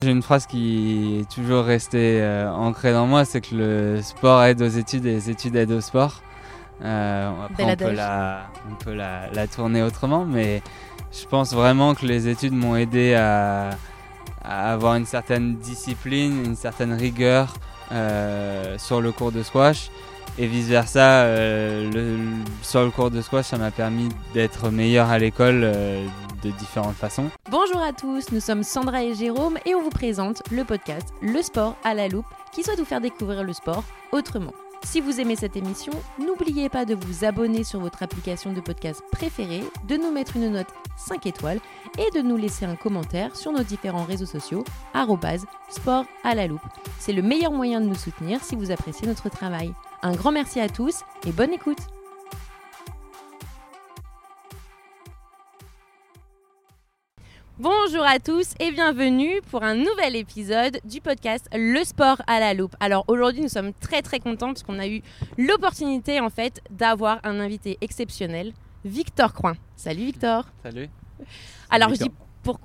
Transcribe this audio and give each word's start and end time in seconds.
J'ai 0.00 0.12
une 0.12 0.22
phrase 0.22 0.46
qui 0.46 1.18
est 1.18 1.28
toujours 1.28 1.64
restée 1.64 2.20
euh, 2.22 2.48
ancrée 2.52 2.92
dans 2.92 3.08
moi, 3.08 3.24
c'est 3.24 3.40
que 3.40 3.52
le 3.56 4.00
sport 4.00 4.44
aide 4.44 4.62
aux 4.62 4.68
études 4.68 5.04
et 5.06 5.14
les 5.14 5.28
études 5.28 5.56
aident 5.56 5.72
au 5.72 5.80
sport. 5.80 6.22
Euh, 6.84 7.32
après, 7.44 7.64
on 7.64 7.74
peut, 7.74 7.90
la, 7.90 8.42
on 8.70 8.74
peut 8.76 8.94
la, 8.94 9.28
la 9.32 9.48
tourner 9.48 9.82
autrement, 9.82 10.24
mais 10.24 10.62
je 11.10 11.26
pense 11.26 11.52
vraiment 11.52 11.96
que 11.96 12.06
les 12.06 12.28
études 12.28 12.52
m'ont 12.52 12.76
aidé 12.76 13.14
à, 13.14 13.70
à 14.44 14.72
avoir 14.72 14.94
une 14.94 15.04
certaine 15.04 15.56
discipline, 15.56 16.44
une 16.44 16.54
certaine 16.54 16.92
rigueur 16.92 17.52
euh, 17.90 18.78
sur 18.78 19.00
le 19.00 19.10
cours 19.10 19.32
de 19.32 19.42
squash. 19.42 19.90
Et 20.40 20.46
vice-versa, 20.46 21.22
euh, 21.24 21.90
le- 21.90 22.18
sur 22.62 22.84
le 22.84 22.90
cours 22.90 23.10
de 23.10 23.20
squash, 23.20 23.46
ça 23.46 23.58
m'a 23.58 23.72
permis 23.72 24.08
d'être 24.34 24.70
meilleur 24.70 25.10
à 25.10 25.18
l'école 25.18 25.62
euh, 25.64 26.06
de 26.44 26.50
différentes 26.52 26.94
façons. 26.94 27.28
Bonjour 27.50 27.80
à 27.82 27.92
tous, 27.92 28.30
nous 28.30 28.38
sommes 28.40 28.62
Sandra 28.62 29.02
et 29.02 29.14
Jérôme 29.14 29.58
et 29.66 29.74
on 29.74 29.82
vous 29.82 29.90
présente 29.90 30.42
le 30.52 30.62
podcast 30.62 31.08
Le 31.20 31.42
sport 31.42 31.74
à 31.82 31.92
la 31.94 32.06
loupe 32.06 32.26
qui 32.52 32.62
souhaite 32.62 32.78
vous 32.78 32.84
faire 32.84 33.00
découvrir 33.00 33.42
le 33.42 33.52
sport 33.52 33.82
autrement. 34.12 34.52
Si 34.84 35.00
vous 35.00 35.18
aimez 35.20 35.34
cette 35.34 35.56
émission, 35.56 35.92
n'oubliez 36.24 36.68
pas 36.68 36.84
de 36.84 36.94
vous 36.94 37.24
abonner 37.24 37.64
sur 37.64 37.80
votre 37.80 38.04
application 38.04 38.52
de 38.52 38.60
podcast 38.60 39.02
préférée, 39.10 39.64
de 39.88 39.96
nous 39.96 40.12
mettre 40.12 40.36
une 40.36 40.50
note 40.52 40.68
5 40.96 41.26
étoiles 41.26 41.58
et 41.98 42.16
de 42.16 42.22
nous 42.22 42.36
laisser 42.36 42.64
un 42.64 42.76
commentaire 42.76 43.34
sur 43.34 43.50
nos 43.50 43.64
différents 43.64 44.04
réseaux 44.04 44.24
sociaux 44.24 44.62
sport 45.68 46.04
à 46.22 46.34
la 46.36 46.46
loupe. 46.46 46.60
C'est 47.00 47.12
le 47.12 47.22
meilleur 47.22 47.50
moyen 47.50 47.80
de 47.80 47.86
nous 47.86 47.96
soutenir 47.96 48.38
si 48.44 48.54
vous 48.54 48.70
appréciez 48.70 49.08
notre 49.08 49.28
travail. 49.30 49.74
Un 50.00 50.12
grand 50.12 50.30
merci 50.30 50.60
à 50.60 50.68
tous 50.68 51.02
et 51.26 51.32
bonne 51.32 51.52
écoute 51.52 51.78
Bonjour 57.58 58.04
à 58.04 58.20
tous 58.20 58.54
et 58.60 58.70
bienvenue 58.70 59.40
pour 59.50 59.64
un 59.64 59.74
nouvel 59.74 60.14
épisode 60.14 60.78
du 60.84 61.00
podcast 61.00 61.48
Le 61.52 61.82
sport 61.82 62.22
à 62.28 62.38
la 62.38 62.54
loupe. 62.54 62.76
Alors 62.78 63.04
aujourd'hui 63.08 63.42
nous 63.42 63.48
sommes 63.48 63.72
très 63.72 64.00
très 64.02 64.20
contents 64.20 64.46
parce 64.48 64.62
qu'on 64.62 64.78
a 64.78 64.86
eu 64.86 65.02
l'opportunité 65.36 66.20
en 66.20 66.30
fait 66.30 66.60
d'avoir 66.70 67.18
un 67.24 67.40
invité 67.40 67.76
exceptionnel, 67.80 68.52
Victor 68.84 69.32
Coin. 69.32 69.56
Salut 69.74 70.04
Victor. 70.04 70.44
Salut. 70.62 70.88
Alors 71.70 71.88
je 71.88 71.94
dis 72.04 72.10
pour 72.44 72.60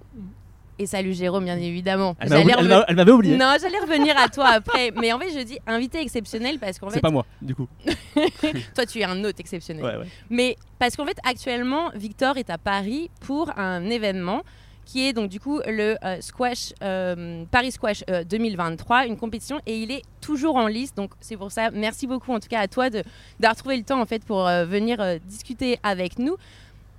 et 0.80 0.86
salut 0.86 1.14
Jérôme 1.14 1.46
bien 1.46 1.58
évidemment. 1.58 2.16
Elle 2.20 2.30
reven- 2.30 2.94
m'avait 2.96 3.12
oublié. 3.12 3.38
Non, 3.38 3.54
j'allais 3.62 3.80
revenir 3.80 4.16
à 4.18 4.28
toi 4.30 4.48
après, 4.50 4.92
mais 5.00 5.12
en 5.14 5.20
fait 5.20 5.32
je 5.38 5.44
dis 5.44 5.60
invité 5.68 6.00
exceptionnel 6.02 6.60
parce 6.60 6.80
qu'en 6.80 6.90
C'est 6.90 6.96
fait 6.96 7.02
pas 7.02 7.12
moi, 7.12 7.26
du 7.42 7.56
coup. 7.56 7.68
toi 8.76 8.86
tu 8.86 9.00
es 9.00 9.04
un 9.04 9.24
hôte 9.24 9.40
exceptionnel. 9.40 9.84
Ouais, 9.84 9.98
ouais. 9.98 10.08
Mais 10.30 10.58
parce 10.80 10.96
qu'en 10.96 11.06
fait, 11.06 11.18
actuellement, 11.24 11.92
Victor 11.96 12.38
est 12.38 12.50
à 12.50 12.58
Paris 12.58 13.10
pour 13.22 13.58
un 13.58 13.90
événement 13.90 14.42
qui 14.86 15.08
est 15.08 15.14
donc 15.14 15.30
du 15.30 15.40
coup 15.40 15.62
le 15.66 15.96
euh, 16.04 16.18
Squash 16.20 16.74
euh, 16.84 17.46
Paris 17.50 17.72
Squash 17.72 18.04
euh, 18.10 18.26
2023, 18.26 19.06
une 19.08 19.16
compétition, 19.16 19.62
et 19.66 19.78
il 19.78 19.92
est 19.92 20.02
toujours 20.20 20.58
en 20.58 20.68
liste. 20.68 20.98
Donc 20.98 21.12
c'est 21.22 21.38
pour 21.38 21.52
ça, 21.54 21.72
merci 21.72 22.06
beaucoup 22.06 22.34
en 22.34 22.40
tout 22.42 22.50
cas 22.50 22.60
à 22.60 22.68
toi 22.68 22.90
d'avoir 22.90 23.56
trouvé 23.56 23.78
le 23.78 23.84
temps 23.84 24.02
en 24.02 24.06
fait 24.06 24.26
pour 24.26 24.46
euh, 24.46 24.66
venir 24.66 25.00
euh, 25.00 25.20
discuter 25.26 25.78
avec 25.84 26.20
nous. 26.20 26.36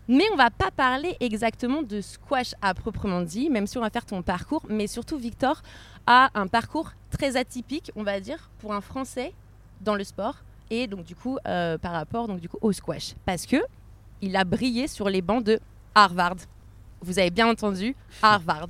Mais 0.09 0.25
on 0.33 0.37
va 0.37 0.51
pas 0.51 0.71
parler 0.71 1.17
exactement 1.21 1.83
de 1.83 2.01
squash 2.01 2.55
à 2.61 2.75
proprement 2.75 3.23
dit, 3.23 3.49
même 3.49 3.67
si 3.67 3.79
on 3.79 3.81
va 3.81 3.91
faire 3.91 4.05
ton 4.05 4.23
parcours. 4.23 4.63
Mais 4.69 4.87
surtout, 4.87 5.17
Victor 5.17 5.63
a 6.07 6.31
un 6.35 6.47
parcours 6.47 6.93
très 7.11 7.37
atypique, 7.37 7.91
on 7.97 8.03
va 8.03 8.21
dire, 8.21 8.51
pour 8.59 8.75
un 8.75 8.81
Français 8.81 9.33
dans 9.81 9.95
le 9.95 10.05
sport 10.05 10.37
et 10.71 10.87
donc 10.87 11.05
du 11.05 11.15
coup 11.15 11.39
euh, 11.47 11.77
par 11.77 11.93
rapport 11.93 12.27
donc 12.27 12.41
du 12.41 12.49
coup 12.49 12.57
au 12.63 12.73
squash 12.73 13.15
parce 13.27 13.45
que 13.45 13.57
il 14.23 14.35
a 14.37 14.45
brillé 14.45 14.89
sur 14.89 15.11
les 15.11 15.21
bancs 15.21 15.45
de 15.45 15.61
Harvard. 15.95 16.37
Vous 17.03 17.19
avez 17.19 17.31
bien 17.31 17.47
entendu 17.47 17.95
Harvard. 18.23 18.69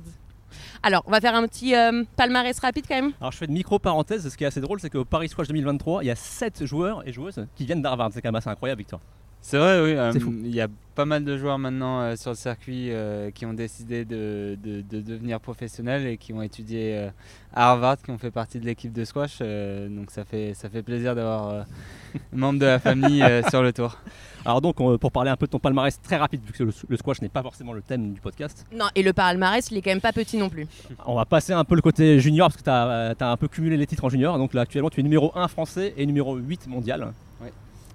Alors, 0.83 1.03
on 1.05 1.11
va 1.11 1.21
faire 1.21 1.35
un 1.35 1.47
petit 1.47 1.75
euh, 1.75 2.03
palmarès 2.15 2.57
rapide 2.59 2.85
quand 2.87 2.95
même. 2.95 3.13
Alors 3.19 3.31
je 3.31 3.37
fais 3.37 3.45
une 3.45 3.53
micro-parenthèse, 3.53 4.29
ce 4.29 4.35
qui 4.35 4.43
est 4.43 4.47
assez 4.47 4.61
drôle, 4.61 4.79
c'est 4.79 4.89
qu'au 4.89 5.05
Paris 5.05 5.29
Squash 5.29 5.47
2023, 5.47 6.03
il 6.03 6.07
y 6.07 6.11
a 6.11 6.15
7 6.15 6.65
joueurs 6.65 7.07
et 7.07 7.13
joueuses 7.13 7.45
qui 7.55 7.65
viennent 7.65 7.81
d'Harvard. 7.81 8.11
C'est 8.13 8.21
quand 8.21 8.29
même 8.29 8.35
assez 8.35 8.49
incroyable, 8.49 8.79
Victor. 8.79 8.99
C'est 9.47 9.59
vrai, 9.59 9.79
oui. 9.79 9.91
euh. 9.95 10.11
Il 10.43 10.55
y 10.55 10.59
a 10.61 10.67
pas 10.95 11.05
mal 11.05 11.23
de 11.23 11.37
joueurs 11.37 11.59
maintenant 11.59 12.01
euh, 12.01 12.15
sur 12.15 12.31
le 12.31 12.35
circuit 12.35 12.87
euh, 12.91 13.29
qui 13.29 13.45
ont 13.45 13.53
décidé 13.53 14.03
de, 14.05 14.57
de- 14.63 14.81
de 14.81 15.01
devenir 15.01 15.39
professionnels 15.39 16.07
et 16.07 16.17
qui 16.17 16.33
ont 16.33 16.41
étudié 16.41 16.97
euh, 16.97 17.09
à 17.53 17.69
Harvard, 17.69 17.97
qui 18.01 18.09
ont 18.09 18.17
fait 18.17 18.31
partie 18.31 18.59
de 18.59 18.65
l'équipe 18.65 18.91
de 18.91 19.05
squash. 19.05 19.37
euh, 19.41 19.87
donc 19.87 20.09
ça 20.09 20.23
fait, 20.25 20.55
ça 20.55 20.67
fait 20.67 20.81
plaisir 20.81 21.13
d'avoir 21.13 21.49
euh, 21.49 21.61
un 22.33 22.37
membre 22.37 22.59
de 22.59 22.65
la 22.65 22.79
famille 22.79 23.21
euh, 23.21 23.43
sur 23.49 23.61
le 23.61 23.71
tour. 23.71 23.99
Alors 24.45 24.61
donc, 24.61 24.79
on- 24.81 24.97
pour 24.97 25.11
parler 25.11 25.29
un 25.29 25.35
peu 25.37 25.45
de 25.45 25.51
ton 25.51 25.59
palmarès 25.59 26.01
très 26.01 26.15
rapide, 26.15 26.41
vu 26.43 26.51
que 26.51 26.63
le, 26.63 26.73
le 26.89 26.97
squash 26.97 27.21
n'est 27.21 27.29
pas 27.29 27.43
forcément 27.43 27.73
le 27.73 27.83
thème 27.83 28.13
du 28.13 28.21
podcast, 28.21 28.65
Non, 28.75 28.85
et 28.95 29.03
le 29.03 29.13
palmarès, 29.13 29.69
il 29.69 29.77
est 29.77 29.81
quand 29.83 29.91
même 29.91 30.01
pas 30.01 30.11
petit 30.13 30.37
non 30.37 30.49
plus. 30.49 30.65
on 31.05 31.13
va 31.13 31.25
passer 31.25 31.53
un 31.53 31.65
peu 31.65 31.75
le 31.75 31.81
côté 31.83 32.19
junior, 32.19 32.47
parce 32.47 32.57
que 32.57 32.63
tu 32.63 32.69
as, 32.71 33.29
un 33.31 33.37
peu 33.37 33.47
cumulé 33.47 33.77
les 33.77 33.85
titres 33.85 34.05
en 34.05 34.09
junior. 34.09 34.39
Donc 34.39 34.55
là, 34.55 34.61
actuellement, 34.61 34.89
tu 34.89 35.01
es 35.01 35.03
numéro 35.03 35.31
1 35.35 35.47
français 35.49 35.93
et 35.97 36.05
numéro 36.07 36.35
8 36.35 36.65
mondial. 36.67 37.11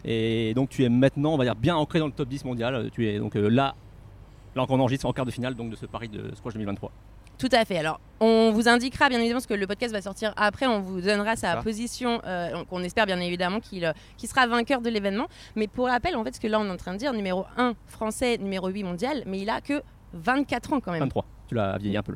Et 0.05 0.55
donc 0.55 0.69
tu 0.69 0.85
es 0.85 0.89
maintenant, 0.89 1.35
on 1.35 1.37
va 1.37 1.45
dire, 1.45 1.57
bien 1.57 1.77
ancré 1.77 1.99
dans 1.99 2.07
le 2.07 2.13
top 2.13 2.29
10 2.29 2.45
mondial. 2.45 2.91
Tu 2.93 3.09
es 3.09 3.19
donc 3.19 3.37
euh, 3.37 3.49
là, 3.49 3.75
là 4.57 4.67
qu'on 4.67 4.81
enregistre 4.81 5.07
en 5.07 5.13
quart 5.13 5.27
de 5.27 5.31
finale 5.31 5.55
donc, 5.55 5.71
de 5.71 5.77
ce 5.77 5.87
Paris 5.87 6.09
de 6.09 6.35
Squash 6.35 6.55
2023. 6.55 6.91
Tout 7.39 7.49
à 7.53 7.65
fait. 7.65 7.79
Alors, 7.79 8.01
on 8.21 8.51
vous 8.53 8.69
indiquera 8.69 9.09
bien 9.09 9.19
évidemment 9.19 9.39
parce 9.39 9.47
que 9.47 9.55
le 9.55 9.67
podcast 9.67 9.95
va 9.95 10.03
sortir 10.03 10.35
après. 10.37 10.67
On 10.67 10.81
vous 10.81 11.01
donnera 11.01 11.37
sa 11.37 11.57
position. 11.63 12.21
euh, 12.27 12.53
donc 12.53 12.67
on 12.71 12.83
espère 12.83 13.07
bien 13.07 13.19
évidemment 13.19 13.61
qu'il 13.61 13.85
euh, 13.87 13.93
qu'il 14.19 14.29
sera 14.29 14.47
vainqueur 14.47 14.83
de 14.83 14.91
l'événement. 14.91 15.27
Mais 15.57 15.67
pour 15.67 15.87
rappel, 15.89 16.17
en 16.17 16.25
fait, 16.25 16.35
ce 16.35 16.41
que 16.41 16.49
là 16.49 16.61
on 16.61 16.67
est 16.67 16.71
en 16.71 16.77
train 16.77 16.93
de 16.93 16.99
dire, 16.99 17.15
numéro 17.15 17.47
1 17.57 17.73
français, 17.87 18.37
numéro 18.37 18.69
8 18.69 18.85
mondial, 18.85 19.23
mais 19.27 19.41
il 19.41 19.49
a 19.49 19.63
que 19.63 19.83
24 20.13 20.73
ans 20.75 20.81
quand 20.81 20.93
même. 20.93 21.01
23. 21.01 21.25
Tu 21.49 21.55
l'as 21.55 21.79
vieilli 21.79 21.97
un 21.97 22.03
peu. 22.03 22.15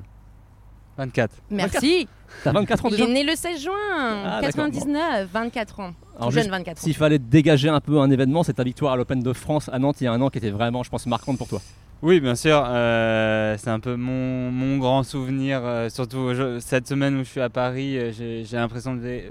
24. 0.99 1.31
Merci. 1.51 2.09
T'as 2.43 2.53
24 2.53 2.85
ans 2.85 2.89
Il 2.89 2.93
déjà 2.93 3.05
est 3.05 3.13
né 3.13 3.25
le 3.25 3.35
16 3.35 3.61
juin 3.63 3.73
Ah, 3.91 4.41
d'accord, 4.43 4.65
99, 4.67 5.29
24 5.33 5.81
ans. 5.81 5.95
Alors, 6.17 6.31
Jeune 6.31 6.43
juste 6.45 6.51
24 6.51 6.79
ans. 6.79 6.83
S'il 6.83 6.95
fallait 6.95 7.19
dégager 7.19 7.69
un 7.69 7.81
peu 7.81 7.99
un 8.01 8.11
événement, 8.11 8.43
c'est 8.43 8.55
ta 8.55 8.65
victoire 8.65 8.93
à 8.93 8.97
l'Open 8.97 9.21
de 9.23 9.33
France 9.33 9.69
à 9.73 9.79
Nantes 9.79 10.01
il 10.01 10.05
y 10.05 10.07
a 10.07 10.13
un 10.13 10.21
an 10.21 10.29
qui 10.31 10.39
était 10.39 10.51
vraiment, 10.51 10.83
je 10.83 10.91
pense, 10.91 11.07
marquante 11.07 11.39
pour 11.39 11.49
toi. 11.49 11.61
Oui, 12.03 12.21
bien 12.21 12.35
sûr. 12.35 12.63
euh, 12.67 13.57
c'est 13.59 13.71
un 13.71 13.81
peu 13.81 13.97
mon, 13.97 14.51
mon 14.51 14.79
grand 14.79 15.03
souvenir, 15.05 15.61
euh, 15.65 15.89
surtout 15.89 16.35
je- 16.35 16.59
cette 16.61 16.87
semaine 16.87 17.15
où 17.17 17.25
je 17.25 17.29
suis 17.31 17.41
à 17.41 17.49
Paris. 17.49 17.97
euh, 17.99 18.13
j'ai 18.13 18.57
l'impression 18.57 18.95
de- 18.95 19.23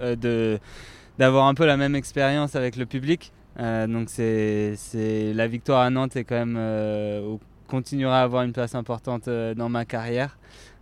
euh, 0.00 0.16
de- 0.16 0.58
d'avoir 1.18 1.46
un 1.46 1.54
peu 1.54 1.66
la 1.66 1.76
même 1.76 1.94
expérience 1.94 2.56
avec 2.56 2.76
le 2.76 2.86
public. 2.86 3.32
Euh, 3.60 3.86
donc 3.86 4.08
c'est 4.08 4.74
c'est- 4.76 5.34
la 5.34 5.46
victoire 5.46 5.82
à 5.82 5.90
Nantes 5.90 6.16
est 6.16 6.24
quand 6.24 6.36
même 6.36 6.56
euh, 6.58 7.20
ou 7.26 7.40
continuera 7.68 8.20
à 8.20 8.22
avoir 8.22 8.44
une 8.44 8.52
place 8.52 8.74
importante 8.74 9.28
dans 9.28 9.68
ma 9.68 9.84
carrière. 9.84 10.38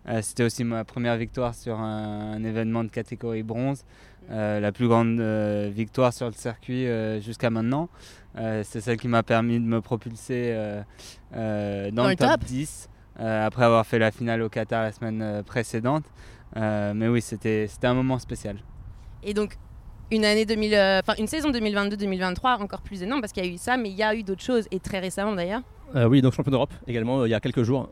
Euh, 0.08 0.20
C'était 0.22 0.44
aussi 0.44 0.64
ma 0.64 0.84
première 0.84 1.16
victoire 1.16 1.54
sur 1.54 1.78
un, 1.78 2.32
un 2.32 2.44
événement 2.44 2.84
de 2.84 2.88
catégorie 2.88 3.42
bronze, 3.42 3.84
euh, 4.30 4.60
la 4.60 4.72
plus 4.72 4.88
grande 4.88 5.20
euh, 5.20 5.70
victoire 5.72 6.12
sur 6.12 6.26
le 6.26 6.32
circuit 6.32 6.86
euh, 6.86 7.20
jusqu'à 7.20 7.50
maintenant. 7.50 7.88
Euh, 8.38 8.62
c'est 8.64 8.80
celle 8.80 8.96
qui 8.96 9.08
m'a 9.08 9.22
permis 9.22 9.58
de 9.60 9.64
me 9.64 9.80
propulser 9.80 10.52
euh, 10.52 10.82
euh, 11.34 11.90
dans, 11.90 12.02
Dans 12.02 12.04
le 12.04 12.10
le 12.10 12.16
top, 12.16 12.30
top. 12.30 12.44
10 12.44 12.88
euh, 13.20 13.46
après 13.46 13.64
avoir 13.64 13.84
fait 13.86 13.98
la 13.98 14.10
finale 14.10 14.40
au 14.42 14.48
Qatar 14.48 14.82
la 14.84 14.92
semaine 14.92 15.42
précédente. 15.44 16.04
Euh, 16.56 16.92
mais 16.94 17.08
oui, 17.08 17.20
c'était 17.20 17.66
c'était 17.68 17.86
un 17.86 17.94
moment 17.94 18.18
spécial. 18.18 18.56
Et 19.22 19.34
donc, 19.34 19.56
une 20.10 20.24
année 20.24 20.46
2000, 20.46 20.74
euh, 20.74 21.00
enfin 21.00 21.14
une 21.18 21.26
saison 21.26 21.50
2022-2023 21.50 22.60
encore 22.62 22.80
plus 22.82 23.02
énorme 23.02 23.20
parce 23.20 23.32
qu'il 23.32 23.44
y 23.44 23.48
a 23.48 23.50
eu 23.52 23.58
ça, 23.58 23.76
mais 23.76 23.90
il 23.90 23.96
y 23.96 24.02
a 24.02 24.14
eu 24.14 24.22
d'autres 24.22 24.42
choses 24.42 24.66
et 24.70 24.80
très 24.80 24.98
récemment 25.00 25.34
d'ailleurs. 25.34 25.62
Euh, 25.94 26.06
oui, 26.06 26.22
donc 26.22 26.32
champion 26.34 26.50
d'Europe 26.52 26.72
également 26.86 27.20
euh, 27.20 27.28
il 27.28 27.30
y 27.30 27.34
a 27.34 27.40
quelques 27.40 27.62
jours. 27.62 27.90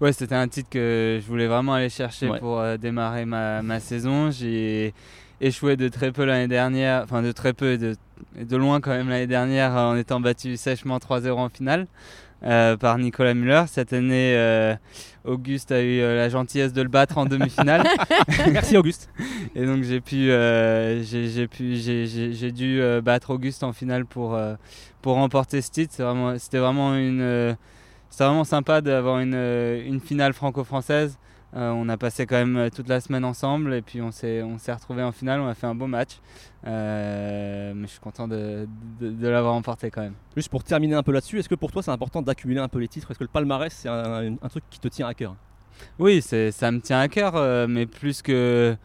Ouais, 0.00 0.12
c'était 0.12 0.34
un 0.36 0.46
titre 0.46 0.68
que 0.70 1.18
je 1.20 1.26
voulais 1.26 1.48
vraiment 1.48 1.74
aller 1.74 1.88
chercher 1.88 2.28
Ouais. 2.28 2.38
pour 2.38 2.60
euh, 2.60 2.76
démarrer 2.76 3.24
ma, 3.24 3.62
ma 3.62 3.80
saison. 3.80 4.30
J'ai 4.30 4.94
échoué 5.40 5.76
de 5.76 5.88
très 5.88 6.12
peu 6.12 6.24
l'année 6.24 6.46
dernière, 6.48 7.02
enfin 7.04 7.20
de 7.22 7.32
très 7.32 7.52
peu 7.52 7.72
et 7.72 7.78
de, 7.78 7.96
de 8.40 8.56
loin 8.56 8.80
quand 8.80 8.90
même 8.90 9.08
l'année 9.08 9.26
dernière 9.26 9.76
euh, 9.76 9.90
en 9.92 9.96
étant 9.96 10.20
battu 10.20 10.56
sèchement 10.56 10.98
3-0 10.98 11.30
en 11.32 11.48
finale 11.48 11.86
euh, 12.44 12.76
par 12.76 12.96
Nicolas 12.98 13.34
Müller. 13.34 13.64
Cette 13.66 13.92
année, 13.92 14.34
euh, 14.36 14.76
Auguste 15.24 15.72
a 15.72 15.82
eu 15.82 15.98
euh, 16.00 16.16
la 16.16 16.28
gentillesse 16.28 16.72
de 16.72 16.82
le 16.82 16.88
battre 16.88 17.18
en 17.18 17.26
demi-finale. 17.26 17.84
Merci 18.52 18.76
Auguste. 18.76 19.10
Et 19.56 19.66
donc 19.66 19.82
j'ai 19.82 20.00
pu, 20.00 20.26
j'ai 21.02 21.48
pu, 21.48 21.74
j'ai- 21.76 22.52
dû 22.52 22.80
battre 23.02 23.30
Auguste 23.30 23.64
en 23.64 23.72
finale 23.72 24.06
pour 24.06 24.38
pour 25.02 25.14
remporter 25.14 25.60
ce 25.60 25.70
titre. 25.72 25.94
Vraiment, 26.00 26.38
c'était 26.38 26.58
vraiment 26.58 26.94
une, 26.96 27.56
c'était 28.10 28.24
vraiment 28.24 28.44
sympa 28.44 28.80
d'avoir 28.80 29.20
une, 29.20 29.34
euh, 29.34 29.82
une 29.86 30.00
finale 30.00 30.32
franco-française. 30.32 31.18
Euh, 31.56 31.70
on 31.70 31.88
a 31.88 31.96
passé 31.96 32.26
quand 32.26 32.36
même 32.36 32.56
euh, 32.58 32.68
toute 32.68 32.88
la 32.88 33.00
semaine 33.00 33.24
ensemble 33.24 33.72
et 33.72 33.80
puis 33.80 34.02
on 34.02 34.10
s'est 34.10 34.42
on 34.42 34.58
s'est 34.58 34.72
retrouvés 34.72 35.02
en 35.02 35.12
finale. 35.12 35.40
On 35.40 35.48
a 35.48 35.54
fait 35.54 35.66
un 35.66 35.74
beau 35.74 35.86
match. 35.86 36.18
Euh, 36.66 37.72
mais 37.74 37.86
je 37.86 37.92
suis 37.92 38.00
content 38.00 38.28
de, 38.28 38.68
de, 39.00 39.10
de 39.10 39.28
l'avoir 39.28 39.54
remporté 39.54 39.90
quand 39.90 40.02
même. 40.02 40.14
Juste 40.36 40.50
pour 40.50 40.62
terminer 40.62 40.94
un 40.94 41.02
peu 41.02 41.12
là-dessus, 41.12 41.38
est-ce 41.38 41.48
que 41.48 41.54
pour 41.54 41.72
toi 41.72 41.82
c'est 41.82 41.90
important 41.90 42.20
d'accumuler 42.20 42.60
un 42.60 42.68
peu 42.68 42.78
les 42.80 42.88
titres? 42.88 43.10
Est-ce 43.10 43.18
que 43.18 43.24
le 43.24 43.30
palmarès 43.30 43.72
c'est 43.72 43.88
un, 43.88 44.34
un 44.42 44.48
truc 44.48 44.64
qui 44.68 44.78
te 44.78 44.88
tient 44.88 45.06
à 45.06 45.14
cœur? 45.14 45.36
Oui, 45.98 46.20
c'est, 46.20 46.50
ça 46.50 46.70
me 46.70 46.80
tient 46.80 46.98
à 47.00 47.08
cœur, 47.08 47.36
euh, 47.36 47.66
mais 47.68 47.86
plus 47.86 48.20
que, 48.20 48.76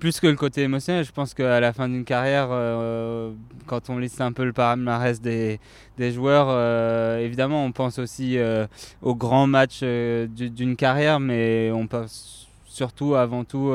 plus 0.00 0.18
que 0.18 0.26
le 0.26 0.34
côté 0.34 0.62
émotionnel, 0.62 1.04
je 1.04 1.12
pense 1.12 1.34
qu'à 1.34 1.60
la 1.60 1.72
fin 1.72 1.88
d'une 1.88 2.04
carrière, 2.04 2.48
euh, 2.50 3.32
quand 3.66 3.90
on 3.90 3.98
liste 3.98 4.20
un 4.22 4.32
peu 4.32 4.44
le 4.44 4.52
palmarès 4.52 5.20
des, 5.20 5.60
joueurs, 5.98 6.46
euh, 6.48 7.18
évidemment, 7.18 7.64
on 7.64 7.70
pense 7.70 7.98
aussi 7.98 8.38
euh, 8.38 8.66
aux 9.02 9.14
grands 9.14 9.46
matchs 9.46 9.82
du- 9.82 10.50
d'une 10.50 10.74
carrière, 10.74 11.20
mais 11.20 11.70
on 11.72 11.86
pense 11.86 12.48
surtout 12.64 13.14
avant 13.14 13.44
tout 13.44 13.72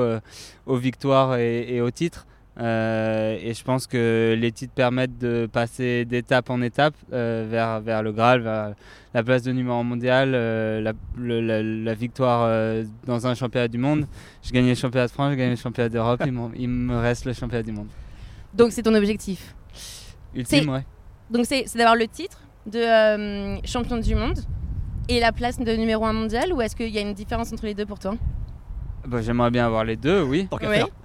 aux 0.66 0.78
victoires 0.78 1.38
et, 1.38 1.80
aux 1.80 1.92
titres. 1.92 2.26
Et 2.58 3.54
je 3.54 3.64
pense 3.64 3.86
que 3.88 4.36
les 4.38 4.52
titres 4.52 4.74
permettent 4.74 5.18
de 5.18 5.48
passer 5.52 6.06
d'étape 6.06 6.50
en 6.50 6.62
étape 6.62 6.96
vers, 7.10 7.82
vers 7.82 8.04
le 8.04 8.12
Graal, 8.12 8.42
vers 8.42 8.74
la 9.14 9.24
place 9.24 9.44
de 9.44 9.52
numéro 9.52 9.84
mondial, 9.84 10.32
la, 10.32 10.94
la, 11.18 11.94
victoire 11.94 12.84
dans 13.06 13.28
un 13.28 13.36
championnat 13.36 13.68
du 13.68 13.78
monde. 13.78 14.06
J'ai 14.42 14.52
gagné 14.52 14.70
le 14.70 14.76
championnat 14.76 15.08
de 15.08 15.12
France, 15.12 15.32
j'ai 15.32 15.38
gagné 15.38 15.52
le 15.52 15.56
championnat 15.58 15.90
d'Europe, 15.90 16.22
il, 16.26 16.34
il, 16.56 16.70
me 16.70 16.98
reste 16.98 17.26
le 17.26 17.34
championnat 17.34 17.64
du 17.64 17.72
monde. 17.72 17.88
Donc 18.54 18.72
c'est 18.72 18.84
ton 18.84 18.96
objectif 18.96 19.54
Ultime, 20.34 20.70
ouais. 20.70 20.86
Donc 21.30 21.46
c'est 21.46 21.66
d'avoir 21.76 21.96
le 21.96 22.08
titre 22.08 22.40
de 22.66 22.80
euh, 22.80 23.58
champion 23.64 23.98
du 23.98 24.16
monde 24.16 24.40
et 25.08 25.20
la 25.20 25.32
place 25.32 25.60
de 25.60 25.72
numéro 25.76 26.06
1 26.06 26.14
mondial 26.14 26.54
ou 26.54 26.62
est-ce 26.62 26.76
qu'il 26.76 26.90
y 26.90 26.98
a 26.98 27.02
une 27.02 27.14
différence 27.14 27.52
entre 27.54 27.66
les 27.66 27.74
deux 27.74 27.86
pour 27.86 28.00
toi? 28.00 28.16
Bah, 29.08 29.22
J'aimerais 29.22 29.52
bien 29.52 29.66
avoir 29.66 29.84
les 29.84 29.96
deux, 29.96 30.22
oui. 30.22 30.48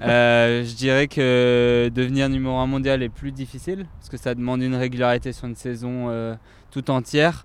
Euh, 0.02 0.64
je 0.64 0.74
dirais 0.74 1.08
que 1.08 1.90
devenir 1.94 2.28
numéro 2.28 2.56
1 2.56 2.66
mondial 2.66 3.02
est 3.02 3.08
plus 3.08 3.32
difficile 3.32 3.86
parce 3.98 4.08
que 4.08 4.16
ça 4.16 4.34
demande 4.34 4.62
une 4.62 4.74
régularité 4.74 5.32
sur 5.32 5.46
une 5.46 5.56
saison 5.56 6.08
euh, 6.08 6.34
tout 6.70 6.90
entière. 6.90 7.44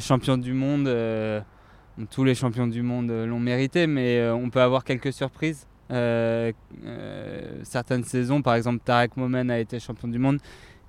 champion 0.00 0.38
du 0.38 0.52
monde, 0.52 0.88
tous 2.10 2.24
les 2.24 2.34
champions 2.34 2.66
du 2.66 2.82
monde 2.82 3.10
l'ont 3.10 3.40
mérité, 3.40 3.86
mais 3.86 4.28
on 4.30 4.50
peut 4.50 4.62
avoir 4.62 4.84
quelques 4.84 5.12
surprises. 5.12 5.66
certaines 7.62 8.04
saisons, 8.04 8.42
par 8.42 8.54
exemple 8.54 8.80
Tarek 8.84 9.16
Momen 9.16 9.50
a 9.50 9.58
été 9.58 9.80
champion 9.80 10.08
du 10.08 10.18
monde, 10.18 10.38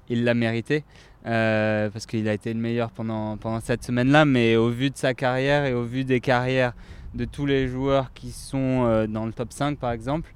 il 0.10 0.24
l'a 0.24 0.34
mérité. 0.34 0.84
Euh, 1.26 1.90
parce 1.90 2.06
qu'il 2.06 2.28
a 2.30 2.34
été 2.34 2.54
le 2.54 2.60
meilleur 2.60 2.92
pendant, 2.92 3.36
pendant 3.36 3.60
cette 3.60 3.84
semaine-là, 3.84 4.24
mais 4.24 4.56
au 4.56 4.70
vu 4.70 4.90
de 4.90 4.98
sa 4.98 5.14
carrière 5.14 5.66
et 5.66 5.74
au 5.74 5.84
vu 5.84 6.06
des 6.06 6.22
carrières 6.22 6.74
de 7.14 7.26
tous 7.26 7.46
les 7.46 7.68
joueurs 7.68 8.14
qui 8.14 8.32
sont 8.32 8.86
euh, 8.86 9.08
dans 9.08 9.26
le 9.26 9.34
top 9.34 9.52
5 9.52 9.78
par 9.78 9.92
exemple, 9.92 10.32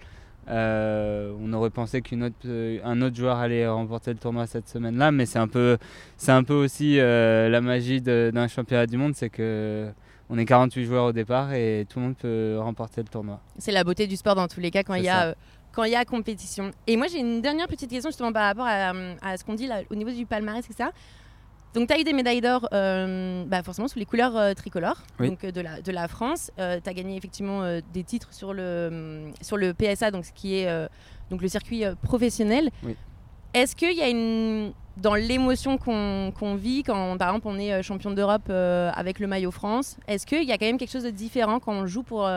euh, 0.50 1.34
on 1.40 1.54
aurait 1.54 1.70
pensé 1.70 2.02
qu'un 2.02 2.22
autre, 2.22 2.82
un 2.84 3.02
autre 3.02 3.16
joueur 3.16 3.38
allait 3.38 3.68
remporter 3.68 4.12
le 4.12 4.20
tournoi 4.20 4.46
cette 4.46 4.68
semaine-là, 4.68 5.12
mais 5.12 5.26
c'est 5.26 5.40
un 5.40 5.48
peu, 5.48 5.78
c'est 6.18 6.32
un 6.34 6.44
peu 6.44 6.56
aussi 6.56 6.98
la 6.98 7.62
magie 7.62 8.02
d'un 8.02 8.48
championnat 8.48 8.88
du 8.88 8.98
monde, 8.98 9.16
c'est 9.16 9.30
que 9.30 9.90
on 10.30 10.38
est 10.38 10.46
48 10.46 10.86
joueurs 10.86 11.06
au 11.06 11.12
départ 11.12 11.54
et 11.54 11.86
tout 11.90 12.00
le 12.00 12.06
monde 12.06 12.18
peut 12.18 12.58
remporter 12.60 13.02
le 13.02 13.08
tournoi. 13.08 13.40
C'est 13.58 13.72
la 13.72 13.84
beauté 13.84 14.08
du 14.08 14.16
sport 14.16 14.36
dans 14.36 14.48
tous 14.48 14.60
les 14.60 14.72
cas 14.72 14.84
quand 14.84 14.96
il 14.96 15.04
y 15.04 15.10
a 15.10 15.36
quand 15.74 15.84
il 15.84 15.92
y 15.92 15.96
a 15.96 16.06
compétition. 16.06 16.72
Et 16.88 16.96
moi, 16.96 17.08
j'ai 17.08 17.20
une 17.20 17.42
dernière 17.42 17.68
petite 17.68 17.90
question 17.90 18.10
justement 18.10 18.32
par 18.32 18.44
rapport 18.44 18.68
à, 18.68 18.94
ce 19.38 19.44
qu'on 19.44 19.56
dit 19.56 19.68
là, 19.68 19.82
au 19.90 19.96
niveau 19.96 20.12
du 20.12 20.26
palmarès, 20.26 20.64
etc. 20.70 20.90
Donc, 21.74 21.88
tu 21.88 21.94
as 21.94 22.00
eu 22.00 22.04
des 22.04 22.14
médailles 22.14 22.42
d'or 22.42 22.68
euh, 22.74 23.44
bah, 23.46 23.64
forcément 23.64 23.88
sous 23.88 23.98
les 23.98 24.06
couleurs 24.06 24.38
euh, 24.38 24.54
tricolores 24.54 25.02
donc, 25.20 25.44
euh, 25.44 25.52
de, 25.52 25.62
la, 25.62 25.82
de 25.82 25.92
la 25.92 26.08
France. 26.08 26.52
tu 26.58 26.62
as 26.62 26.94
gagné 26.94 27.18
effectivement 27.18 27.80
des 27.94 28.04
titres 28.04 28.34
sur 28.34 28.54
le, 28.54 29.32
sur 29.42 29.58
le 29.58 29.74
PSA, 29.74 30.12
donc, 30.12 30.26
ce 30.26 30.32
qui 30.34 30.56
est 30.56 30.90
donc, 31.30 31.42
le 31.42 31.48
circuit 31.48 31.84
professionnel. 32.02 32.70
Est-ce 33.54 33.76
qu'il 33.76 33.94
y 33.94 34.02
a 34.02 34.10
une. 34.10 34.74
Dans 34.96 35.16
l'émotion 35.16 35.80
qu'on 35.80 36.56
vit 36.56 36.84
quand, 36.84 37.18
par 37.18 37.30
exemple, 37.30 37.48
on 37.48 37.58
est 37.58 37.82
champion 37.82 38.12
d'Europe 38.12 38.48
avec 38.50 39.20
le 39.20 39.26
maillot 39.26 39.50
France, 39.50 39.98
est-ce 40.08 40.28
qu'il 40.28 40.44
y 40.44 40.52
a 40.52 40.58
quand 40.60 40.68
même 40.68 40.78
quelque 40.78 40.92
chose 40.92 41.04
de 41.04 41.10
différent 41.10 41.60
quand 41.60 41.74
on 41.74 41.88
joue 41.88 42.04
pour, 42.04 42.30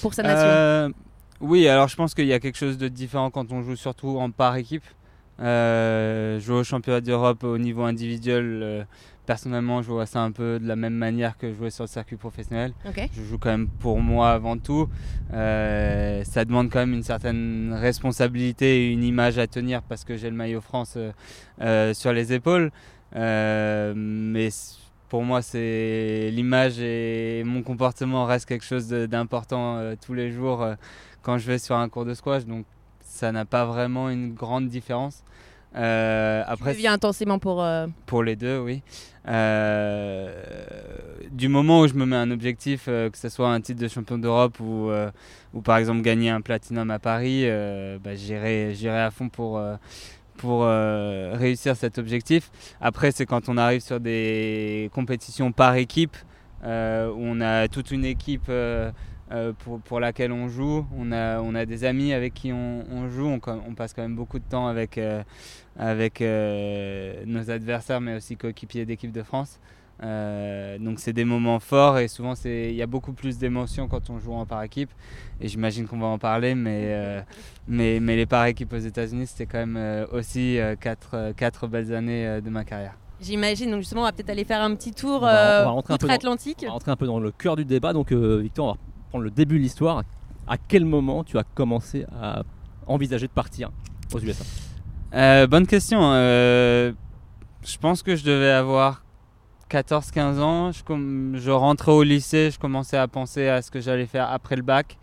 pour 0.00 0.14
sa 0.14 0.22
nation? 0.24 0.92
Oui, 1.40 1.66
alors 1.68 1.88
je 1.88 1.96
pense 1.96 2.14
qu'il 2.14 2.26
y 2.26 2.32
a 2.32 2.40
quelque 2.40 2.56
chose 2.56 2.78
de 2.78 2.88
différent 2.88 3.30
quand 3.30 3.52
on 3.52 3.62
joue 3.62 3.76
surtout 3.76 4.18
en 4.18 4.30
par 4.30 4.56
équipe. 4.56 4.84
Euh, 5.42 6.38
jouer 6.38 6.56
au 6.56 6.64
championnat 6.64 7.00
d'Europe 7.00 7.42
au 7.42 7.58
niveau 7.58 7.82
individuel, 7.82 8.60
euh, 8.62 8.84
personnellement, 9.26 9.82
je 9.82 9.90
vois 9.90 10.06
ça 10.06 10.20
un 10.20 10.30
peu 10.30 10.60
de 10.60 10.68
la 10.68 10.76
même 10.76 10.94
manière 10.94 11.36
que 11.36 11.52
jouer 11.52 11.70
sur 11.70 11.84
le 11.84 11.88
circuit 11.88 12.16
professionnel. 12.16 12.72
Je 13.12 13.22
joue 13.22 13.38
quand 13.38 13.50
même 13.50 13.68
pour 13.68 14.00
moi 14.00 14.30
avant 14.30 14.56
tout. 14.56 14.88
Euh, 15.32 16.22
ça 16.24 16.44
demande 16.44 16.70
quand 16.70 16.78
même 16.78 16.92
une 16.92 17.02
certaine 17.02 17.74
responsabilité 17.76 18.84
et 18.84 18.92
une 18.92 19.02
image 19.02 19.38
à 19.38 19.48
tenir 19.48 19.82
parce 19.82 20.04
que 20.04 20.16
j'ai 20.16 20.30
le 20.30 20.36
maillot 20.36 20.60
France 20.60 20.96
sur 21.92 22.12
les 22.12 22.32
épaules. 22.32 22.70
mais 23.14 24.48
pour 25.08 25.24
moi, 25.24 25.42
c'est 25.42 26.30
l'image 26.32 26.78
et 26.78 27.42
mon 27.44 27.62
comportement 27.62 28.24
reste 28.26 28.46
quelque 28.46 28.64
chose 28.64 28.88
d'important 28.88 29.94
tous 30.04 30.14
les 30.14 30.30
jours 30.30 30.64
quand 31.22 31.36
je 31.38 31.46
vais 31.46 31.58
sur 31.58 31.76
un 31.76 31.88
cours 31.88 32.04
de 32.04 32.14
squash. 32.14 32.46
Donc 32.46 32.64
ça 33.12 33.30
n'a 33.30 33.44
pas 33.44 33.66
vraiment 33.66 34.08
une 34.08 34.32
grande 34.32 34.68
différence. 34.68 35.22
Euh, 35.76 36.42
après, 36.46 36.74
tu 36.74 36.86
intensément 36.86 37.38
pour... 37.38 37.62
Euh, 37.62 37.86
pour 38.06 38.22
les 38.22 38.36
deux, 38.36 38.58
oui. 38.58 38.82
Euh, 39.28 40.42
du 41.30 41.48
moment 41.48 41.80
où 41.80 41.88
je 41.88 41.94
me 41.94 42.06
mets 42.06 42.16
un 42.16 42.30
objectif, 42.30 42.86
que 42.86 43.10
ce 43.14 43.28
soit 43.28 43.50
un 43.50 43.60
titre 43.60 43.80
de 43.80 43.88
champion 43.88 44.18
d'Europe 44.18 44.58
ou, 44.60 44.90
ou 45.54 45.60
par 45.60 45.76
exemple 45.76 46.00
gagner 46.00 46.30
un 46.30 46.40
platinum 46.40 46.90
à 46.90 46.98
Paris, 46.98 47.46
bah, 48.02 48.14
j'irai, 48.14 48.74
à 48.88 49.10
fond 49.10 49.28
pour, 49.28 49.62
pour 50.38 50.64
réussir 50.64 51.76
cet 51.76 51.98
objectif. 51.98 52.50
Après, 52.80 53.12
c'est 53.12 53.26
quand 53.26 53.48
on 53.48 53.56
arrive 53.58 53.82
sur 53.82 54.00
des 54.00 54.90
compétitions 54.94 55.52
par 55.52 55.76
équipe, 55.76 56.16
où 56.64 56.66
on 56.66 57.40
a 57.40 57.68
toute 57.68 57.90
une 57.90 58.04
équipe 58.04 58.50
euh, 59.32 59.52
pour, 59.64 59.80
pour, 59.80 59.98
laquelle 59.98 60.30
on 60.30 60.48
joue. 60.48 60.86
On 60.96 61.10
a, 61.10 61.40
on 61.40 61.54
a 61.54 61.64
des 61.64 61.84
amis 61.84 62.12
avec 62.12 62.34
qui 62.34 62.52
on, 62.52 62.84
on 62.90 63.08
joue. 63.08 63.26
On, 63.26 63.40
on, 63.66 63.74
passe 63.74 63.94
quand 63.94 64.02
même 64.02 64.16
beaucoup 64.16 64.38
de 64.38 64.44
temps 64.44 64.66
avec, 64.66 64.98
euh, 64.98 65.22
avec 65.78 66.20
euh, 66.20 67.22
nos 67.24 67.50
adversaires, 67.50 68.00
mais 68.00 68.16
aussi 68.16 68.36
coéquipiers 68.36 68.84
d'équipe 68.84 69.12
de 69.12 69.22
France. 69.22 69.58
donc 70.00 70.98
c'est 70.98 71.12
des 71.12 71.24
moments 71.24 71.60
forts 71.60 71.98
et 71.98 72.08
souvent 72.08 72.34
il 72.44 72.74
y 72.74 72.82
a 72.82 72.86
beaucoup 72.86 73.12
plus 73.12 73.38
d'émotions 73.38 73.86
quand 73.88 74.10
on 74.10 74.18
joue 74.18 74.34
en 74.34 74.44
par 74.44 74.62
équipe. 74.62 74.90
Et 75.40 75.48
j'imagine 75.48 75.86
qu'on 75.86 75.98
va 75.98 76.08
en 76.08 76.18
parler, 76.18 76.54
mais, 76.54 77.24
mais, 77.66 78.00
mais, 78.00 78.16
les 78.16 78.26
par 78.26 78.44
équipes 78.44 78.72
aux 78.74 78.84
États-Unis, 78.90 79.28
c'était 79.28 79.46
quand 79.46 79.66
même 79.66 80.06
aussi 80.12 80.58
quatre, 80.80 81.32
quatre 81.36 81.68
belles 81.68 81.94
années 81.94 82.40
de 82.42 82.50
ma 82.50 82.64
carrière. 82.64 82.98
J'imagine, 83.20 83.70
donc 83.70 83.80
justement, 83.80 84.02
on 84.02 84.04
va 84.04 84.12
peut-être 84.12 84.30
aller 84.30 84.44
faire 84.44 84.60
un 84.60 84.74
petit 84.74 84.90
tour 84.90 85.22
outre-Atlantique. 85.22 86.58
On 86.64 86.66
va 86.66 86.72
rentrer 86.72 86.90
un 86.90 86.96
peu 86.96 87.06
dans 87.06 87.20
le 87.20 87.30
cœur 87.30 87.54
du 87.54 87.64
débat. 87.64 87.92
Donc, 87.92 88.12
Victor, 88.12 88.66
on 88.66 88.72
va 88.72 88.78
le 89.18 89.30
début 89.30 89.58
de 89.58 89.62
l'histoire, 89.62 90.02
à 90.46 90.56
quel 90.58 90.84
moment 90.84 91.24
tu 91.24 91.38
as 91.38 91.44
commencé 91.44 92.04
à 92.20 92.42
envisager 92.86 93.26
de 93.26 93.32
partir 93.32 93.70
aux 94.12 94.20
USA 94.20 94.44
euh, 95.14 95.46
Bonne 95.46 95.66
question. 95.66 96.00
Euh, 96.02 96.92
je 97.64 97.78
pense 97.78 98.02
que 98.02 98.16
je 98.16 98.24
devais 98.24 98.50
avoir 98.50 99.04
14-15 99.70 100.40
ans. 100.40 100.72
Je, 100.72 100.82
je, 101.38 101.50
rentrais 101.50 101.92
au 101.92 102.02
lycée, 102.02 102.50
je 102.50 102.58
commençais 102.58 102.96
à 102.96 103.08
penser 103.08 103.48
à 103.48 103.62
ce 103.62 103.70
que 103.70 103.80
j'allais 103.80 104.06
faire 104.06 104.30
après 104.30 104.56
le 104.56 104.62
bac. 104.62 104.98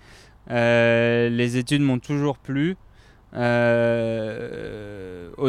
Euh, 0.51 1.29
les 1.29 1.57
études 1.57 1.81
m'ont 1.81 1.99
toujours 1.99 2.37
plu. 2.37 2.75
au 3.33 3.37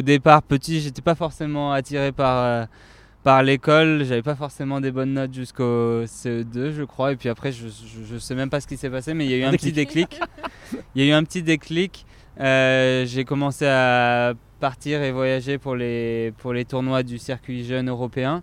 départ, 0.03 0.43
petit, 0.43 0.81
j'étais 0.81 1.03
pas 1.03 1.15
forcément 1.15 1.73
attiré 1.73 2.13
par 2.13 2.69
par 3.23 3.43
l'école, 3.43 4.05
j'avais 4.05 4.23
pas 4.23 4.35
forcément 4.35 4.81
des 4.81 4.91
bonnes 4.91 5.13
notes 5.13 5.35
jusqu'au 5.35 6.05
CE2, 6.05 6.73
je 6.73 6.85
crois. 6.85 7.13
Et 7.13 7.17
puis 7.17 7.29
après, 7.29 7.53
je, 7.53 7.67
je, 7.69 8.19
sais 8.19 8.35
même 8.35 8.51
pas 8.51 8.61
ce 8.61 8.67
qui 8.67 8.77
s'est 8.77 8.91
passé, 8.91 9.13
mais 9.13 9.27
il 9.27 9.31
y 9.31 9.35
a 9.35 9.37
eu 9.39 9.45
un, 9.45 9.53
petit 9.53 9.73
déclic. 9.73 10.19
il 10.95 11.05
y 11.05 11.07
a 11.07 11.11
eu 11.11 11.15
un 11.15 11.25
petit 11.25 11.43
déclic. 11.43 12.07
Euh, 12.41 13.05
j'ai 13.07 13.25
commencé 13.25 13.67
à 13.67 14.33
partir 14.61 15.03
et 15.03 15.13
voyager 15.13 15.59
pour 15.59 15.77
les, 15.77 16.33
pour 16.39 16.53
les 16.53 16.65
tournois 16.65 17.03
du 17.03 17.19
circuit 17.19 17.65
jeune 17.65 17.91
européen. 17.91 18.43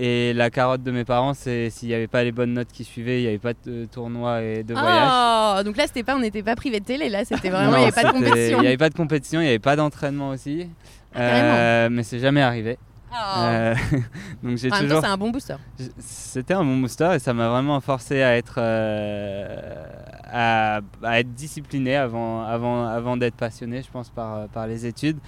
Et 0.00 0.32
la 0.32 0.50
carotte 0.50 0.82
de 0.84 0.92
mes 0.92 1.04
parents, 1.04 1.34
c'est 1.34 1.70
s'il 1.70 1.88
n'y 1.88 1.94
avait 1.94 2.06
pas 2.06 2.22
les 2.22 2.30
bonnes 2.30 2.52
notes 2.52 2.70
qui 2.72 2.84
suivaient, 2.84 3.20
il 3.20 3.22
n'y 3.22 3.28
avait 3.28 3.38
pas 3.38 3.54
de 3.66 3.84
tournoi 3.86 4.42
et 4.42 4.62
de 4.62 4.72
voyage. 4.72 5.10
Oh, 5.58 5.62
donc 5.64 5.76
là, 5.76 5.88
c'était 5.88 6.04
pas, 6.04 6.14
on 6.14 6.20
n'était 6.20 6.44
pas 6.44 6.54
privé 6.54 6.78
de 6.78 6.84
télé, 6.84 7.08
là, 7.08 7.24
c'était 7.24 7.50
vraiment, 7.50 7.76
il 7.76 7.80
n'y 7.80 7.84
avait 7.84 7.92
pas 7.92 8.04
de 8.04 8.12
compétition. 8.12 8.58
Il 8.58 8.60
n'y 8.60 8.66
avait 8.68 8.76
pas 8.76 8.90
de 8.90 8.94
compétition, 8.94 9.40
il 9.40 9.44
n'y 9.44 9.48
avait 9.48 9.58
pas 9.58 9.74
d'entraînement 9.74 10.28
aussi. 10.28 10.68
Ah, 11.14 11.20
euh, 11.20 11.88
mais 11.90 12.04
c'est 12.04 12.20
jamais 12.20 12.42
arrivé. 12.42 12.78
Euh, 13.14 13.74
donc 14.42 14.56
j'ai 14.58 14.70
toujours. 14.70 15.00
C'est 15.00 15.06
un 15.06 15.16
bon 15.16 15.30
booster. 15.30 15.56
C'était 15.98 16.54
un 16.54 16.64
bon 16.64 16.78
booster 16.78 17.10
et 17.14 17.18
ça 17.18 17.32
m'a 17.32 17.48
vraiment 17.48 17.80
forcé 17.80 18.22
à 18.22 18.36
être 18.36 18.56
euh, 18.58 19.84
à, 20.24 20.80
être 21.18 21.34
discipliné 21.34 21.96
avant 21.96 22.42
avant 22.42 22.86
avant 22.86 23.16
d'être 23.16 23.36
passionné, 23.36 23.82
je 23.82 23.90
pense 23.90 24.10
par 24.10 24.48
par 24.48 24.66
les 24.66 24.86
études. 24.86 25.18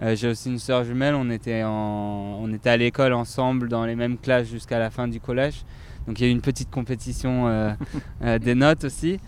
Euh, 0.00 0.16
j'ai 0.16 0.28
aussi 0.28 0.50
une 0.50 0.58
sœur 0.58 0.84
jumelle. 0.84 1.14
On 1.14 1.30
était 1.30 1.62
en 1.64 2.38
on 2.40 2.52
était 2.52 2.70
à 2.70 2.76
l'école 2.76 3.12
ensemble 3.12 3.68
dans 3.68 3.84
les 3.84 3.96
mêmes 3.96 4.18
classes 4.18 4.48
jusqu'à 4.48 4.78
la 4.78 4.90
fin 4.90 5.08
du 5.08 5.20
collège. 5.20 5.64
Donc 6.06 6.20
il 6.20 6.24
y 6.24 6.26
a 6.26 6.28
eu 6.28 6.32
une 6.32 6.42
petite 6.42 6.70
compétition 6.70 7.74
des 8.20 8.54
notes 8.54 8.84
aussi. 8.84 9.18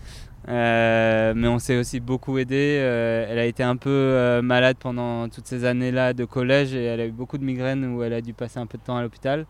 Euh, 0.49 1.33
mais 1.35 1.47
on 1.47 1.59
s'est 1.59 1.77
aussi 1.77 1.99
beaucoup 1.99 2.37
aidé. 2.37 2.77
Euh, 2.79 3.27
elle 3.29 3.39
a 3.39 3.45
été 3.45 3.63
un 3.63 3.75
peu 3.75 3.89
euh, 3.89 4.41
malade 4.41 4.77
pendant 4.79 5.27
toutes 5.29 5.47
ces 5.47 5.65
années-là 5.65 6.13
de 6.13 6.25
collège 6.25 6.73
et 6.73 6.83
elle 6.85 7.01
a 7.01 7.05
eu 7.05 7.11
beaucoup 7.11 7.37
de 7.37 7.43
migraines 7.43 7.85
où 7.85 8.03
elle 8.03 8.13
a 8.13 8.21
dû 8.21 8.33
passer 8.33 8.59
un 8.59 8.65
peu 8.65 8.77
de 8.77 8.83
temps 8.83 8.97
à 8.97 9.01
l'hôpital. 9.01 9.45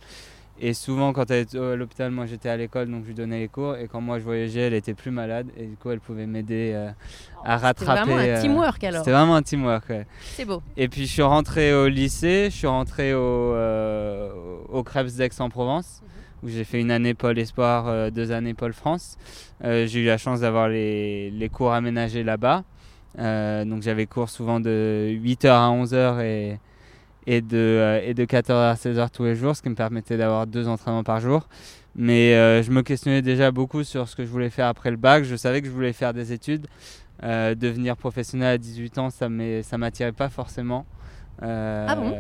Et 0.60 0.74
souvent, 0.74 1.14
quand 1.14 1.30
elle 1.30 1.42
était 1.44 1.60
à 1.60 1.76
l'hôpital, 1.76 2.10
moi 2.10 2.26
j'étais 2.26 2.50
à 2.50 2.58
l'école 2.58 2.90
donc 2.90 3.04
je 3.04 3.10
lui 3.10 3.14
donnais 3.14 3.38
les 3.38 3.48
cours. 3.48 3.76
Et 3.76 3.88
quand 3.88 4.02
moi 4.02 4.18
je 4.18 4.24
voyageais, 4.24 4.62
elle 4.62 4.74
était 4.74 4.96
plus 4.96 5.12
malade 5.12 5.46
et 5.56 5.68
du 5.68 5.78
coup 5.78 5.92
elle 5.92 6.00
pouvait 6.00 6.26
m'aider 6.26 6.74
à 7.46 7.58
rattraper. 7.58 8.02
C'était 8.02 8.16
vraiment 8.16 8.38
un 8.38 8.42
teamwork 8.42 8.84
alors. 8.84 9.00
C'était 9.02 9.12
vraiment 9.12 9.36
un 9.36 9.44
teamwork, 9.44 9.94
C'est 10.20 10.46
beau. 10.46 10.64
Et 10.76 10.88
puis 10.88 11.06
je 11.06 11.12
suis 11.14 11.22
rentré 11.22 11.76
au 11.76 11.88
lycée, 11.88 12.48
je 12.50 12.56
suis 12.56 12.66
rentré 12.66 13.14
au, 13.14 13.56
au 14.70 14.82
Krebs 14.82 15.16
d'Aix-en-Provence 15.16 16.02
où 16.44 16.50
j'ai 16.50 16.64
fait 16.64 16.80
une 16.80 16.92
année 16.92 17.14
Pôle 17.14 17.40
Espoir, 17.40 18.12
deux 18.12 18.32
années 18.32 18.54
Pôle 18.54 18.74
France. 18.74 19.18
j'ai 19.62 20.02
eu 20.02 20.06
la 20.06 20.18
chance 20.18 20.42
d'avoir 20.42 20.70
les, 20.70 21.32
les, 21.32 21.50
cours 21.50 21.74
aménagés 21.74 22.24
là-bas. 22.24 22.64
donc 23.18 23.82
j'avais 23.82 24.06
cours 24.06 24.30
souvent 24.30 24.60
de 24.60 25.10
8h 25.22 25.48
à 25.48 25.70
11h 25.70 26.22
et, 26.22 26.60
et, 27.26 27.42
de, 27.42 28.02
et 28.04 28.14
de 28.14 28.26
14h 28.26 28.72
à 28.72 28.74
16h 28.76 29.10
tous 29.12 29.24
les 29.24 29.36
jours, 29.36 29.56
ce 29.56 29.62
qui 29.62 29.70
me 29.70 29.76
permettait 29.76 30.18
d'avoir 30.18 30.48
deux 30.48 30.68
entraînements 30.68 31.04
par 31.04 31.20
jour. 31.20 31.48
Mais 31.96 32.34
je 32.62 32.72
me 32.72 32.84
questionnais 32.84 33.24
déjà 33.24 33.52
beaucoup 33.52 33.84
sur 33.84 34.08
ce 34.08 34.16
que 34.16 34.24
je 34.24 34.30
voulais 34.30 34.52
faire 34.52 34.68
après 34.68 34.92
le 34.92 34.98
bac. 34.98 35.24
Je 35.24 35.36
savais 35.36 35.62
que 35.62 35.68
je 35.68 35.74
voulais 35.74 35.94
faire 35.94 36.14
des 36.14 36.34
études. 36.34 36.68
devenir 37.24 37.98
professionnel 37.98 38.54
à 38.54 38.58
18 38.58 38.98
ans, 39.00 39.10
ça 39.10 39.28
ne 39.28 39.78
m'attirait 39.78 40.12
pas 40.12 40.30
forcément. 40.30 40.86
ah 41.42 41.96
bon? 41.96 42.14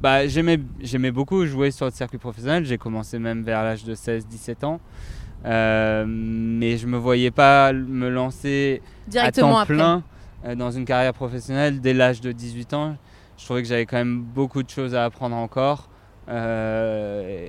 Bah, 0.00 0.26
j'aimais, 0.26 0.58
j'aimais 0.80 1.10
beaucoup 1.10 1.46
jouer 1.46 1.70
sur 1.70 1.86
le 1.86 1.92
circuit 1.92 2.18
professionnel. 2.18 2.64
J'ai 2.64 2.78
commencé 2.78 3.18
même 3.18 3.42
vers 3.42 3.62
l'âge 3.62 3.84
de 3.84 3.94
16-17 3.94 4.64
ans. 4.64 4.80
Euh, 5.44 6.04
mais 6.06 6.76
je 6.76 6.86
me 6.86 6.96
voyais 6.96 7.30
pas 7.30 7.72
me 7.72 8.08
lancer 8.08 8.82
Directement 9.06 9.58
à 9.58 9.60
temps 9.60 9.66
plein 9.66 10.02
euh, 10.44 10.54
dans 10.54 10.70
une 10.70 10.84
carrière 10.84 11.14
professionnelle 11.14 11.80
dès 11.80 11.94
l'âge 11.94 12.20
de 12.20 12.32
18 12.32 12.74
ans. 12.74 12.96
Je 13.38 13.44
trouvais 13.44 13.62
que 13.62 13.68
j'avais 13.68 13.86
quand 13.86 13.98
même 13.98 14.22
beaucoup 14.22 14.62
de 14.62 14.70
choses 14.70 14.94
à 14.94 15.04
apprendre 15.04 15.36
encore. 15.36 15.88
Euh, 16.28 17.46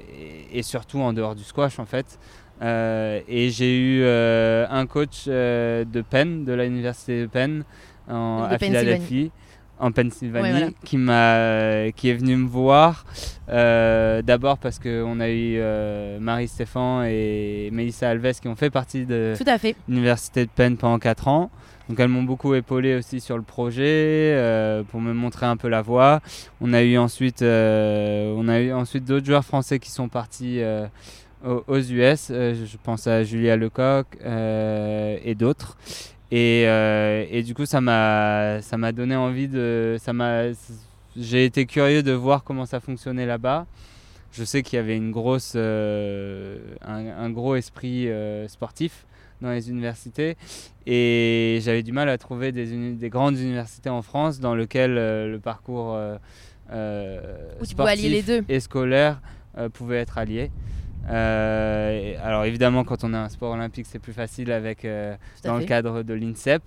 et, 0.51 0.61
surtout 0.61 0.99
en 0.99 1.11
dehors 1.11 1.33
du 1.33 1.43
squash 1.43 1.79
en 1.79 1.85
fait. 1.85 2.19
et 2.61 3.49
j'ai 3.49 3.79
eu 3.79 4.05
un 4.05 4.85
coach 4.85 5.25
de 5.27 6.01
Penn, 6.07 6.45
de 6.45 6.53
l'université 6.53 7.21
de 7.21 7.27
Penn, 7.27 7.63
en, 8.07 8.43
à 8.43 8.57
Philadelphie 8.59 9.31
en 9.79 9.91
Pennsylvanie 9.91 10.75
qui 10.83 10.97
m'a 10.97 11.91
qui 11.95 12.09
est 12.09 12.13
venu 12.13 12.35
me 12.35 12.47
voir 12.47 13.05
euh, 13.49 14.21
d'abord 14.21 14.57
parce 14.57 14.79
qu'on 14.79 15.19
a 15.19 15.29
eu 15.29 15.57
euh, 15.57 16.19
Marie 16.19 16.47
Stéphane 16.47 17.05
et 17.05 17.69
Melissa 17.71 18.09
Alves 18.09 18.39
qui 18.41 18.47
ont 18.47 18.55
fait 18.55 18.69
partie 18.69 19.05
de 19.05 19.33
l'université 19.87 20.45
de 20.45 20.49
Penn 20.53 20.77
pendant 20.77 20.99
4 20.99 21.27
ans. 21.27 21.49
Donc 21.87 21.99
elles 22.01 22.09
m'ont 22.09 22.23
beaucoup 22.23 22.53
épaulé 22.53 22.95
aussi 22.95 23.21
sur 23.21 23.37
le 23.37 23.43
projet 23.43 24.33
euh, 24.35 24.83
pour 24.83 24.99
me 24.99 25.13
montrer 25.13 25.45
un 25.45 25.55
peu 25.55 25.69
la 25.69 25.81
voie. 25.81 26.19
On 26.59 26.73
a 26.73 26.83
eu 26.83 26.97
ensuite 26.97 27.41
on 27.41 28.47
a 28.49 28.59
eu 28.59 28.73
ensuite 28.73 29.05
d'autres 29.05 29.25
joueurs 29.25 29.45
français 29.45 29.79
qui 29.79 29.91
sont 29.91 30.09
partis 30.09 30.61
aux, 31.45 31.79
US 31.79 32.27
je 32.29 32.77
pense 32.83 33.07
à 33.07 33.23
Julia 33.23 33.55
Lecoq 33.55 34.05
et 34.25 35.35
d'autres 35.35 35.77
euh, 36.33 37.25
et, 37.29 37.43
du 37.43 37.53
coup, 37.53 37.65
ça 37.65 37.81
m'a, 37.81 38.61
ça 38.61 38.77
m'a 38.77 38.91
donné 38.91 39.15
envie 39.15 39.47
de. 39.47 39.97
Ça 39.99 40.13
m'a, 40.13 40.43
j'ai 41.15 41.45
été 41.45 41.65
curieux 41.65 42.03
de 42.03 42.11
voir 42.11 42.43
comment 42.43 42.65
ça 42.65 42.79
fonctionnait 42.79 43.25
là-bas. 43.25 43.65
Je 44.31 44.43
sais 44.43 44.61
qu'il 44.61 44.77
y 44.77 44.79
avait 44.79 44.97
une 44.97 45.11
grosse, 45.11 45.53
euh, 45.55 46.59
un, 46.81 47.29
gros 47.29 47.55
esprit 47.55 48.09
euh, 48.09 48.47
sportif 48.47 49.05
dans 49.41 49.51
les 49.51 49.69
universités 49.69 50.35
et 50.85 51.59
j'avais 51.61 51.81
du 51.81 51.91
mal 51.91 52.09
à 52.09 52.17
trouver 52.17 52.51
des, 52.51 52.93
des, 52.93 53.09
grandes 53.09 53.37
universités 53.37 53.89
en 53.89 54.01
France 54.01 54.39
dans 54.39 54.53
lesquelles 54.53 54.95
le 54.95 55.39
parcours 55.41 55.97
sportif 57.63 58.03
les 58.03 58.21
deux. 58.21 58.43
et 58.49 58.59
scolaire 58.59 59.21
pouvait 59.73 59.97
être 59.97 60.17
allié. 60.17 60.51
Euh, 61.09 62.15
alors 62.23 62.45
évidemment, 62.45 62.83
quand 62.83 63.03
on 63.03 63.13
a 63.13 63.19
un 63.19 63.29
sport 63.29 63.51
olympique, 63.51 63.85
c'est 63.89 63.99
plus 63.99 64.13
facile 64.13 64.51
avec 64.51 64.83
euh, 64.85 65.15
dans 65.43 65.57
le 65.57 65.65
cadre 65.65 66.03
de 66.03 66.13
l'INSEP. 66.13 66.63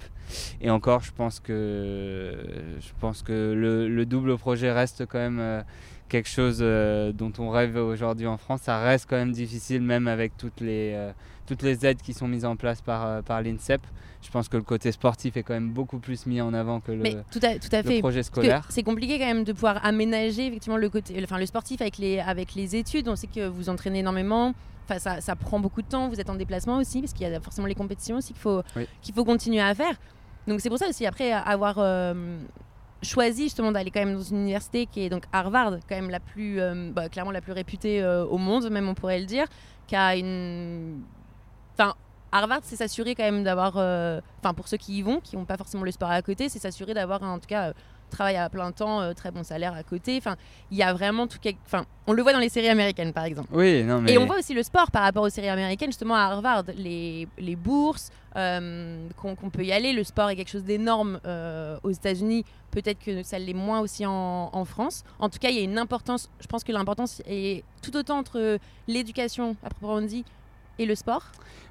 Et 0.61 0.71
encore, 0.71 1.03
je 1.03 1.13
pense 1.13 1.41
que 1.41 2.35
je 2.81 2.89
pense 3.01 3.23
que 3.23 3.53
le, 3.53 4.07
double 4.07 4.37
projet 4.39 4.73
reste 4.73 5.07
quand 5.07 5.19
même 5.19 5.41
euh, 5.41 5.63
quelque 6.11 6.29
chose 6.29 6.59
dont 6.59 7.33
on 7.39 7.49
rêve 7.49 7.77
aujourd'hui 7.77 8.27
en 8.27 8.37
France. 8.37 8.63
Ça 8.63 8.81
reste 8.81 9.07
quand 9.09 9.17
même 9.17 9.33
difficile, 9.33 9.81
même 9.81 10.09
avec 10.09 10.37
toutes 10.37 10.61
les 10.61 11.11
toutes 11.47 11.63
les 11.63 11.87
aides 11.87 12.03
qui 12.03 12.13
sont 12.13 12.29
mises 12.29 12.45
en 12.45 12.57
place 12.57 12.83
par 12.83 13.23
par 13.23 13.41
l'INSEP 13.41 13.81
je 14.23 14.31
pense 14.31 14.49
que 14.49 14.57
le 14.57 14.63
côté 14.63 14.93
sportif 14.93 15.37
est 15.37 15.43
quand 15.43 15.55
même 15.55 15.71
beaucoup 15.71 15.99
plus 15.99 16.27
mis 16.27 16.41
en 16.41 16.53
avant 16.53 16.81
que 16.81 16.93
le, 16.93 17.03
tout 17.31 17.41
à, 17.43 17.59
tout 17.59 17.69
à 17.73 17.83
fait. 17.83 18.01
projet 18.01 18.23
scolaire. 18.23 18.67
C'est 18.69 18.83
compliqué 18.83 19.19
quand 19.19 19.27
même 19.27 19.45
de 19.45 19.53
pouvoir 19.53 19.85
aménager 19.85 20.47
effectivement 20.47 20.77
le 20.77 20.91
côté, 20.91 21.19
enfin 21.23 21.39
le 21.39 21.47
sportif 21.47 21.81
avec 21.81 21.99
les 21.99 22.21
avec 22.21 22.55
les 22.55 22.77
études. 22.77 23.09
On 23.09 23.17
sait 23.17 23.29
que 23.29 23.47
vous 23.47 23.69
entraînez 23.69 24.01
énormément. 24.01 24.55
Enfin, 24.85 24.99
ça, 24.99 25.21
ça 25.21 25.37
prend 25.37 25.61
beaucoup 25.61 25.83
de 25.83 25.87
temps. 25.87 26.09
Vous 26.09 26.21
êtes 26.21 26.29
en 26.29 26.35
déplacement 26.35 26.79
aussi 26.79 27.01
parce 27.01 27.13
qu'il 27.13 27.27
y 27.27 27.35
a 27.35 27.41
forcément 27.41 27.67
les 27.67 27.75
compétitions 27.75 28.17
aussi 28.19 28.33
qu'il 28.33 28.43
faut 28.43 28.63
qu'il 29.01 29.15
faut 29.15 29.25
continuer 29.25 29.61
à 29.61 29.75
faire. 29.75 29.95
Donc 30.47 30.61
c'est 30.61 30.69
pour 30.69 30.79
ça 30.79 30.89
aussi 30.89 31.07
après 31.07 31.33
avoir 31.33 31.77
euh, 31.79 32.39
choisi 33.03 33.45
justement 33.45 33.73
d'aller 33.73 33.91
quand 33.91 34.01
même 34.01 34.15
dans 34.15 34.23
une 34.23 34.39
université 34.39 34.87
qui 34.87 35.03
est 35.03 35.09
donc 35.09 35.25
Harvard, 35.33 35.79
quand 35.89 35.95
même 35.95 36.11
la 36.11 36.21
plus, 36.21 36.61
euh, 36.61 36.91
bah, 36.93 37.09
clairement 37.09 37.31
la 37.31 37.41
plus 37.41 37.53
réputée 37.53 38.03
euh, 38.03 38.25
au 38.25 38.39
monde, 38.39 38.69
même 38.71 38.89
on 38.89 38.95
pourrait 38.95 39.21
le 39.21 39.27
dire, 39.27 39.47
qui 39.87 39.97
a 39.97 40.17
une, 40.17 41.03
enfin 41.75 41.95
Harvard, 42.33 42.61
c'est 42.63 42.77
s'assurer 42.77 43.15
quand 43.15 43.25
même 43.25 43.43
d'avoir, 43.43 43.75
euh, 43.77 44.21
enfin 44.41 44.55
pour 44.55 44.69
ceux 44.69 44.77
qui 44.77 44.99
y 44.99 45.03
vont, 45.03 45.21
qui 45.21 45.37
n'ont 45.37 45.45
pas 45.45 45.57
forcément 45.57 45.85
le 45.85 45.91
sport 45.91 46.11
à 46.11 46.23
côté, 46.23 46.49
c'est 46.49 46.59
s'assurer 46.59 46.95
d'avoir 46.95 47.23
en 47.23 47.39
tout 47.39 47.49
cas 47.49 47.73
euh, 48.11 48.17
travail 48.17 48.37
à 48.37 48.49
plein 48.49 48.73
temps, 48.73 49.01
euh, 49.01 49.13
très 49.13 49.31
bon 49.31 49.43
salaire 49.43 49.75
à 49.75 49.83
côté. 49.83 50.17
Enfin, 50.19 50.37
il 50.71 50.77
y 50.77 50.83
a 50.83 50.93
vraiment 50.93 51.27
tout. 51.27 51.39
Enfin, 51.67 51.85
on 52.07 52.13
le 52.13 52.23
voit 52.23 52.33
dans 52.33 52.39
les 52.39 52.49
séries 52.49 52.69
américaines, 52.69 53.13
par 53.13 53.25
exemple. 53.25 53.49
Oui, 53.53 53.83
non 53.85 54.01
mais. 54.01 54.13
Et 54.13 54.19
on 54.19 54.27
voit 54.27 54.39
aussi 54.39 54.55
le 54.55 54.63
sport 54.63 54.91
par 54.91 55.03
rapport 55.03 55.23
aux 55.23 55.29
séries 55.31 55.49
américaines, 55.49 55.91
justement 55.91 56.15
à 56.15 56.23
Harvard, 56.23 56.65
les, 56.77 57.29
les 57.39 57.57
bourses, 57.57 58.11
qu'on 58.35 59.51
peut 59.53 59.65
y 59.65 59.73
aller. 59.73 59.93
Le 59.93 60.05
sport 60.05 60.31
est 60.31 60.37
quelque 60.37 60.51
chose 60.51 60.65
d'énorme 60.65 61.21
aux 61.83 61.91
États-Unis. 61.91 62.45
Peut-être 62.71 63.01
que 63.05 63.23
ça 63.25 63.39
l'est 63.39 63.53
moins 63.53 63.81
aussi 63.81 64.07
en, 64.07 64.51
en, 64.53 64.65
France. 64.65 65.03
En 65.19 65.29
tout 65.29 65.41
cas, 65.41 65.49
il 65.49 65.57
y 65.57 65.59
a 65.59 65.63
une 65.63 65.79
importance. 65.79 66.31
Je 66.41 66.47
pense 66.47 66.63
que 66.63 66.71
l'importance 66.71 67.21
est 67.27 67.65
tout 67.83 67.97
autant 67.97 68.19
entre 68.19 68.59
l'éducation, 68.87 69.57
à 69.65 69.71
proprement 69.71 70.03
dit, 70.03 70.25
et 70.81 70.87
le 70.87 70.95
sport? 70.95 71.23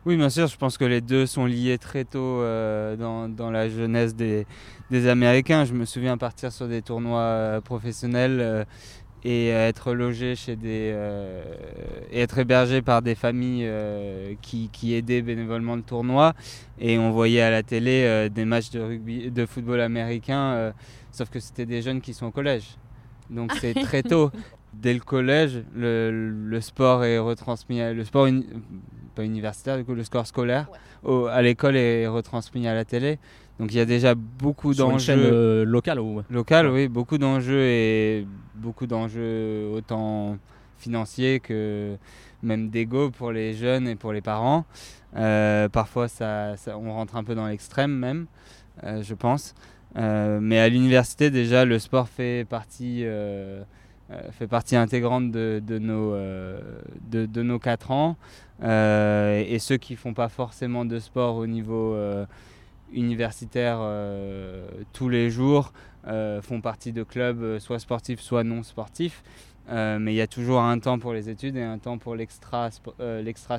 Oui, 0.06 0.16
bien 0.16 0.30
sûr, 0.30 0.48
je 0.48 0.56
pense 0.56 0.78
que 0.78 0.86
les 0.86 1.02
deux 1.02 1.26
sont 1.26 1.46
liés 1.46 1.78
très 1.78 2.06
tôt 2.06 2.20
euh, 2.42 2.96
dans, 2.96 3.28
dans, 3.28 3.52
la 3.52 3.68
jeunesse 3.68 4.16
des, 4.16 4.46
des, 4.92 5.08
Américains. 5.08 5.66
Je 5.66 5.74
me 5.74 5.84
souviens 5.84 6.18
partir 6.18 6.52
sur 6.54 6.68
des 6.68 6.82
tournois 6.82 7.20
euh, 7.20 7.62
professionnels 7.62 8.40
euh, 8.40 8.64
et 9.26 9.50
être 9.50 9.94
logé 9.94 10.36
chez 10.36 10.56
des 10.56 10.96
et 12.10 12.22
être 12.22 12.38
hébergé 12.38 12.82
par 12.82 13.02
des 13.02 13.16
familles 13.16 13.70
qui, 14.42 14.70
qui, 14.72 14.94
aidaient 14.94 15.22
bénévolement 15.22 15.76
le 15.76 15.82
tournoi. 15.82 16.34
Et 16.80 16.98
on 16.98 17.12
voyait 17.12 17.42
à 17.42 17.52
la 17.52 17.62
télé 17.62 18.30
des 18.30 18.46
matchs 18.46 18.70
de 18.70 18.80
rugby 18.80 19.30
de 19.30 19.46
football 19.46 19.82
américain 19.82 20.72
sauf 21.12 21.30
que 21.30 21.42
c'était 21.42 21.66
des 21.66 21.82
jeunes 21.82 22.00
qui 22.00 22.14
sont 22.14 22.28
au 22.28 22.32
collège. 22.32 22.78
Donc 23.30 23.52
c'est 23.60 23.74
très 23.74 24.04
tôt 24.04 24.32
dès 24.74 24.94
le 24.94 25.00
collège 25.00 25.64
le, 25.76 26.32
le, 26.32 26.62
sport 26.62 27.04
est 27.04 27.18
retransmis 27.18 27.80
le 27.94 28.04
sport 28.06 28.28
universitaire, 29.18 29.78
du 29.78 29.84
coup, 29.84 29.96
le 29.96 30.04
score 30.04 30.28
scolaire 30.28 30.68
à 31.32 31.42
l'école 31.42 31.76
est 31.76 32.08
retransmis 32.08 32.68
à 32.68 32.74
la 32.74 32.86
télé. 32.86 33.20
Donc 33.60 33.74
il 33.74 33.78
y 33.78 33.82
a 33.82 33.86
déjà 33.86 34.16
beaucoup 34.16 34.74
d'enjeux. 34.74 35.14
Euh, 35.18 35.66
locales 35.66 36.00
local, 36.30 36.70
oui, 36.70 36.88
beaucoup 36.88 37.18
d'enjeux 37.18 37.66
et 37.66 38.26
beaucoup 38.56 38.88
d'enjeux 38.88 39.70
autant 39.74 40.38
financiers 40.78 41.42
que 41.42 41.98
même 42.42 42.70
d'ego 42.70 43.10
pour 43.12 43.34
les 43.34 43.54
jeunes 43.54 43.88
et 43.88 43.96
pour 43.96 44.14
les 44.14 44.22
parents. 44.22 44.66
Euh, 45.18 45.68
parfois, 45.68 46.08
ça, 46.08 46.56
on 46.68 46.94
rentre 46.94 47.18
un 47.18 47.24
peu 47.26 47.36
dans 47.36 47.48
l'extrême 47.48 47.92
même, 47.92 48.28
euh, 48.86 49.04
je 49.04 49.14
pense. 49.14 49.56
mais 49.96 50.60
à 50.60 50.70
l'université, 50.70 51.30
déjà, 51.30 51.66
le 51.66 51.80
sport 51.80 52.08
fait 52.08 52.46
partie, 52.48 53.04
fait 54.32 54.48
partie 54.48 54.76
intégrante 54.76 55.32
de, 55.32 55.62
nos, 55.80 56.16
de, 57.12 57.44
nos 57.44 57.60
4 57.60 57.92
ans. 57.92 58.18
Euh, 58.62 59.44
et 59.48 59.58
ceux 59.60 59.78
qui 59.78 59.96
font 59.96 60.14
pas 60.14 60.28
forcément 60.28 60.84
de 60.84 61.00
sport 61.00 61.36
au 61.36 61.48
niveau 61.48 61.94
euh, 61.94 62.26
universitaire 62.92 63.78
euh, 63.80 64.68
tous 64.92 65.10
les 65.10 65.30
jours 65.30 65.72
font 66.42 66.60
partie 66.60 66.92
de 66.92 67.04
clubs 67.04 67.60
soit 67.60 67.78
sportifs 67.78 68.20
soit 68.20 68.44
non 68.44 68.64
sportifs. 68.64 69.22
mais 69.70 70.12
il 70.12 70.16
y 70.16 70.22
a 70.22 70.28
toujours 70.28 70.62
un 70.62 70.80
temps 70.80 70.98
pour 70.98 71.14
les 71.14 71.30
études 71.30 71.56
et 71.56 71.62
un 71.62 71.78
temps 71.78 72.00
pour 72.00 72.16
l'extra 72.16 72.70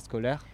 scolaire. 0.00 0.44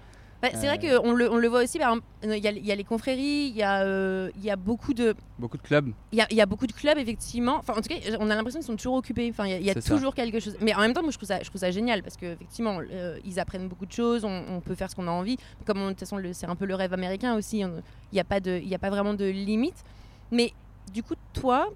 Bah, 0.42 0.48
c'est 0.52 0.66
vrai 0.66 0.78
euh. 0.84 1.00
qu'on 1.00 1.12
le, 1.12 1.30
on 1.30 1.36
le 1.36 1.48
voit 1.48 1.62
aussi, 1.62 1.78
il 1.78 2.30
y, 2.30 2.40
y, 2.40 2.72
a 2.72 2.74
les 2.74 2.84
confréries, 2.84 3.48
il 3.48 3.56
y, 3.56 3.64
euh, 3.64 4.30
y, 4.42 4.50
a 4.50 4.56
beaucoup 4.56 4.92
de... 4.92 5.14
Beaucoup 5.38 5.56
de 5.56 5.62
clubs. 5.62 5.92
Il 6.12 6.24
y, 6.30 6.34
y 6.34 6.40
a, 6.40 6.46
beaucoup 6.46 6.66
de 6.66 6.72
clubs, 6.72 6.98
effectivement. 6.98 7.56
Enfin, 7.56 7.72
en 7.72 7.80
tout 7.80 7.88
cas, 7.88 7.96
on 8.20 8.30
a 8.30 8.34
l'impression 8.34 8.60
qu'ils 8.60 8.66
sont 8.66 8.76
toujours 8.76 8.94
occupés. 8.94 9.28
Enfin, 9.30 9.46
il 9.46 9.64
y 9.64 9.70
a, 9.70 9.74
toujours 9.74 10.14
quelque 10.14 10.38
chose. 10.40 10.56
Mais 10.60 10.74
en 10.74 10.80
même 10.80 10.92
temps, 10.92 11.02
moi, 11.02 11.10
je 11.10 11.16
trouve 11.16 11.28
ça, 11.28 11.42
je 11.42 11.48
trouve 11.48 11.60
ça 11.60 11.70
génial 11.70 12.02
parce 12.02 12.16
qu'effectivement, 12.16 12.80
euh, 12.92 13.18
ils 13.24 13.40
apprennent 13.40 13.68
beaucoup 13.68 13.86
de 13.86 13.92
choses, 13.92 14.24
on, 14.24 14.60
peut 14.60 14.74
faire 14.74 14.90
ce 14.90 14.96
qu'on 14.96 15.08
a 15.08 15.10
envie. 15.10 15.36
Comme 15.64 15.78
de 15.78 15.88
toute 15.90 16.00
façon, 16.00 16.20
c'est 16.32 16.46
un 16.46 16.56
peu 16.56 16.66
le 16.66 16.74
rêve 16.74 16.92
américain 16.92 17.34
aussi. 17.34 17.60
Il 17.60 17.82
n'y 18.12 18.20
a, 18.20 18.24
pas 18.24 18.40
de, 18.40 18.58
y 18.58 18.74
a 18.74 18.78
pas 18.78 18.90
vraiment 18.90 19.14
de 19.14 19.24
limite. 19.24 19.84
Mais 20.30 20.52
du 20.92 21.02
coup, 21.02 21.14
toi, 21.32 21.70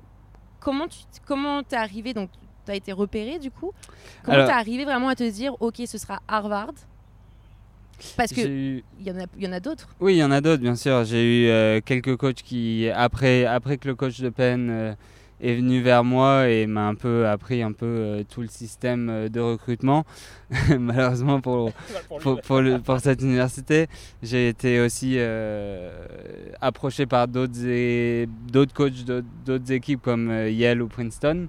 comment 0.60 0.88
tu 0.88 0.98
comment 1.26 1.60
es 1.60 1.74
arrivé 1.74 2.12
Donc, 2.14 2.30
tu 2.66 2.72
as 2.72 2.74
été 2.74 2.92
repéré, 2.92 3.38
du 3.38 3.50
coup? 3.50 3.72
Comment 4.22 4.44
tu 4.44 4.50
es 4.50 4.54
arrivé 4.54 4.84
vraiment 4.84 5.08
à 5.08 5.14
te 5.14 5.28
dire, 5.28 5.54
OK, 5.60 5.76
ce 5.86 5.98
sera 5.98 6.20
Harvard? 6.28 6.74
Parce 8.16 8.32
qu'il 8.32 8.82
y 9.04 9.10
en 9.10 9.18
a, 9.20 9.24
y 9.38 9.46
en 9.46 9.52
a 9.52 9.60
d'autres. 9.60 9.88
Oui, 10.00 10.14
il 10.14 10.18
y 10.18 10.24
en 10.24 10.30
a 10.30 10.40
d'autres, 10.40 10.62
bien 10.62 10.76
sûr. 10.76 11.04
J'ai 11.04 11.22
eu 11.46 11.48
euh, 11.48 11.80
quelques 11.84 12.16
coachs 12.16 12.42
qui, 12.42 12.88
après, 12.94 13.44
après 13.44 13.76
que 13.78 13.88
le 13.88 13.94
coach 13.94 14.20
de 14.20 14.28
Penn, 14.28 14.68
euh, 14.70 14.94
est 15.42 15.54
venu 15.54 15.80
vers 15.80 16.04
moi 16.04 16.48
et 16.50 16.66
m'a 16.66 16.86
un 16.86 16.94
peu 16.94 17.26
appris 17.26 17.62
un 17.62 17.72
peu 17.72 17.86
euh, 17.86 18.22
tout 18.28 18.42
le 18.42 18.48
système 18.48 19.08
euh, 19.08 19.28
de 19.30 19.40
recrutement. 19.40 20.04
Malheureusement 20.78 21.40
pour, 21.40 21.72
pour, 22.20 22.40
pour, 22.42 22.60
le- 22.60 22.78
pour 22.78 23.00
cette 23.00 23.22
université, 23.22 23.86
j'ai 24.22 24.48
été 24.48 24.80
aussi 24.80 25.14
euh, 25.16 25.90
approché 26.60 27.06
par 27.06 27.26
d'autres 27.26 27.64
et- 27.66 28.28
d'autres 28.52 28.74
coachs 28.74 29.02
d'autres- 29.04 29.72
équipes 29.72 30.02
comme 30.02 30.30
euh, 30.30 30.50
Yale 30.50 30.82
ou 30.82 30.88
Princeton. 30.88 31.48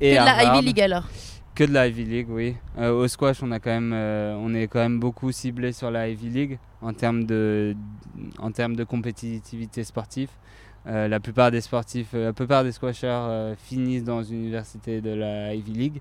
Et 0.00 0.08
Et 0.08 0.10
de 0.12 0.16
la 0.16 0.30
Harvard. 0.38 0.56
Ivy 0.56 0.66
League 0.66 0.80
alors? 0.80 1.08
Que 1.54 1.64
de 1.64 1.72
la 1.72 1.88
Ivy 1.88 2.04
League, 2.04 2.28
oui. 2.30 2.56
Euh, 2.78 2.92
au 2.92 3.08
squash, 3.08 3.42
on, 3.42 3.50
a 3.50 3.58
quand 3.58 3.70
même, 3.70 3.92
euh, 3.92 4.34
on 4.38 4.54
est 4.54 4.66
quand 4.68 4.78
même 4.78 4.98
beaucoup 5.00 5.30
ciblé 5.32 5.72
sur 5.72 5.90
la 5.90 6.08
Ivy 6.08 6.28
League 6.30 6.58
en 6.80 6.92
termes 6.94 7.24
de, 7.24 7.74
en 8.38 8.50
termes 8.52 8.76
de 8.76 8.84
compétitivité 8.84 9.84
sportive. 9.84 10.30
Euh, 10.86 11.08
la 11.08 11.20
plupart 11.20 11.50
des 11.50 11.60
sportifs, 11.60 12.12
la 12.14 12.32
plupart 12.32 12.64
des 12.64 12.72
squashers 12.72 13.54
finissent 13.58 14.04
dans 14.04 14.22
une 14.22 14.38
université 14.40 15.00
de 15.02 15.10
la 15.10 15.54
Ivy 15.54 15.72
League. 15.72 16.00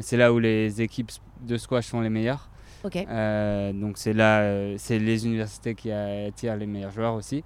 C'est 0.00 0.16
là 0.16 0.32
où 0.32 0.38
les 0.40 0.82
équipes 0.82 1.12
de 1.42 1.56
squash 1.56 1.86
sont 1.86 2.00
les 2.00 2.10
meilleures. 2.10 2.48
Ok. 2.82 2.96
Euh, 2.96 3.72
donc 3.72 3.98
c'est 3.98 4.12
là, 4.12 4.76
c'est 4.78 4.98
les 4.98 5.24
universités 5.26 5.74
qui 5.74 5.92
attirent 5.92 6.56
les 6.56 6.66
meilleurs 6.66 6.90
joueurs 6.90 7.14
aussi. 7.14 7.44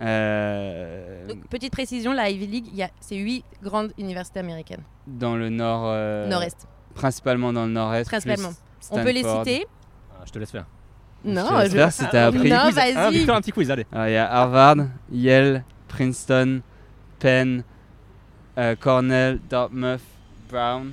Euh, 0.00 1.26
Donc, 1.26 1.46
petite 1.48 1.72
précision, 1.72 2.12
la 2.12 2.28
Ivy 2.30 2.46
League, 2.46 2.66
il 2.70 2.76
y 2.76 2.82
a- 2.82 2.90
c'est 3.00 3.16
huit 3.16 3.44
grandes 3.62 3.92
universités 3.98 4.40
américaines. 4.40 4.82
dans 5.06 5.36
le 5.36 5.48
nord, 5.50 5.84
euh, 5.86 6.28
Nord-Est. 6.28 6.66
Principalement 6.96 7.52
dans 7.52 7.66
le 7.66 7.72
nord-est. 7.72 8.08
Principalement. 8.08 8.52
On 8.90 9.02
peut 9.02 9.10
les 9.12 9.22
citer 9.22 9.66
Ah, 10.18 10.22
je 10.26 10.32
te 10.32 10.38
laisse 10.38 10.50
faire. 10.50 10.66
Non, 11.24 11.46
te 11.48 11.54
laisse 11.62 11.70
je- 11.72 11.76
faire 11.76 11.92
si 11.92 12.04
t'as 12.10 12.26
appris. 12.26 12.48
Non, 12.50 12.70
vas-y. 12.70 12.94
Ah, 12.96 13.10
Victor, 13.10 13.36
un 13.36 13.40
petit 13.40 13.52
quiz, 13.52 13.70
allez. 13.70 13.86
Alors, 13.92 14.06
il 14.08 14.12
y 14.12 14.16
a 14.16 14.30
Harvard, 14.32 14.76
Yale, 15.12 15.64
Princeton, 15.88 16.60
Penn, 17.18 17.62
euh, 18.58 18.74
Cornell, 18.76 19.40
Dartmouth, 19.48 20.00
Brown. 20.50 20.92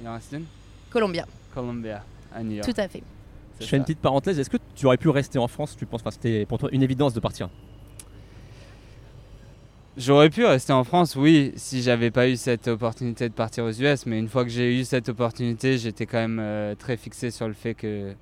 Il 0.00 0.08
en 0.08 0.14
reste 0.14 0.32
une 0.32 0.44
Columbia, 0.90 1.26
Columbia, 1.54 2.02
à 2.34 2.42
New 2.42 2.52
York. 2.56 2.68
tout 2.72 2.80
à 2.80 2.88
fait. 2.88 3.02
Je 3.60 3.66
fais 3.66 3.76
une 3.76 3.82
petite 3.82 3.98
parenthèse. 4.00 4.38
Est-ce 4.38 4.50
que 4.50 4.56
tu 4.76 4.86
aurais 4.86 4.96
pu 4.96 5.08
rester 5.08 5.38
en 5.38 5.48
France 5.48 5.76
Tu 5.76 5.84
penses? 5.86 6.00
Enfin, 6.00 6.12
c'était 6.12 6.46
pour 6.46 6.58
toi 6.58 6.68
une 6.72 6.82
évidence 6.82 7.12
de 7.12 7.20
partir 7.20 7.48
J'aurais 9.98 10.30
pu 10.30 10.46
rester 10.46 10.72
en 10.72 10.84
France, 10.84 11.16
oui, 11.16 11.52
si 11.56 11.82
j'avais 11.82 12.12
pas 12.12 12.28
eu 12.28 12.36
cette 12.36 12.68
opportunité 12.68 13.28
de 13.28 13.34
partir 13.34 13.64
aux 13.64 13.72
US. 13.72 14.06
Mais 14.06 14.16
une 14.16 14.28
fois 14.28 14.44
que 14.44 14.50
j'ai 14.50 14.78
eu 14.78 14.84
cette 14.84 15.08
opportunité, 15.08 15.76
j'étais 15.76 16.06
quand 16.06 16.18
même 16.18 16.38
euh, 16.40 16.76
très 16.76 16.96
fixé 16.96 17.32
sur 17.32 17.48
le 17.48 17.52
fait 17.52 17.74
que, 17.74 18.12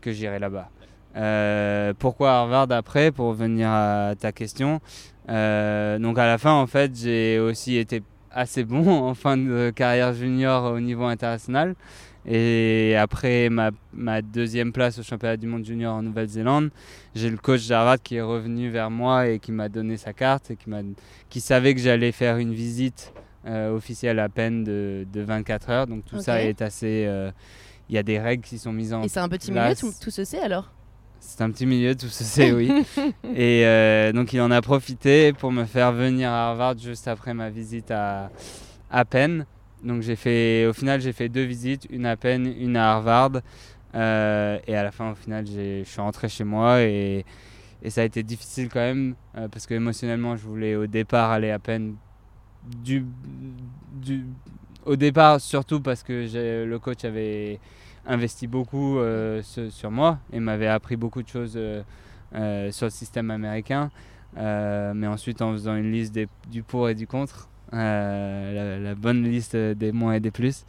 que 0.00 0.12
j'irais 0.12 0.38
là-bas. 0.38 0.70
Euh, 1.16 1.92
pourquoi 1.98 2.34
Harvard 2.34 2.70
après 2.70 3.10
Pour 3.10 3.32
venir 3.32 3.68
à 3.68 4.14
ta 4.16 4.30
question? 4.30 4.80
Euh, 5.28 5.98
donc 5.98 6.20
à 6.20 6.26
la 6.26 6.38
fin, 6.38 6.52
en 6.52 6.68
fait, 6.68 6.92
j'ai 6.94 7.40
aussi 7.40 7.78
été 7.78 8.00
assez 8.30 8.62
bon 8.62 8.88
en 9.08 9.14
fin 9.14 9.36
de 9.36 9.72
carrière 9.74 10.14
junior 10.14 10.72
au 10.72 10.78
niveau 10.78 11.04
international. 11.04 11.74
Et 12.26 12.96
après 12.96 13.50
ma, 13.50 13.70
ma 13.92 14.22
deuxième 14.22 14.72
place 14.72 14.98
au 14.98 15.02
championnat 15.02 15.36
du 15.36 15.46
monde 15.46 15.64
junior 15.64 15.94
en 15.94 16.02
Nouvelle-Zélande, 16.02 16.70
j'ai 17.14 17.28
le 17.28 17.36
coach 17.36 17.66
d'Harvard 17.68 18.00
qui 18.02 18.16
est 18.16 18.22
revenu 18.22 18.70
vers 18.70 18.90
moi 18.90 19.28
et 19.28 19.38
qui 19.38 19.52
m'a 19.52 19.68
donné 19.68 19.96
sa 19.96 20.12
carte 20.12 20.50
et 20.50 20.56
qui, 20.56 20.70
qui 21.28 21.40
savait 21.40 21.74
que 21.74 21.80
j'allais 21.80 22.12
faire 22.12 22.38
une 22.38 22.54
visite 22.54 23.12
euh, 23.46 23.74
officielle 23.74 24.18
à 24.20 24.28
peine 24.30 24.64
de, 24.64 25.06
de 25.12 25.20
24 25.20 25.70
heures. 25.70 25.86
Donc 25.86 26.04
tout 26.06 26.20
ça 26.20 26.42
est 26.42 26.62
assez... 26.62 27.04
euh, 27.06 27.30
Il 27.90 27.94
y 27.94 27.98
a 27.98 28.02
des 28.02 28.18
règles 28.18 28.42
qui 28.42 28.58
sont 28.58 28.72
mises 28.72 28.94
en 28.94 29.02
Et 29.02 29.08
c'est 29.08 29.20
un 29.20 29.28
petit 29.28 29.52
place. 29.52 29.82
milieu, 29.82 29.92
tout, 29.92 29.98
tout 30.02 30.10
se 30.10 30.24
sait 30.24 30.40
alors? 30.40 30.70
C'est 31.20 31.42
un 31.42 31.50
petit 31.50 31.66
milieu, 31.66 31.94
tout 31.94 32.08
se 32.08 32.24
sait, 32.24 32.52
oui. 32.52 32.70
Et 33.34 33.66
euh, 33.66 34.12
donc 34.12 34.32
il 34.32 34.40
en 34.40 34.50
a 34.50 34.60
profité 34.62 35.32
pour 35.34 35.52
me 35.52 35.64
faire 35.64 35.92
venir 35.92 36.30
à 36.30 36.48
Harvard 36.50 36.78
juste 36.78 37.06
après 37.08 37.32
ma 37.34 37.50
visite 37.50 37.90
à, 37.90 38.30
à 38.90 39.04
Penn. 39.04 39.44
Donc 39.84 40.02
j'ai 40.02 40.16
fait, 40.16 40.66
au 40.66 40.72
final, 40.72 41.00
j'ai 41.00 41.12
fait 41.12 41.28
deux 41.28 41.44
visites, 41.44 41.86
une 41.90 42.06
à 42.06 42.16
Penn, 42.16 42.46
une 42.58 42.76
à 42.76 42.92
Harvard. 42.94 43.32
Euh, 43.94 44.58
et 44.66 44.76
à 44.76 44.82
la 44.82 44.90
fin, 44.90 45.12
au 45.12 45.14
final, 45.14 45.46
je 45.46 45.82
suis 45.84 46.00
rentré 46.00 46.28
chez 46.28 46.44
moi 46.44 46.82
et, 46.82 47.24
et 47.82 47.90
ça 47.90 48.02
a 48.02 48.04
été 48.04 48.22
difficile 48.22 48.68
quand 48.68 48.80
même 48.80 49.14
euh, 49.36 49.48
parce 49.48 49.66
que 49.66 49.74
émotionnellement, 49.74 50.36
je 50.36 50.44
voulais 50.46 50.76
au 50.76 50.86
départ 50.86 51.30
aller 51.30 51.50
à 51.50 51.58
Penn. 51.58 51.94
Du, 52.82 53.04
du, 53.92 54.24
au 54.86 54.96
départ, 54.96 55.40
surtout 55.40 55.80
parce 55.80 56.02
que 56.02 56.64
le 56.66 56.78
coach 56.78 57.04
avait 57.04 57.60
investi 58.06 58.46
beaucoup 58.46 58.98
euh, 58.98 59.42
sur 59.42 59.90
moi 59.90 60.18
et 60.32 60.40
m'avait 60.40 60.66
appris 60.68 60.96
beaucoup 60.96 61.22
de 61.22 61.28
choses 61.28 61.58
sur 62.32 62.86
le 62.86 62.90
système 62.90 63.30
américain. 63.30 63.90
Mais 64.36 65.06
ensuite, 65.06 65.42
en 65.42 65.52
faisant 65.52 65.76
une 65.76 65.92
liste 65.92 66.14
des- 66.14 66.28
du 66.50 66.62
pour 66.62 66.88
et 66.88 66.94
du 66.94 67.06
contre, 67.06 67.48
la, 67.74 68.78
la 68.78 68.94
bonne 68.94 69.22
liste 69.24 69.56
des 69.56 69.92
moins 69.92 70.14
et 70.14 70.20
des 70.20 70.30
plus, 70.30 70.64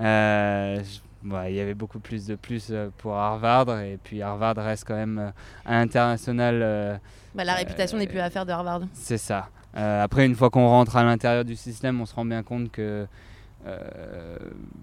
euh, 0.00 0.78
ouais, 1.24 1.52
il 1.52 1.56
y 1.56 1.60
avait 1.60 1.74
beaucoup 1.74 1.98
plus 2.00 2.26
de 2.26 2.34
plus 2.36 2.68
euh, 2.70 2.88
pour 2.98 3.14
Harvard. 3.16 3.80
Et 3.80 3.98
puis 4.02 4.22
Harvard 4.22 4.56
reste 4.56 4.84
quand 4.86 4.96
même 4.96 5.18
euh, 5.18 5.30
à 5.64 5.72
l'international. 5.80 6.60
euh, 6.62 6.96
Bah, 7.34 7.44
La 7.44 7.54
Euh, 7.54 7.56
réputation 7.58 7.98
n'est 7.98 8.06
plus 8.06 8.20
à 8.20 8.30
faire 8.30 8.46
de 8.46 8.52
Harvard. 8.52 8.82
c'est 8.94 9.18
ça. 9.18 9.48
Euh, 9.76 10.02
après, 10.02 10.26
une 10.26 10.34
fois 10.34 10.50
qu'on 10.50 10.66
rentre 10.66 10.96
à 10.96 11.04
l'intérieur 11.04 11.44
du 11.44 11.54
système, 11.56 12.00
on 12.00 12.06
se 12.06 12.14
rend 12.14 12.24
bien 12.24 12.42
compte 12.42 12.70
que 12.72 13.06
euh, 13.66 14.36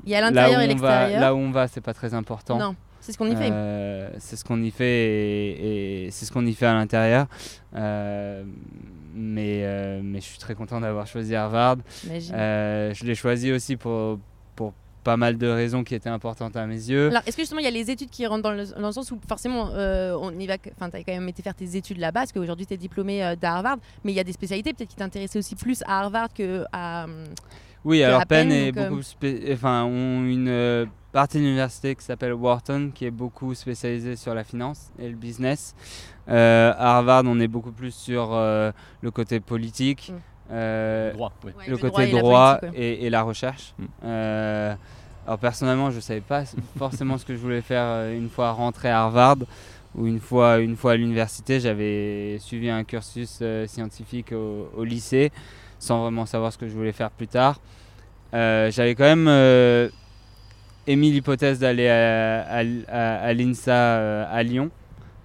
Il 0.05 0.11
y 0.11 0.15
a 0.15 0.21
l'intérieur 0.21 0.61
et 0.61 0.67
l'extérieur. 0.67 1.19
Là 1.19 1.33
où 1.35 1.37
on 1.39 1.51
va, 1.51 1.67
c'est 1.67 1.81
pas 1.81 1.93
très 1.93 2.13
important. 2.13 2.57
Non, 2.57 2.75
c'est 3.01 3.11
ce 3.11 3.17
qu'on 3.17 3.29
y 3.29 3.35
fait. 3.35 3.49
Euh, 3.51 4.09
c'est 4.19 4.35
ce 4.37 4.45
qu'on 4.45 4.61
y 4.61 4.71
fait 4.71 4.85
et, 4.85 6.05
et 6.05 6.11
c'est 6.11 6.25
ce 6.25 6.31
qu'on 6.31 6.45
y 6.45 6.53
fait 6.53 6.67
à 6.67 6.73
l'intérieur. 6.73 7.27
Euh, 7.75 8.43
mais, 9.17 9.62
euh, 9.63 10.01
mais 10.03 10.21
je 10.21 10.25
suis 10.25 10.38
très 10.38 10.56
content 10.56 10.80
d'avoir 10.80 11.08
choisi 11.08 11.36
Harvard. 11.36 11.77
Euh, 12.06 12.93
je 12.93 13.06
l'ai 13.06 13.15
choisi 13.15 13.51
aussi 13.51 13.75
pour, 13.75 14.19
pour 14.56 14.73
pas 15.03 15.17
mal 15.17 15.38
de 15.38 15.47
raisons 15.47 15.84
qui 15.84 15.95
étaient 15.95 16.10
importantes 16.10 16.56
à 16.56 16.65
mes 16.67 16.75
yeux. 16.75 17.08
Alors, 17.10 17.23
est-ce 17.25 17.36
que 17.36 17.41
justement 17.41 17.60
il 17.60 17.65
y 17.65 17.67
a 17.67 17.71
les 17.71 17.89
études 17.89 18.10
qui 18.10 18.25
rentrent 18.27 18.43
dans 18.43 18.51
le, 18.51 18.65
dans 18.65 18.88
le 18.88 18.91
sens 18.91 19.12
où 19.12 19.19
forcément 19.27 19.69
euh, 19.73 20.15
on 20.19 20.38
y 20.38 20.47
va, 20.47 20.56
enfin 20.75 20.89
tu 20.89 20.97
as 20.97 21.03
quand 21.03 21.13
même 21.13 21.30
été 21.30 21.41
faire 21.41 21.56
tes 21.56 21.75
études 21.75 21.97
là-bas, 21.97 22.21
parce 22.21 22.32
qu'aujourd'hui 22.32 22.65
tu 22.65 22.73
es 22.73 22.77
diplômé 22.77 23.36
d'Harvard, 23.39 23.77
mais 24.03 24.12
il 24.12 24.15
y 24.15 24.19
a 24.19 24.23
des 24.23 24.34
spécialités 24.34 24.73
peut-être 24.73 24.89
qui 24.89 24.95
t'intéressaient 24.95 25.39
aussi 25.39 25.56
plus 25.56 25.82
à 25.88 26.01
Harvard 26.01 26.34
que 26.34 26.65
à. 26.71 27.08
Oui, 27.86 27.99
que 27.99 28.03
alors 28.03 28.21
à 28.21 28.25
Penn 28.25 28.49
Penn, 28.49 28.58
est 28.58 28.71
beaucoup 28.71 29.01
enfin, 29.53 29.86
ont 29.86 30.25
une 30.25 30.88
partie 31.12 31.38
de 31.38 31.43
l'université 31.43 31.95
qui 31.95 32.03
s'appelle 32.03 32.34
Wharton 32.34 32.91
qui 32.93 33.06
est 33.06 33.12
beaucoup 33.12 33.56
spécialisée 33.56 34.15
sur 34.15 34.36
la 34.36 34.43
finance 34.43 34.91
et 34.99 35.10
le 35.10 35.15
business. 35.15 35.73
Euh, 36.29 36.73
à 36.77 36.97
Harvard, 36.97 37.23
on 37.25 37.39
est 37.39 37.47
beaucoup 37.47 37.71
plus 37.71 37.91
sur 37.93 38.29
euh, 38.33 38.71
le 39.01 39.11
côté 39.11 39.39
politique, 39.39 40.11
Mm. 40.11 40.53
euh, 40.53 41.13
Droit, 41.13 41.33
oui. 41.45 41.51
ouais, 41.57 41.63
le, 41.67 41.77
droit 41.77 41.89
côté 41.89 42.11
droit 42.11 42.59
et, 42.73 43.05
et 43.05 43.09
la 43.09 43.21
recherche. 43.23 43.73
Mm. 43.77 43.85
Euh, 44.05 44.75
alors 45.25 45.39
personnellement, 45.39 45.91
je 45.91 45.99
savais 45.99 46.21
pas 46.21 46.43
forcément 46.77 47.17
ce 47.17 47.25
que 47.25 47.33
je 47.33 47.39
voulais 47.39 47.61
faire 47.61 47.83
euh, 47.83 48.17
une 48.17 48.29
fois 48.29 48.51
rentré 48.51 48.89
à 48.89 49.01
Harvard 49.03 49.37
ou 49.95 50.05
une 50.07 50.19
fois, 50.19 50.59
une 50.59 50.75
fois 50.77 50.93
à 50.93 50.95
l'université. 50.95 51.59
J'avais 51.59 52.37
suivi 52.39 52.69
un 52.69 52.83
cursus 52.85 53.39
euh, 53.41 53.67
scientifique 53.67 54.31
au, 54.31 54.69
au 54.75 54.83
lycée 54.85 55.31
sans 55.79 56.01
vraiment 56.01 56.25
savoir 56.25 56.51
ce 56.53 56.57
que 56.57 56.67
je 56.67 56.73
voulais 56.73 56.91
faire 56.93 57.11
plus 57.11 57.27
tard. 57.27 57.59
Euh, 58.33 58.71
J'avais 58.71 58.95
quand 58.95 59.03
même 59.05 59.27
euh, 59.27 59.89
émis 60.87 61.11
l'hypothèse 61.11 61.59
d'aller 61.59 61.87
à, 61.89 62.41
à- 62.41 62.63
à- 62.87 63.15
à 63.27 63.33
l'INSA 63.33 63.71
euh, 63.73 64.25
à 64.31 64.43
Lyon. 64.43 64.69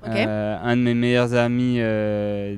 Euh, 0.06 0.58
un 0.62 0.76
de 0.76 0.82
mes 0.82 0.94
meilleurs 0.94 1.34
amis 1.34 1.76
euh, 1.78 2.56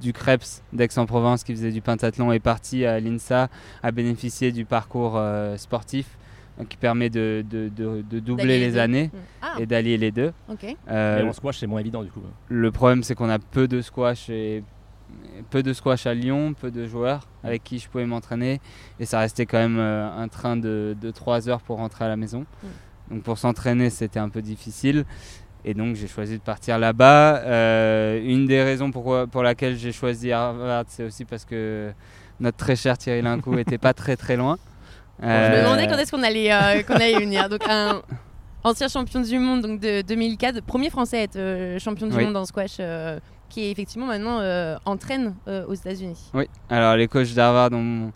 du 0.00 0.12
Krebs 0.12 0.62
d'Aix-en-Provence 0.72 1.44
qui 1.44 1.52
faisait 1.52 1.72
du 1.72 1.80
pentathlon 1.80 2.30
est 2.32 2.38
parti 2.40 2.84
à 2.84 3.00
l'INSA 3.00 3.48
à 3.82 3.90
bénéficier 3.92 4.52
du 4.52 4.64
parcours 4.64 5.14
euh, 5.16 5.56
sportif 5.56 6.18
donc 6.58 6.68
qui 6.68 6.76
permet 6.76 7.10
de, 7.10 7.44
de- 7.50 7.68
de- 7.68 8.02
de 8.08 8.20
doubler 8.20 8.60
les, 8.60 8.78
années 8.78 9.10
Hum. 9.12 9.20
Ah, 9.42 9.54
et 9.60 9.66
d'allier 9.66 9.96
les 9.96 10.12
deux. 10.12 10.32
ok. 10.48 10.76
Euh, 10.88 11.22
Mais 11.22 11.28
en 11.28 11.32
squash, 11.32 11.58
c'est 11.58 11.66
moins 11.66 11.80
évident 11.80 12.02
du 12.04 12.10
coup. 12.10 12.20
le 12.48 12.70
problème, 12.70 13.02
c'est 13.02 13.14
qu'on 13.16 13.28
a 13.28 13.38
peu 13.40 13.66
de 13.66 13.80
squash 13.80 14.30
et 14.30 14.62
peu 15.50 15.62
de 15.64 15.72
squash 15.72 16.06
à 16.06 16.14
Lyon, 16.14 16.54
peu 16.54 16.70
de 16.70 16.86
joueurs 16.86 17.26
avec 17.42 17.64
qui 17.64 17.78
je 17.78 17.88
pouvais 17.88 18.06
m'entraîner 18.06 18.60
et 19.00 19.04
ça 19.04 19.18
restait 19.18 19.46
quand 19.46 19.58
même 19.58 19.78
euh, 19.78 20.08
un 20.16 20.28
train 20.28 20.56
de, 20.56 20.94
3 21.12 21.48
heures 21.48 21.60
pour 21.60 21.78
rentrer 21.78 22.04
à 22.04 22.08
la 22.08 22.16
maison. 22.16 22.46
Mm. 22.62 22.66
Donc 23.14 23.22
pour 23.24 23.36
s'entraîner, 23.38 23.90
c'était 23.90 24.20
un 24.20 24.28
peu 24.28 24.40
difficile 24.40 25.04
et 25.64 25.74
donc 25.74 25.96
j'ai 25.96 26.08
choisi 26.08 26.34
de 26.38 26.42
partir 26.42 26.78
là-bas. 26.78 27.38
Euh, 27.44 28.20
une 28.22 28.46
des 28.46 28.62
raisons 28.62 28.90
pourquoi, 28.90 29.26
pour 29.26 29.42
laquelle 29.42 29.76
j'ai 29.76 29.92
choisi 29.92 30.32
Harvard, 30.32 30.84
c'est 30.88 31.04
aussi 31.04 31.24
parce 31.24 31.44
que 31.44 31.92
notre 32.40 32.56
très 32.56 32.76
cher 32.76 32.98
Thierry 32.98 33.22
Lincou 33.22 33.56
était 33.58 33.78
pas 33.78 33.92
très 33.94 34.16
très 34.16 34.36
loin. 34.36 34.58
Je 35.20 35.26
me 35.26 35.30
Euh, 35.32 35.62
demandais 35.62 35.86
quand 35.86 35.96
est-ce 35.96 36.10
qu'on 36.10 36.22
allait, 36.22 36.52
euh, 36.52 36.82
qu'on 36.82 36.94
allait 36.94 37.18
venir. 37.20 37.48
Donc 37.48 37.60
un 37.68 38.02
ancien 38.64 38.88
champion 38.88 39.20
du 39.20 39.38
monde 39.38 39.60
donc 39.62 39.80
de 39.80 40.02
2004, 40.02 40.60
premier 40.62 40.90
français 40.90 41.18
à 41.18 41.22
être 41.22 41.36
euh, 41.36 41.78
champion 41.78 42.06
du 42.08 42.16
Oui. 42.16 42.24
monde 42.24 42.36
en 42.36 42.44
squash, 42.44 42.76
euh, 42.80 43.18
qui 43.48 43.62
est 43.64 43.70
effectivement 43.70 44.06
maintenant 44.06 44.40
euh, 44.40 44.76
entraîne 44.84 45.34
euh, 45.48 45.64
aux 45.66 45.74
États-Unis. 45.74 46.30
Oui, 46.34 46.46
alors 46.68 46.96
les 46.96 47.06
coachs 47.06 47.32
d'Harvard 47.34 47.70
ont- 47.72 48.10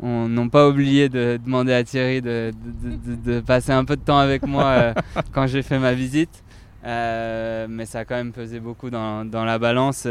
ont- 0.00 0.28
n'ont 0.28 0.48
pas 0.48 0.68
oublié 0.68 1.08
de 1.08 1.38
demander 1.44 1.72
à 1.72 1.82
Thierry 1.82 2.22
de, 2.22 2.52
de- 2.54 2.90
de- 2.90 3.16
de- 3.16 3.32
de 3.34 3.40
passer 3.40 3.72
un 3.72 3.84
peu 3.84 3.96
de 3.96 4.02
temps 4.02 4.18
avec 4.18 4.46
moi 4.46 4.64
euh, 4.64 4.94
quand 5.32 5.46
j'ai 5.48 5.62
fait 5.62 5.78
ma 5.80 5.92
visite. 5.94 6.42
Mais 6.84 7.86
ça 7.86 8.00
a 8.00 8.04
quand 8.04 8.16
même 8.16 8.32
pesé 8.32 8.60
beaucoup 8.60 8.90
dans, 8.90 9.24
la 9.32 9.58
balance, 9.58 10.06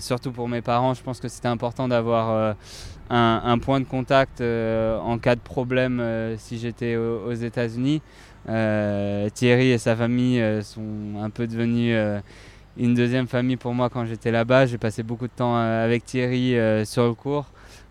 surtout 0.00 0.32
pour 0.32 0.48
mes 0.48 0.62
parents. 0.62 0.94
Je 0.94 1.02
pense 1.02 1.20
que 1.20 1.28
c'était 1.28 1.48
important 1.48 1.88
d'avoir 1.88 2.56
un, 3.10 3.42
un, 3.44 3.58
point 3.58 3.80
de 3.80 3.84
contact 3.84 4.40
en 4.40 5.18
cas 5.18 5.34
de 5.34 5.40
problème 5.40 6.02
si 6.38 6.58
j'étais 6.58 6.96
aux, 6.96 7.26
aux 7.26 7.34
États-Unis. 7.34 8.00
Thierry 8.46 9.70
et 9.70 9.78
sa 9.78 9.96
famille 9.96 10.42
sont 10.62 11.20
un 11.20 11.30
peu 11.30 11.46
devenus 11.46 11.96
une 12.76 12.94
deuxième 12.94 13.28
famille 13.28 13.56
pour 13.56 13.74
moi 13.74 13.90
quand 13.90 14.04
j'étais 14.06 14.30
là-bas. 14.30 14.66
J'ai 14.66 14.78
passé 14.78 15.02
beaucoup 15.02 15.26
de 15.26 15.32
temps 15.32 15.56
avec 15.56 16.04
Thierry 16.04 16.56
sur 16.86 17.04
le 17.06 17.14
cours. 17.14 17.46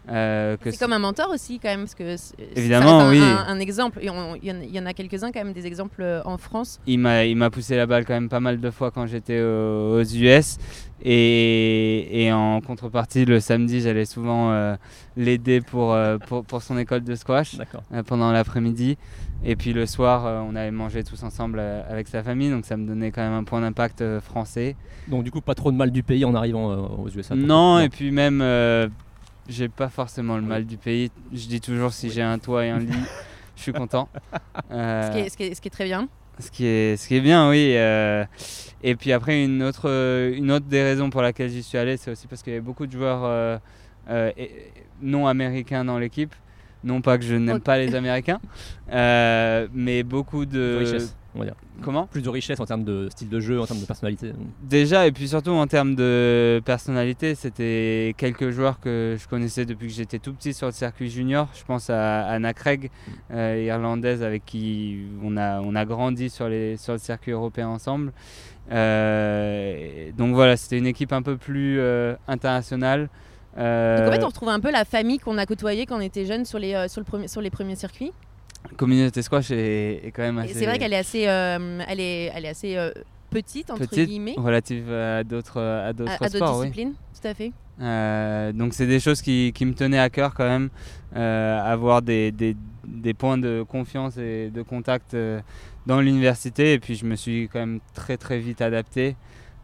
Euh, 0.09 0.57
c'est 0.61 0.77
comme 0.77 0.91
un 0.91 0.99
mentor 0.99 1.29
aussi 1.29 1.59
quand 1.59 1.69
même 1.69 1.81
parce 1.81 1.95
que 1.95 2.15
évidemment 2.57 2.99
un, 3.01 3.11
oui. 3.11 3.21
un, 3.21 3.59
exemple. 3.59 3.99
Il 4.01 4.73
y, 4.73 4.79
en 4.79 4.85
a 4.85 4.93
quelques-uns 4.93 5.31
quand 5.31 5.43
même 5.43 5.53
des 5.53 5.65
exemples 5.65 6.01
euh, 6.01 6.21
en 6.25 6.37
France. 6.37 6.81
Il 6.85 6.99
m'a 6.99 7.23
il 7.25 7.37
m'a 7.37 7.49
poussé 7.49 7.77
la 7.77 7.85
balle 7.85 8.03
quand 8.05 8.13
même 8.13 8.27
pas 8.27 8.41
mal 8.41 8.59
de 8.59 8.71
fois 8.71 8.91
quand 8.91 9.07
j'étais 9.07 9.41
aux, 9.41 10.03
US 10.03 10.57
et, 11.05 12.25
et, 12.25 12.33
en 12.33 12.59
contrepartie 12.61 13.25
le 13.25 13.39
samedi 13.39 13.81
j'allais 13.81 14.05
souvent 14.05 14.51
euh, 14.51 14.75
l'aider 15.15 15.61
pour, 15.61 15.95
pour, 16.27 16.43
pour 16.43 16.61
son 16.61 16.77
école 16.77 17.03
de 17.03 17.15
squash 17.15 17.57
pendant 18.05 18.31
l'après-midi. 18.31 18.97
Et 19.45 19.55
puis 19.55 19.71
le 19.71 19.85
soir 19.85 20.45
on 20.49 20.55
avait 20.55 20.71
mangé 20.71 21.05
tous 21.05 21.23
ensemble 21.23 21.59
avec 21.59 22.09
sa 22.09 22.23
famille. 22.23 22.49
Donc 22.49 22.65
ça 22.65 22.75
me 22.75 22.85
donnait 22.85 23.11
quand 23.11 23.21
même 23.21 23.33
un 23.33 23.43
point 23.45 23.61
d'impact 23.61 24.19
français. 24.19 24.75
Donc 25.07 25.23
du 25.23 25.31
coup 25.31 25.41
pas 25.41 25.55
trop 25.55 25.71
de 25.71 25.77
mal 25.77 25.91
du 25.91 26.03
pays 26.03 26.25
en 26.25 26.35
arrivant 26.35 26.67
aux 26.99 27.07
USA 27.09 27.35
non, 27.35 27.47
non, 27.47 27.79
et 27.79 27.87
puis 27.87 28.11
même 28.11 28.41
j'ai 29.47 29.69
pas 29.69 29.89
forcément 29.89 30.35
le 30.35 30.41
mal 30.41 30.65
du 30.65 30.77
pays. 30.77 31.11
Je 31.31 31.47
dis 31.47 31.61
toujours 31.61 31.93
si 31.93 32.09
j'ai 32.09 32.21
un 32.21 32.39
toit 32.39 32.65
et 32.65 32.69
un 32.69 32.79
lit, 32.79 32.93
je 33.55 33.61
suis 33.61 33.73
content. 33.73 34.09
Euh, 34.71 35.07
ce, 35.07 35.11
qui 35.11 35.19
est, 35.19 35.29
ce, 35.29 35.37
qui 35.37 35.43
est, 35.43 35.55
ce, 35.55 35.61
qui 35.61 35.67
est, 35.67 35.71
très 35.71 35.85
bien. 35.85 36.07
Ce 36.39 36.49
qui 36.49 36.65
est, 36.65 36.97
ce 36.97 37.07
qui 37.07 37.15
est 37.15 37.21
bien, 37.21 37.49
oui. 37.49 37.73
Euh, 37.75 38.25
et 38.81 38.95
puis 38.95 39.11
après, 39.11 39.43
une 39.43 39.63
autre, 39.63 39.89
une 40.35 40.51
autre 40.51 40.65
des 40.65 40.83
raisons 40.83 41.09
pour 41.09 41.21
laquelle 41.21 41.49
j'y 41.49 41.63
suis 41.63 41.77
allé, 41.77 41.97
c'est 41.97 42.11
aussi 42.11 42.27
parce 42.27 42.41
qu'il 42.41 42.53
y 42.53 42.55
avait 42.55 42.65
beaucoup 42.65 42.87
de 42.87 42.91
joueurs 42.91 43.59
euh, 44.09 44.31
non 45.01 45.27
américains 45.27 45.85
dans 45.85 45.99
l'équipe. 45.99 46.33
Non 46.83 47.01
pas 47.01 47.17
que 47.17 47.23
je 47.23 47.35
n'aime 47.35 47.61
pas 47.61 47.77
les 47.77 47.95
Américains, 47.95 48.41
mais 48.89 50.03
beaucoup 50.03 50.45
de 50.45 50.99
on 51.35 51.39
va 51.39 51.45
dire. 51.45 51.55
Comment 51.81 52.07
Plus 52.07 52.21
de 52.21 52.29
richesse 52.29 52.59
en 52.59 52.65
termes 52.65 52.83
de 52.83 53.09
style 53.09 53.29
de 53.29 53.39
jeu, 53.39 53.59
en 53.59 53.65
termes 53.65 53.79
de 53.79 53.85
personnalité. 53.85 54.33
Déjà, 54.61 55.07
et 55.07 55.11
puis 55.11 55.27
surtout 55.27 55.51
en 55.51 55.67
termes 55.67 55.95
de 55.95 56.61
personnalité, 56.63 57.35
c'était 57.35 58.13
quelques 58.17 58.51
joueurs 58.51 58.79
que 58.79 59.17
je 59.19 59.27
connaissais 59.27 59.65
depuis 59.65 59.87
que 59.87 59.93
j'étais 59.93 60.19
tout 60.19 60.33
petit 60.33 60.53
sur 60.53 60.67
le 60.67 60.73
circuit 60.73 61.09
junior. 61.09 61.49
Je 61.55 61.63
pense 61.63 61.89
à 61.89 62.25
Anna 62.25 62.53
Craig, 62.53 62.89
euh, 63.31 63.63
irlandaise, 63.65 64.23
avec 64.23 64.45
qui 64.45 65.05
on 65.23 65.35
a, 65.37 65.59
on 65.61 65.75
a 65.75 65.85
grandi 65.85 66.29
sur, 66.29 66.47
les, 66.47 66.77
sur 66.77 66.93
le 66.93 66.99
circuit 66.99 67.31
européen 67.31 67.67
ensemble. 67.67 68.13
Euh, 68.71 70.11
donc 70.17 70.35
voilà, 70.35 70.55
c'était 70.55 70.77
une 70.77 70.87
équipe 70.87 71.11
un 71.11 71.21
peu 71.21 71.37
plus 71.37 71.79
euh, 71.79 72.15
internationale. 72.27 73.09
Donc 73.55 74.07
en 74.07 74.11
fait, 74.11 74.23
on 74.23 74.27
retrouve 74.27 74.49
un 74.49 74.59
peu 74.59 74.71
la 74.71 74.83
famille 74.83 75.19
qu'on 75.19 75.37
a 75.37 75.45
côtoyée 75.45 75.85
quand 75.85 75.97
on 75.97 76.01
était 76.01 76.25
jeune 76.25 76.43
sur 76.43 76.57
les, 76.57 76.87
sur 76.87 77.01
le 77.01 77.05
premier, 77.05 77.27
sur 77.27 77.39
les 77.39 77.51
premiers 77.51 77.75
circuits 77.75 78.11
communauté 78.77 79.21
squash 79.21 79.51
est, 79.51 80.11
quand 80.15 80.23
même 80.23 80.37
assez. 80.37 80.53
C'est 80.53 80.65
vrai 80.65 80.79
qu'elle 80.79 80.93
est 80.93 80.97
assez, 80.97 81.27
euh, 81.27 81.79
elle 81.87 81.99
est, 81.99 82.31
elle 82.33 82.45
est 82.45 82.49
assez 82.49 82.77
euh, 82.77 82.91
petite 83.29 83.69
entre 83.69 83.85
guillemets. 83.85 84.35
Relative 84.37 84.91
à 84.91 85.23
d'autres, 85.23 85.61
à 85.61 85.93
d'autres 85.93 86.27
sports, 86.29 86.61
disciplines, 86.61 86.93
tout 87.19 87.27
à 87.27 87.33
fait. 87.33 87.51
Euh, 87.81 88.51
donc 88.51 88.73
c'est 88.73 88.85
des 88.85 88.99
choses 88.99 89.21
qui, 89.21 89.51
qui, 89.53 89.65
me 89.65 89.73
tenaient 89.73 89.99
à 89.99 90.09
cœur 90.09 90.33
quand 90.33 90.47
même, 90.47 90.69
avoir 91.13 92.01
des, 92.01 92.31
des, 92.31 92.55
des, 92.85 93.13
points 93.13 93.37
de 93.37 93.65
confiance 93.67 94.17
et 94.17 94.51
de 94.51 94.61
contact 94.61 95.15
dans 95.85 95.99
l'université. 95.99 96.73
Et 96.73 96.79
puis 96.79 96.95
je 96.95 97.05
me 97.05 97.15
suis 97.15 97.49
quand 97.51 97.59
même 97.59 97.79
très 97.93 98.17
très 98.17 98.39
vite 98.39 98.61
adapté. 98.61 99.15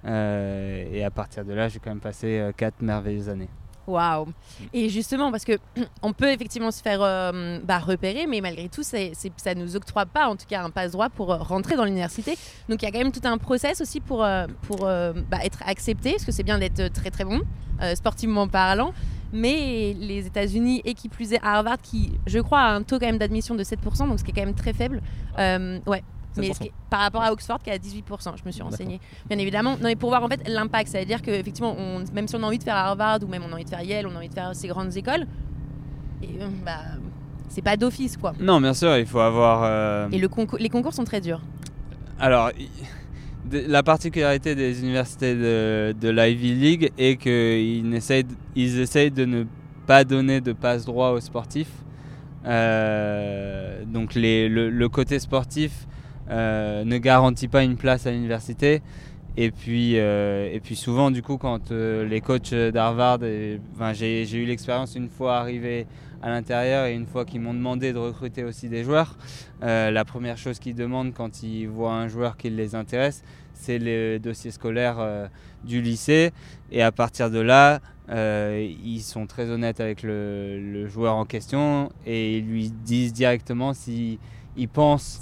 et 0.06 1.04
à 1.04 1.12
partir 1.14 1.46
de 1.46 1.54
là, 1.54 1.70
j'ai 1.70 1.80
quand 1.80 1.92
même 1.92 2.00
passé 2.00 2.50
quatre 2.58 2.82
merveilleuses 2.82 3.30
années. 3.30 3.50
Waouh 3.90 4.28
Et 4.72 4.88
justement, 4.90 5.32
parce 5.32 5.46
que 5.46 5.58
on 6.04 6.14
peut 6.14 6.30
effectivement 6.30 6.72
se 6.72 6.82
faire 6.82 7.02
euh, 7.02 7.60
bah, 7.64 7.80
repérer, 7.80 8.28
mais 8.28 8.40
malgré 8.40 8.70
tout, 8.70 8.84
ça 8.84 8.98
ne 9.00 9.54
nous 9.56 9.76
octroie 9.76 10.06
pas, 10.06 10.28
en 10.28 10.36
tout 10.36 10.46
cas, 10.48 10.64
un 10.64 10.70
passe-droit 10.70 11.10
pour 11.10 11.34
euh, 11.34 11.38
rentrer 11.38 11.76
dans 11.76 11.86
l'université. 11.86 12.38
Donc 12.70 12.82
il 12.82 12.86
y 12.86 12.88
a 12.88 12.92
quand 12.92 13.00
même 13.00 13.12
tout 13.12 13.26
un 13.28 13.38
process 13.38 13.82
aussi 13.82 14.00
pour, 14.00 14.24
euh, 14.24 14.46
bah, 15.30 15.40
être 15.44 15.64
accepté, 15.66 16.12
parce 16.12 16.26
que 16.26 16.32
c'est 16.32 16.44
bien 16.44 16.60
d'être 16.60 16.94
très 16.94 17.10
très 17.10 17.26
bon, 17.26 17.42
sportivement 17.96 18.48
parlant. 18.48 18.94
Mais 19.32 19.96
les 20.00 20.26
États-Unis, 20.26 20.82
et 20.86 20.96
qui 20.96 21.08
plus 21.08 21.34
est 21.34 21.40
Harvard, 21.44 21.78
qui, 21.82 22.14
je 22.26 22.40
crois, 22.40 22.62
a 22.62 22.74
un 22.74 22.82
taux 22.82 22.98
quand 22.98 23.06
même 23.06 23.20
d'admission 23.20 23.54
de 23.54 23.64
7%, 23.64 24.08
donc 24.08 24.20
ce 24.20 24.24
qui 24.24 24.32
est 24.32 24.34
quand 24.34 24.46
même 24.46 24.56
très 24.56 24.74
faible. 24.74 25.02
ouais, 25.38 26.04
mais 26.40 26.52
par 26.90 27.02
rapport 27.02 27.22
à 27.22 27.32
Oxford 27.32 27.60
qui 27.62 27.70
est 27.70 27.74
à 27.74 27.78
18%, 27.78 28.34
je 28.38 28.44
me 28.46 28.52
suis 28.52 28.62
renseignée. 28.62 29.00
Bien 29.28 29.38
évidemment, 29.38 29.72
non, 29.72 29.84
mais 29.84 29.96
pour 29.96 30.10
voir 30.10 30.24
en 30.24 30.28
fait 30.28 30.48
l'impact, 30.48 30.90
ça 30.90 31.00
veut 31.00 31.06
dire 31.06 31.22
qu'effectivement, 31.22 31.76
même 32.14 32.28
si 32.28 32.36
on 32.36 32.44
a 32.44 32.48
envie 32.48 32.58
de 32.58 32.64
faire 32.64 32.76
Harvard 32.76 33.20
ou 33.24 33.28
même 33.28 33.44
on 33.48 33.52
a 33.52 33.56
envie 33.56 33.66
de 33.66 33.70
faire 33.70 33.82
Yale, 33.82 34.08
on 34.08 34.16
a 34.16 34.18
envie 34.18 34.30
de 34.30 34.34
faire 34.34 34.56
ces 34.56 34.68
grandes 34.68 34.96
écoles, 34.96 35.26
et, 36.22 36.28
euh, 36.42 36.48
bah, 36.66 36.80
c'est 37.50 37.62
pas 37.62 37.78
d'office 37.78 38.18
quoi. 38.18 38.34
Non, 38.40 38.60
bien 38.60 38.74
sûr, 38.74 38.98
il 38.98 39.06
faut 39.06 39.20
avoir. 39.20 39.62
Euh, 39.64 40.10
et 40.12 40.18
le 40.18 40.28
concours, 40.28 40.60
les 40.60 40.70
concours 40.70 40.94
sont 40.94 41.06
très 41.06 41.22
durs. 41.22 41.42
Alors, 42.20 42.52
la 43.52 43.84
particularité 43.84 44.56
des 44.56 44.82
universités 44.82 45.36
de, 45.36 45.96
de 46.00 46.10
l'Ivy 46.10 46.54
League 46.54 46.92
est 46.98 47.18
qu'ils 47.18 47.94
essayent, 47.94 48.26
ils 48.56 48.80
essayent 48.80 49.12
de 49.12 49.26
ne 49.26 49.46
pas 49.88 50.04
donner 50.04 50.42
de 50.42 50.54
passe 50.54 50.86
droit 50.86 51.10
aux 51.10 51.20
sportifs. 51.20 51.72
Euh, 52.46 53.84
donc 53.86 54.16
les, 54.16 54.48
le, 54.48 54.90
côté 54.90 55.20
sportif 55.20 55.88
ne 56.30 56.98
garantit 56.98 57.48
pas 57.48 57.64
une 57.64 57.76
place 57.76 58.06
à 58.08 58.12
l'université. 58.12 58.82
Et 59.42 59.52
puis, 59.52 59.98
euh, 59.98 60.50
et 60.52 60.60
puis 60.60 60.76
souvent, 60.76 61.12
du 61.12 61.22
coup, 61.22 61.38
quand 61.38 61.72
euh, 61.72 62.06
les 62.06 62.20
coachs 62.20 62.54
d'Harvard, 62.54 63.20
j'ai 63.94 64.34
eu 64.34 64.46
l'expérience 64.46 64.96
une 64.96 65.08
fois 65.08 65.38
arrivé 65.38 65.88
à 66.22 66.30
l'intérieur 66.30 66.88
et 66.88 66.94
une 66.94 67.06
fois 67.06 67.24
qu'ils 67.24 67.40
m'ont 67.40 67.54
demandé 67.54 67.94
de 67.94 67.98
recruter 67.98 68.44
aussi 68.44 68.68
des 68.68 68.84
joueurs, 68.84 69.16
la 69.62 70.04
première 70.04 70.38
chose 70.38 70.60
qu'ils 70.60 70.76
demandent 70.76 71.14
quand 71.14 71.42
ils 71.44 71.68
voient 71.68 71.94
un 71.94 72.10
joueur 72.10 72.36
qui 72.36 72.50
les 72.50 72.76
intéresse, 72.76 73.24
c'est 73.54 73.78
les 73.78 74.20
dossiers 74.20 74.52
scolaires 74.52 75.30
du 75.64 75.82
lycée. 75.82 76.34
Et 76.74 76.82
à 76.82 76.92
partir 76.92 77.32
de 77.32 77.40
là, 77.40 77.80
ils 78.10 79.02
sont 79.02 79.28
très 79.28 79.50
honnêtes 79.50 79.80
avec 79.80 80.04
le, 80.04 80.86
joueur 80.90 81.16
en 81.16 81.24
question 81.24 81.90
et 82.06 82.40
ils 82.40 82.46
lui 82.46 82.70
disent 82.70 83.14
directement 83.14 83.74
si 83.74 84.20
il 84.60 84.68
pense 84.68 85.22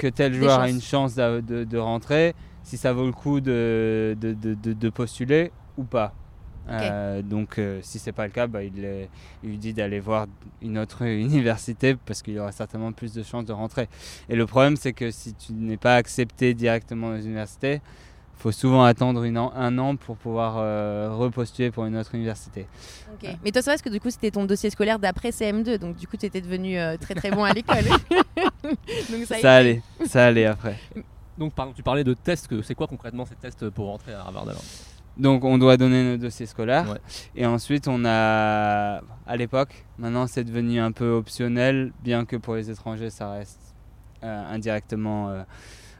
que 0.00 0.08
tel 0.08 0.34
joueur 0.34 0.60
a 0.60 0.68
une 0.68 0.82
chance 0.82 1.14
de, 1.14 1.78
rentrer, 1.78 2.34
si 2.62 2.76
ça 2.76 2.92
vaut 2.92 3.06
le 3.06 3.12
coup 3.12 3.40
de, 3.40 4.16
de 4.20 4.88
postuler 4.90 5.52
ou 5.76 5.84
pas. 5.84 6.12
Euh, 6.70 7.22
donc 7.22 7.58
euh, 7.58 7.80
si 7.82 7.98
c'est 7.98 8.12
pas 8.12 8.26
le 8.26 8.32
cas, 8.32 8.46
bah, 8.46 8.62
il, 8.62 9.08
lui 9.42 9.58
dit 9.58 9.72
d'aller 9.72 10.00
voir 10.00 10.26
une 10.60 10.78
autre 10.78 11.02
université 11.06 11.96
parce 11.96 12.22
qu'il 12.22 12.34
y 12.34 12.38
aura 12.38 12.52
certainement 12.52 12.92
plus 12.92 13.14
de 13.14 13.22
chances 13.22 13.46
de 13.46 13.52
rentrer. 13.52 13.88
Et 14.28 14.36
le 14.36 14.46
problème 14.46 14.76
c'est 14.76 14.92
que 14.92 15.10
si 15.10 15.34
tu 15.34 15.52
n'es 15.52 15.76
pas 15.76 15.96
accepté 15.96 16.54
directement 16.54 17.12
les 17.12 17.26
universités, 17.26 17.80
faut 18.38 18.52
souvent 18.52 18.84
attendre 18.84 19.24
une 19.24 19.36
un 19.36 19.78
an 19.78 19.96
pour 19.96 20.16
pouvoir 20.16 20.56
euh, 20.58 21.10
repostuler 21.12 21.70
pour 21.70 21.84
une 21.84 21.96
autre 21.96 22.14
université. 22.14 22.66
Mais 23.44 23.50
toi, 23.50 23.62
va 23.62 23.72
parce 23.72 23.82
que 23.82 23.88
du 23.88 24.00
coup, 24.00 24.10
c'était 24.10 24.30
ton 24.30 24.44
dossier 24.44 24.70
scolaire 24.70 24.98
d'après 24.98 25.30
CM2, 25.30 25.78
donc 25.78 25.96
du 25.96 26.06
coup, 26.06 26.16
tu 26.16 26.26
étais 26.26 26.40
devenu 26.40 26.78
euh, 26.78 26.96
très 26.96 27.14
très 27.14 27.30
bon 27.30 27.42
à 27.44 27.52
l'école. 27.52 27.84
ça, 29.26 29.54
allait, 29.54 29.82
ça 30.06 30.26
allait 30.26 30.46
après. 30.46 30.78
Donc, 31.36 31.52
pardon, 31.52 31.72
tu 31.74 31.82
parlais 31.82 32.04
de 32.04 32.14
tests, 32.14 32.48
c'est 32.62 32.74
quoi 32.74 32.86
concrètement 32.86 33.26
ces 33.26 33.34
tests 33.34 33.68
pour 33.70 33.86
rentrer 33.86 34.14
à 34.14 34.20
Harvard 34.20 34.48
alors? 34.48 34.62
Donc 35.16 35.42
on 35.42 35.58
doit 35.58 35.76
donner 35.76 36.04
nos 36.04 36.16
dossiers 36.16 36.46
scolaires 36.46 36.96
et 37.34 37.44
ensuite 37.44 37.88
on 37.88 38.04
a 38.04 39.00
à 39.26 39.36
l'époque 39.36 39.84
maintenant 39.98 40.28
c'est 40.28 40.44
devenu 40.44 40.78
un 40.78 40.92
peu 40.92 41.10
optionnel 41.10 41.92
bien 42.04 42.24
que 42.24 42.36
pour 42.36 42.54
les 42.54 42.70
étrangers 42.70 43.10
ça 43.10 43.32
reste 43.32 43.74
euh, 44.22 44.54
indirectement 44.54 45.44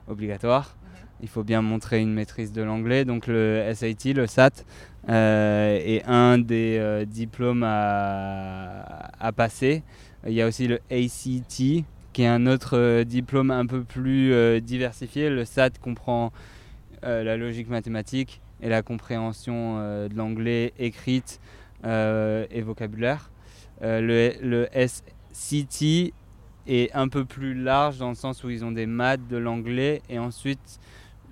obligatoire 0.06 0.76
il 1.22 1.28
faut 1.28 1.44
bien 1.44 1.62
montrer 1.62 2.00
une 2.00 2.12
maîtrise 2.12 2.52
de 2.52 2.62
l'anglais. 2.62 3.04
Donc 3.04 3.26
le 3.26 3.64
SAT, 3.74 4.12
le 4.14 4.26
SAT, 4.26 4.64
euh, 5.08 5.78
est 5.82 6.04
un 6.06 6.38
des 6.38 6.76
euh, 6.78 7.04
diplômes 7.04 7.64
à, 7.66 9.32
passer. 9.36 9.82
Il 10.26 10.32
y 10.32 10.42
a 10.42 10.46
aussi 10.46 10.66
le 10.66 10.80
ACT, 10.90 11.84
qui 12.12 12.22
est 12.22 12.26
un 12.26 12.46
autre 12.46 12.76
euh, 12.76 13.04
diplôme 13.04 13.50
un 13.50 13.66
peu 13.66 13.84
plus 13.84 14.60
diversifié. 14.60 15.30
Le 15.30 15.44
SAT 15.44 15.70
comprend 15.80 16.32
la 17.02 17.36
logique 17.36 17.68
mathématique 17.68 18.40
et 18.60 18.68
la 18.68 18.82
compréhension 18.82 19.76
de 19.76 20.16
l'anglais 20.16 20.72
écrite 20.78 21.40
et 21.84 22.62
vocabulaire. 22.62 23.30
le, 23.80 24.32
le 24.42 24.68
SCT 25.32 26.12
est 26.66 26.92
un 26.92 27.08
peu 27.08 27.24
plus 27.24 27.54
large 27.54 27.98
dans 27.98 28.08
le 28.08 28.16
sens 28.16 28.42
où 28.42 28.50
ils 28.50 28.64
ont 28.64 28.72
des 28.72 28.86
maths, 28.86 29.26
de 29.28 29.36
l'anglais 29.36 30.02
et 30.08 30.18
ensuite 30.18 30.80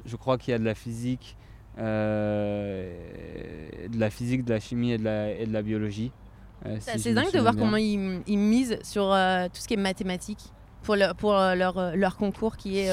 je 0.06 0.16
crois 0.16 0.38
qu'il 0.38 0.52
y 0.52 0.54
a 0.54 0.58
de 0.58 0.64
la 0.64 0.74
physique, 0.74 1.36
euh, 1.78 2.94
de 3.88 3.98
la 3.98 4.10
physique, 4.10 4.44
de 4.44 4.54
la 4.54 4.60
chimie 4.60 4.92
et 4.92 4.98
de 4.98 5.04
la, 5.04 5.32
et 5.32 5.46
de 5.46 5.52
la 5.52 5.62
biologie. 5.62 6.12
Euh, 6.64 6.78
c'est 6.80 7.12
dingue 7.12 7.32
de 7.32 7.40
voir 7.40 7.54
comment 7.56 7.76
ils, 7.76 7.98
misent 8.38 8.78
sur 8.82 9.12
euh, 9.12 9.46
tout 9.46 9.60
ce 9.60 9.68
qui 9.68 9.74
est 9.74 9.78
mathématiques 9.78 10.52
pour, 10.82 10.96
pour 11.18 11.32
leur, 11.32 11.96
leur, 11.96 12.16
concours 12.16 12.56
qui 12.56 12.78
est. 12.78 12.90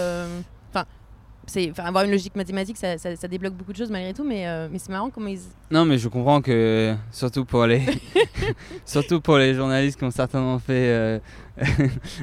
Enfin, 1.46 1.52
c'est 1.60 1.72
enfin, 1.72 1.84
avoir 1.84 2.06
une 2.06 2.12
logique 2.12 2.36
mathématique, 2.36 2.78
ça, 2.78 2.98
ça- 2.98 3.16
ça 3.16 3.28
débloque 3.28 3.54
beaucoup 3.54 3.74
de 3.74 3.78
choses 3.78 3.92
malgré 3.92 4.14
tout, 4.14 4.24
mais, 4.24 4.48
euh, 4.48 4.68
mais 4.72 4.80
c'est 4.80 4.90
marrant 4.92 5.10
comment 5.10 5.28
ils. 5.28 5.40
Non, 5.72 5.84
mais 5.86 5.98
je 5.98 6.08
comprends 6.08 6.42
que, 6.42 6.96
surtout 7.12 7.44
pour 7.46 7.66
les, 7.66 7.82
surtout 8.86 9.20
pour 9.22 9.38
les 9.38 9.54
journalistes 9.54 9.98
qui 10.00 10.06
ont 10.06 10.12
certainement 10.12 10.60
fait 10.60 10.88
euh, 10.90 11.20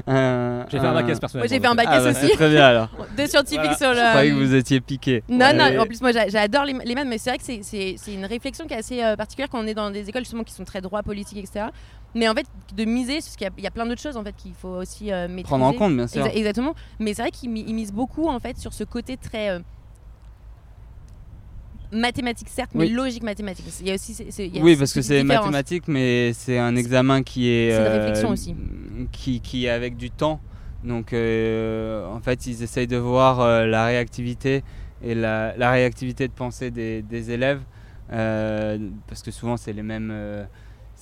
un. 0.06 0.66
J'ai 0.70 0.78
fait 0.78 0.86
un 0.86 0.94
bac 0.94 1.04
S 1.04 1.08
Moi 1.10 1.20
personnellement. 1.20 1.48
j'ai 1.48 1.60
fait 1.60 1.66
un 1.66 1.74
bac 1.74 1.86
Ah, 1.88 1.98
S 1.98 2.04
bah, 2.04 2.10
aussi. 2.10 2.20
c'est 2.28 2.34
très 2.36 2.48
bien 2.50 2.64
alors. 2.64 2.88
Deux 3.16 3.26
scientifiques 3.26 3.60
Voilà. 3.60 3.76
sur 3.76 3.90
le. 3.90 3.96
Je 3.96 4.08
croyais 4.10 4.30
que 4.30 4.36
vous 4.36 4.54
étiez 4.54 4.80
piqué. 4.80 5.22
Non, 5.28 5.38
Ouais. 5.46 5.74
non, 5.74 5.82
en 5.82 5.86
plus 5.86 6.00
moi 6.00 6.12
j'a- 6.12 6.28
j'adore 6.28 6.64
les, 6.64 6.74
les 6.84 6.94
maths, 6.94 7.06
mais 7.06 7.18
c'est 7.18 7.30
vrai 7.30 7.38
que 7.38 7.44
c'est 7.44 8.14
une 8.14 8.24
réflexion 8.24 8.66
qui 8.66 8.74
est 8.74 8.78
assez 8.78 9.02
euh, 9.02 9.16
particulière 9.16 9.48
quand 9.50 9.62
on 9.62 9.66
est 9.66 9.74
dans 9.74 9.90
des 9.90 10.08
écoles 10.08 10.22
justement 10.22 10.44
qui 10.44 10.52
sont 10.54 10.64
très 10.64 10.80
droit, 10.80 11.02
politique, 11.02 11.38
etc. 11.38 11.66
Mais 12.14 12.28
en 12.28 12.34
fait, 12.34 12.46
de 12.74 12.84
miser, 12.84 13.14
parce 13.14 13.36
qu'il 13.36 13.44
y 13.46 13.48
a- 13.48 13.52
il 13.58 13.64
y, 13.64 13.66
a 13.66 13.70
plein 13.70 13.86
d'autres 13.86 14.00
choses 14.02 14.16
en 14.16 14.24
fait 14.24 14.34
qu'il 14.36 14.54
faut 14.54 14.68
aussi 14.68 15.12
euh, 15.12 15.28
maîtriser. 15.28 15.44
Prendre 15.44 15.64
en 15.66 15.72
compte, 15.72 15.94
bien 15.94 16.06
sûr. 16.08 16.24
Exa- 16.24 16.34
exactement. 16.36 16.74
Mais 16.98 17.14
c'est 17.14 17.22
vrai 17.22 17.30
qu'ils 17.30 17.50
mi- 17.50 17.64
ils 17.66 17.74
misent 17.74 17.92
beaucoup 17.92 18.26
en 18.28 18.40
fait 18.40 18.58
sur 18.58 18.72
ce 18.72 18.82
côté 18.84 19.16
très 19.16 19.50
euh, 19.50 19.60
mathématique 21.92 22.48
certes, 22.48 22.70
mais 22.74 22.84
Oui. 22.84 22.90
logique 22.90 23.22
mathématique. 23.22 23.66
Il 23.80 23.88
y 23.88 23.90
a 23.90 23.94
aussi 23.94 24.14
c'est- 24.14 24.30
c'est- 24.30 24.46
il 24.46 24.56
y 24.56 24.60
a 24.60 24.62
Oui, 24.62 24.76
parce 24.76 24.92
que 24.92 25.02
c'est 25.02 25.24
mathématique, 25.24 25.88
mais 25.88 26.32
c'est 26.32 26.58
un 26.58 26.76
examen 26.76 27.22
qui 27.22 27.48
est. 27.48 27.70
C'est 27.72 27.78
de 27.78 27.84
euh, 27.84 27.98
réflexion 27.98 28.28
aussi. 28.30 28.54
Qui, 29.12 29.40
qui 29.40 29.66
est 29.66 29.70
avec 29.70 29.96
du 29.96 30.10
temps. 30.10 30.40
Donc, 30.84 31.12
euh, 31.12 32.06
en 32.06 32.20
fait, 32.20 32.46
ils 32.46 32.62
essayent 32.62 32.86
de 32.86 32.96
voir 32.96 33.40
euh, 33.40 33.66
la 33.66 33.84
réactivité 33.86 34.62
et 35.02 35.14
la, 35.14 35.54
la 35.56 35.70
réactivité 35.70 36.26
de 36.28 36.32
pensée 36.32 36.70
des, 36.70 37.02
des 37.02 37.30
élèves. 37.32 37.60
euh, 38.12 38.78
parce 39.06 39.22
que 39.22 39.30
souvent, 39.30 39.56
c'est 39.56 39.72
les 39.72 39.82
mêmes. 39.84 40.10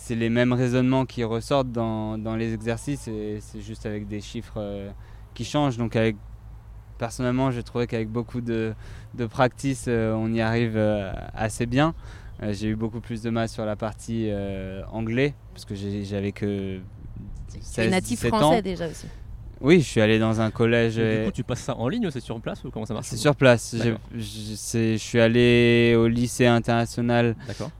C'est 0.09 0.15
les 0.15 0.31
mêmes 0.31 0.55
raisonnements 0.55 1.05
qui 1.05 1.23
ressortent 1.23 1.71
dans, 1.71 2.17
dans 2.17 2.35
les 2.35 2.55
exercices 2.55 3.09
et 3.09 3.41
c'est 3.43 3.61
juste 3.61 3.85
avec 3.85 4.09
des 4.09 4.23
chiffres 4.23 4.55
euh, 4.57 4.91
qui 5.35 5.45
changent. 5.45 5.77
Donc 5.77 5.97
avec, 5.97 6.17
personnellement, 6.97 7.51
j'ai 7.51 7.63
trouvé 7.63 7.87
qu'avec 7.87 8.09
beaucoup 8.09 8.41
de, 8.41 8.73
de 9.13 9.27
practice, 9.27 9.85
euh, 9.87 10.15
on 10.15 10.33
y 10.33 10.41
arrive 10.41 10.79
euh, 10.79 11.13
assez 11.35 11.67
bien. 11.67 11.95
J'ai 12.41 12.69
eu 12.69 12.75
beaucoup 12.75 13.01
plus 13.01 13.21
de 13.21 13.29
mal 13.29 13.51
sur 13.51 13.67
la 13.67 13.77
partie 13.77 14.31
anglais 14.93 15.35
parce 15.53 15.65
que 15.65 15.75
j'avais 15.75 16.31
que 16.31 16.79
Tu 17.51 17.59
es 17.59 17.63
16, 17.63 17.91
natif 17.91 18.21
17 18.21 18.29
français 18.29 18.59
ans. 18.59 18.63
déjà 18.63 18.87
aussi. 18.87 19.09
Oui, 19.61 19.81
je 19.81 19.87
suis 19.87 20.01
allé 20.01 20.19
dans 20.19 20.41
un 20.41 20.51
collège. 20.51 20.99
Et 20.99 21.03
euh, 21.03 21.21
Du 21.21 21.27
coup, 21.27 21.33
tu 21.33 21.45
passes 21.45 21.61
ça 21.61 21.75
en 21.77 21.89
ligne 21.89 22.07
ou 22.07 22.11
c'est 22.11 22.21
sur 22.21 22.41
place 22.41 22.63
ou 22.65 22.71
comment 22.71 22.87
ça 22.87 22.95
marche 22.95 23.07
c'est 23.07 23.17
sur 23.17 23.35
place. 23.35 23.75
Je 24.15 24.97
suis 24.97 25.21
allé 25.21 25.95
au 25.97 26.07
lycée 26.09 26.47
international 26.47 27.35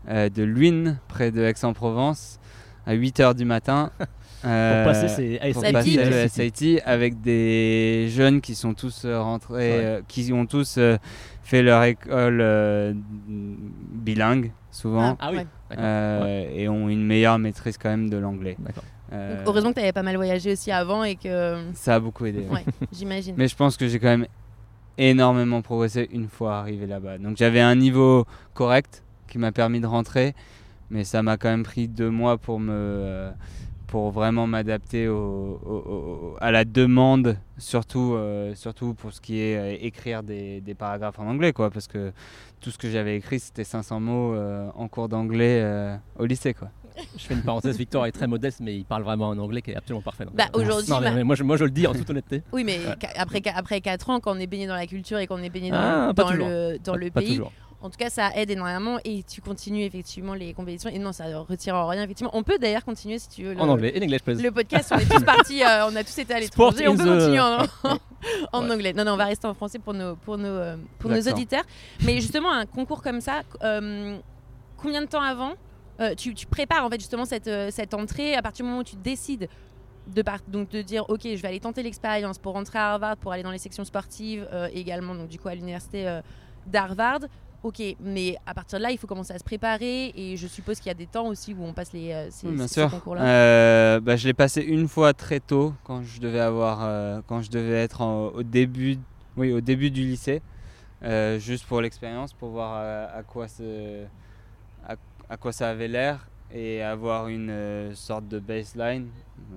euh, 0.09 0.29
de 0.29 0.43
Luynes, 0.43 0.99
près 1.09 1.31
de 1.31 1.43
Aix-en-Provence, 1.43 2.41
à 2.87 2.95
8h 2.95 3.35
du 3.35 3.45
matin. 3.45 3.91
Pour 3.99 4.07
Euh, 4.45 4.85
passer, 4.85 5.09
c'est 5.41 5.53
pour 5.53 5.63
passer 5.73 5.97
le 5.97 6.29
SAT. 6.29 6.81
Avec 6.85 7.21
des 7.21 8.07
jeunes 8.09 8.41
qui 8.41 8.55
sont 8.55 8.73
tous 8.73 9.05
euh, 9.05 9.21
rentrés, 9.21 9.55
Ouais. 9.57 9.85
euh, 9.85 10.01
qui 10.07 10.33
ont 10.33 10.47
tous 10.47 10.77
euh, 10.79 10.97
fait 11.43 11.61
leur 11.61 11.83
école 11.83 12.39
euh, 12.41 12.95
bilingue 13.27 14.53
souvent 14.71 15.17
Ah 15.21 15.31
oui. 15.33 15.39
Ouais. 15.39 15.47
D'accord. 15.71 15.85
euh, 15.85 16.51
et 16.55 16.69
ont 16.69 16.89
une 16.89 17.05
meilleure 17.05 17.41
maîtrise 17.41 17.79
quand 17.79 17.89
même 17.91 18.09
de 18.09 18.17
l'anglais. 18.17 18.57
D'accord. 18.61 18.85
Euh, 19.13 19.39
Donc, 19.39 19.49
heureusement 19.49 19.71
que 19.71 19.75
tu 19.77 19.81
avais 19.81 19.93
pas 19.93 20.03
mal 20.03 20.17
voyagé 20.17 20.53
aussi 20.53 20.71
avant 20.71 21.03
et 21.05 21.17
que. 21.17 21.57
ça 21.75 21.95
a 21.97 22.01
beaucoup 22.01 22.27
aidé. 22.27 22.41
Ouais, 22.51 22.65
j'imagine. 22.93 23.35
Mais 23.39 23.49
je 23.49 23.57
pense 23.57 23.77
que 23.77 23.89
j'ai 23.89 23.99
quand 23.99 24.09
même 24.09 24.27
énormément 24.97 25.63
progressé 25.63 26.09
une 26.13 26.29
fois 26.29 26.57
arrivé 26.59 26.87
là-bas. 26.87 27.19
Donc 27.19 27.37
j'avais 27.37 27.61
un 27.61 27.75
niveau 27.77 28.25
correct 28.55 29.03
qui 29.29 29.39
m'a 29.39 29.53
permis 29.53 29.81
de 29.81 29.87
rentrer, 29.87 30.35
mais 30.91 31.05
ça 31.05 31.23
m'a 31.23 31.37
quand 31.37 31.49
même 31.49 31.63
pris 31.63 31.89
deux 31.89 32.11
mois 32.11 32.37
pour 32.39 32.59
me 32.61 32.73
euh, 32.73 33.31
pour 33.87 34.11
vraiment 34.11 34.47
m'adapter 34.47 35.09
au- 35.09 35.59
au- 35.65 35.91
au- 35.93 36.37
à 36.41 36.51
la 36.51 36.67
demande, 36.67 37.39
surtout, 37.57 38.15
euh, 38.17 38.55
surtout 38.55 38.93
pour 38.93 39.15
ce 39.15 39.21
qui 39.23 39.41
est 39.41 39.57
euh, 39.57 39.77
écrire 39.81 40.23
des, 40.23 40.61
des 40.61 40.75
paragraphes 40.75 41.19
en 41.19 41.27
anglais, 41.27 41.55
quoi, 41.55 41.71
parce 41.71 41.87
que 41.87 42.13
tout 42.61 42.71
ce 42.71 42.77
que 42.77 42.91
j'avais 42.91 43.17
écrit, 43.17 43.41
c'était 43.41 43.65
500 43.65 44.01
mots 44.01 44.35
euh, 44.35 44.69
en 44.75 44.89
cours 44.89 45.09
d'anglais 45.09 45.65
au 46.19 46.27
lycée. 46.27 46.53
Quoi. 46.53 46.69
Je 47.17 47.25
fais 47.25 47.35
une 47.35 47.43
parenthèse, 47.43 47.77
Victor 47.79 48.07
est 48.07 48.13
très 48.13 48.27
modeste, 48.27 48.61
mais 48.61 48.77
il 48.77 48.85
parle 48.85 49.03
vraiment 49.03 49.31
un 49.31 49.39
anglais 49.39 49.63
qui 49.63 49.71
est 49.71 49.77
absolument 49.77 50.03
parfait. 50.03 50.25
Bah, 50.35 50.45
aujourd'hui, 50.55 50.91
non, 50.91 51.01
mais- 51.01 51.13
mais 51.13 51.25
moi, 51.25 51.35
je, 51.37 51.43
moi 51.45 51.57
je 51.57 51.65
le 51.65 51.71
dis 51.71 51.87
en 51.87 51.93
toute 51.95 52.09
honnêteté. 52.11 52.43
Oui, 52.53 52.65
mais 52.65 52.79
Ouais. 52.79 52.97
après, 53.17 53.43
après 53.55 53.81
4 53.81 54.11
ans, 54.11 54.21
quand 54.21 54.37
on 54.37 54.41
est 54.41 54.47
baigné 54.47 54.67
dans 54.67 54.75
la 54.77 54.87
culture 54.87 55.19
et 55.19 55.27
qu'on 55.27 55.43
est 55.43 55.51
baigné 55.51 55.71
dans, 55.71 55.77
Ah, 55.79 56.13
dans 56.13 56.33
le, 56.33 56.79
dans 56.83 56.93
Pas- 56.93 56.99
le 56.99 57.11
pays, 57.11 57.41
en 57.81 57.91
tout 57.91 57.97
cas, 57.97 58.11
ça 58.11 58.31
aide 58.35 58.51
énormément 58.51 58.99
et 59.05 59.23
tu 59.23 59.41
continues 59.41 59.85
effectivement 59.85 60.35
les 60.35 60.53
compétitions. 60.53 60.91
Et 60.91 60.99
non, 60.99 61.13
ça 61.13 61.25
retire 61.49 61.77
en 61.77 61.87
rien, 61.87 62.03
effectivement. 62.03 62.33
On 62.35 62.43
peut 62.43 62.59
d'ailleurs 62.61 62.85
continuer 62.85 63.21
si 63.21 63.29
tu 63.29 63.45
veux. 63.45 63.55
Le, 63.55 63.61
En 63.61 63.69
anglais, 63.69 63.93
in 63.97 64.03
English, 64.03 64.23
please. 64.23 64.43
Le 64.43 64.51
podcast, 64.51 64.93
on 64.93 64.99
est 64.99 65.09
tous 65.09 65.23
partis, 65.23 65.63
euh, 65.63 65.87
on 65.87 65.95
a 65.95 66.03
tous 66.03 66.19
été 66.19 66.35
à 66.35 66.43
Sport 66.43 66.73
l'étranger. 66.73 66.89
On 66.89 66.97
peut 66.97 67.05
the- 67.05 67.19
continuer 67.21 67.41
en, 67.41 67.59
en 68.53 68.65
Ouais. 68.67 68.73
anglais. 68.73 68.93
Non, 68.95 69.05
non, 69.05 69.13
on 69.13 69.17
va 69.17 69.27
rester 69.27 69.47
en 69.47 69.55
français 69.55 69.79
pour 69.79 69.95
nos, 69.95 70.17
pour 70.17 70.37
nos, 70.39 70.47
euh, 70.49 70.77
pour 70.99 71.09
nos 71.09 71.21
auditeurs. 71.21 71.63
Mais 72.05 72.15
justement, 72.21 72.51
un 72.53 72.67
concours 72.67 73.01
comme 73.01 73.21
ça, 73.21 73.43
euh, 73.63 74.17
combien 74.77 75.01
de 75.03 75.07
temps 75.07 75.23
avant 75.23 75.53
euh, 76.01 76.15
tu, 76.15 76.35
tu 76.35 76.47
prépares 76.47 76.85
en 76.85 76.91
fait 76.91 77.01
justement 77.01 77.25
cette, 77.25 77.49
euh, 77.49 77.71
cette 77.71 77.95
entrée 77.95 78.35
à 78.35 78.43
partir 78.43 78.65
du 78.65 78.69
moment 78.71 78.81
où 78.83 78.85
tu 78.85 78.97
décides 78.97 79.49
de, 80.07 80.23
donc 80.47 80.71
de 80.71 80.81
dire 80.83 81.05
ok 81.09 81.23
je 81.25 81.43
vais 81.43 81.49
aller 81.49 81.61
tenter 81.61 81.83
l'expérience 81.83 82.39
pour 82.39 82.55
rentrer 82.55 82.79
à 82.79 82.93
Harvard 82.93 83.17
pour 83.17 83.33
aller 83.33 83.43
dans 83.43 83.51
les 83.51 83.59
sections 83.59 83.85
sportives 83.85 84.49
euh, 84.53 84.69
également 84.73 85.15
donc 85.15 85.29
du 85.29 85.39
coup 85.39 85.49
à 85.49 85.55
l'université 85.55 86.09
euh, 86.09 86.21
d'Harvard 86.67 87.21
ok 87.63 87.83
mais 88.01 88.37
à 88.47 88.55
partir 88.55 88.79
de 88.79 88.85
là 88.85 88.91
il 88.91 88.97
faut 88.99 89.07
commencer 89.09 89.33
à 89.35 89.39
se 89.39 89.45
préparer 89.45 90.13
et 90.15 90.37
je 90.37 90.47
suppose 90.47 90.79
qu'il 90.79 90.87
y 90.87 90.91
a 90.91 90.95
des 90.95 91.07
temps 91.09 91.27
aussi 91.27 91.53
où 91.53 91.63
on 91.65 91.73
passe 91.75 91.93
les 91.93 92.13
euh, 92.13 92.29
ces, 92.31 92.47
Oui, 92.47 92.55
bien 92.55 92.69
ces 92.69 92.75
sûr. 92.81 92.91
concours 92.91 93.17
là 93.17 94.01
bah, 94.01 94.17
je 94.17 94.27
l'ai 94.29 94.35
passé 94.35 94.63
une 94.63 94.89
fois 94.89 95.13
très 95.13 95.41
tôt 95.41 95.75
quand 95.85 96.03
je 96.05 96.21
devais 96.21 96.41
avoir, 96.41 97.23
quand 97.27 97.43
je 97.43 97.51
devais 97.51 97.83
être 97.83 98.01
en- 98.01 98.29
au 98.29 98.43
début, 98.45 98.97
oui, 99.37 99.53
au 99.53 99.61
début 99.61 99.91
du 99.91 100.03
lycée, 100.03 100.41
juste 101.39 101.67
pour 101.67 101.81
l'expérience, 101.81 102.33
pour 102.33 102.51
voir 102.51 102.75
à, 102.75 103.17
à 103.19 103.23
quoi 103.25 103.47
à, 104.87 104.95
à 105.31 105.37
quoi 105.37 105.53
ça 105.53 105.69
avait 105.71 105.89
l'air 105.89 106.29
et 106.55 106.83
avoir 106.83 107.29
une 107.29 107.51
euh, 107.51 107.95
sorte 107.95 108.27
de 108.29 108.39
baseline. 108.39 109.09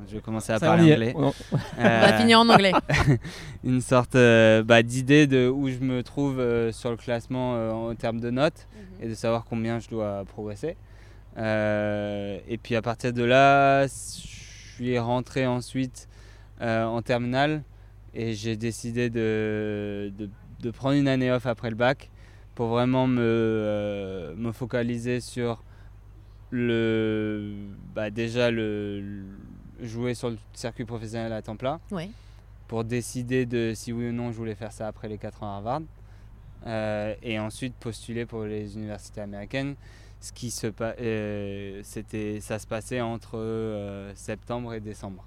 Je 0.10 0.16
vais 0.16 0.22
commencer 0.22 0.52
à 0.52 0.60
Ça, 0.60 0.68
parler 0.68 0.92
anglais. 0.94 1.14
On- 1.16 1.32
on 1.54 1.82
va 1.82 2.14
Euh, 2.14 2.18
finir 2.20 2.40
en 2.42 2.50
anglais 2.50 2.74
une 3.64 3.80
sorte 3.82 4.16
euh, 4.16 4.62
bah, 4.64 4.84
d'idée 4.84 5.26
de 5.26 5.48
où 5.48 5.70
je 5.70 5.80
me 5.80 6.04
trouve 6.04 6.40
euh, 6.40 6.72
sur 6.74 6.92
le 6.92 6.98
classement 6.98 7.56
euh, 7.56 7.72
en 7.72 7.96
termes 7.96 8.20
de 8.20 8.30
notes 8.30 8.68
et 9.02 9.08
de 9.08 9.16
savoir 9.16 9.46
combien 9.46 9.80
je 9.80 9.88
dois 9.90 10.24
progresser. 10.26 10.76
Euh, 11.38 12.38
et 12.48 12.58
puis 12.58 12.76
à 12.76 12.82
partir 12.82 13.14
de 13.14 13.24
là, 13.24 13.88
je 13.88 13.90
suis 14.76 15.00
rentré 15.00 15.48
ensuite 15.48 16.08
euh, 16.62 16.84
en 16.84 17.02
terminale 17.02 17.64
et 18.14 18.34
j'ai 18.34 18.58
décidé 18.58 19.10
de, 19.10 20.12
de, 20.18 20.30
de 20.60 20.72
prendre 20.72 20.96
une 20.96 21.08
année 21.08 21.32
off 21.32 21.46
après 21.48 21.70
le 21.70 21.76
bac 21.78 22.11
pour 22.56 22.68
vraiment 22.68 23.08
me, 23.08 23.22
euh, 23.22 24.36
me 24.36 24.52
focaliser 24.52 25.20
sur 25.20 25.64
le 26.52 27.54
bah, 27.96 28.10
déjà 28.10 28.52
le, 28.52 29.02
le- 29.02 29.88
jouer 29.88 30.14
sur 30.14 30.30
le 30.30 30.38
circuit 30.54 30.86
professionnel 30.86 31.34
à 31.34 31.42
temps 31.42 31.56
plein 31.56 31.80
ouais 31.92 32.10
pour 32.68 32.84
décider 32.84 33.46
de 33.46 33.74
si 33.76 33.92
oui 33.92 34.10
ou 34.10 34.12
non 34.14 34.32
je 34.32 34.38
voulais 34.38 34.56
faire 34.56 34.72
ça 34.72 34.88
après 34.88 35.08
les 35.10 35.18
4 35.18 35.44
ans 35.44 35.54
à 35.54 35.56
Harvard. 35.58 35.82
Euh, 36.68 37.16
et 37.24 37.40
ensuite 37.40 37.74
postuler 37.76 38.26
pour 38.28 38.44
les 38.44 38.76
universités 38.76 39.20
américaines. 39.22 39.76
Ce 40.20 40.32
qui 40.32 40.52
se 40.52 40.68
euh, 40.82 41.82
c'était, 41.84 42.40
ça 42.40 42.60
se 42.60 42.68
passait 42.68 43.02
entre 43.02 43.38
euh, 43.38 44.12
septembre 44.16 44.74
et 44.76 44.80
décembre. 44.80 45.26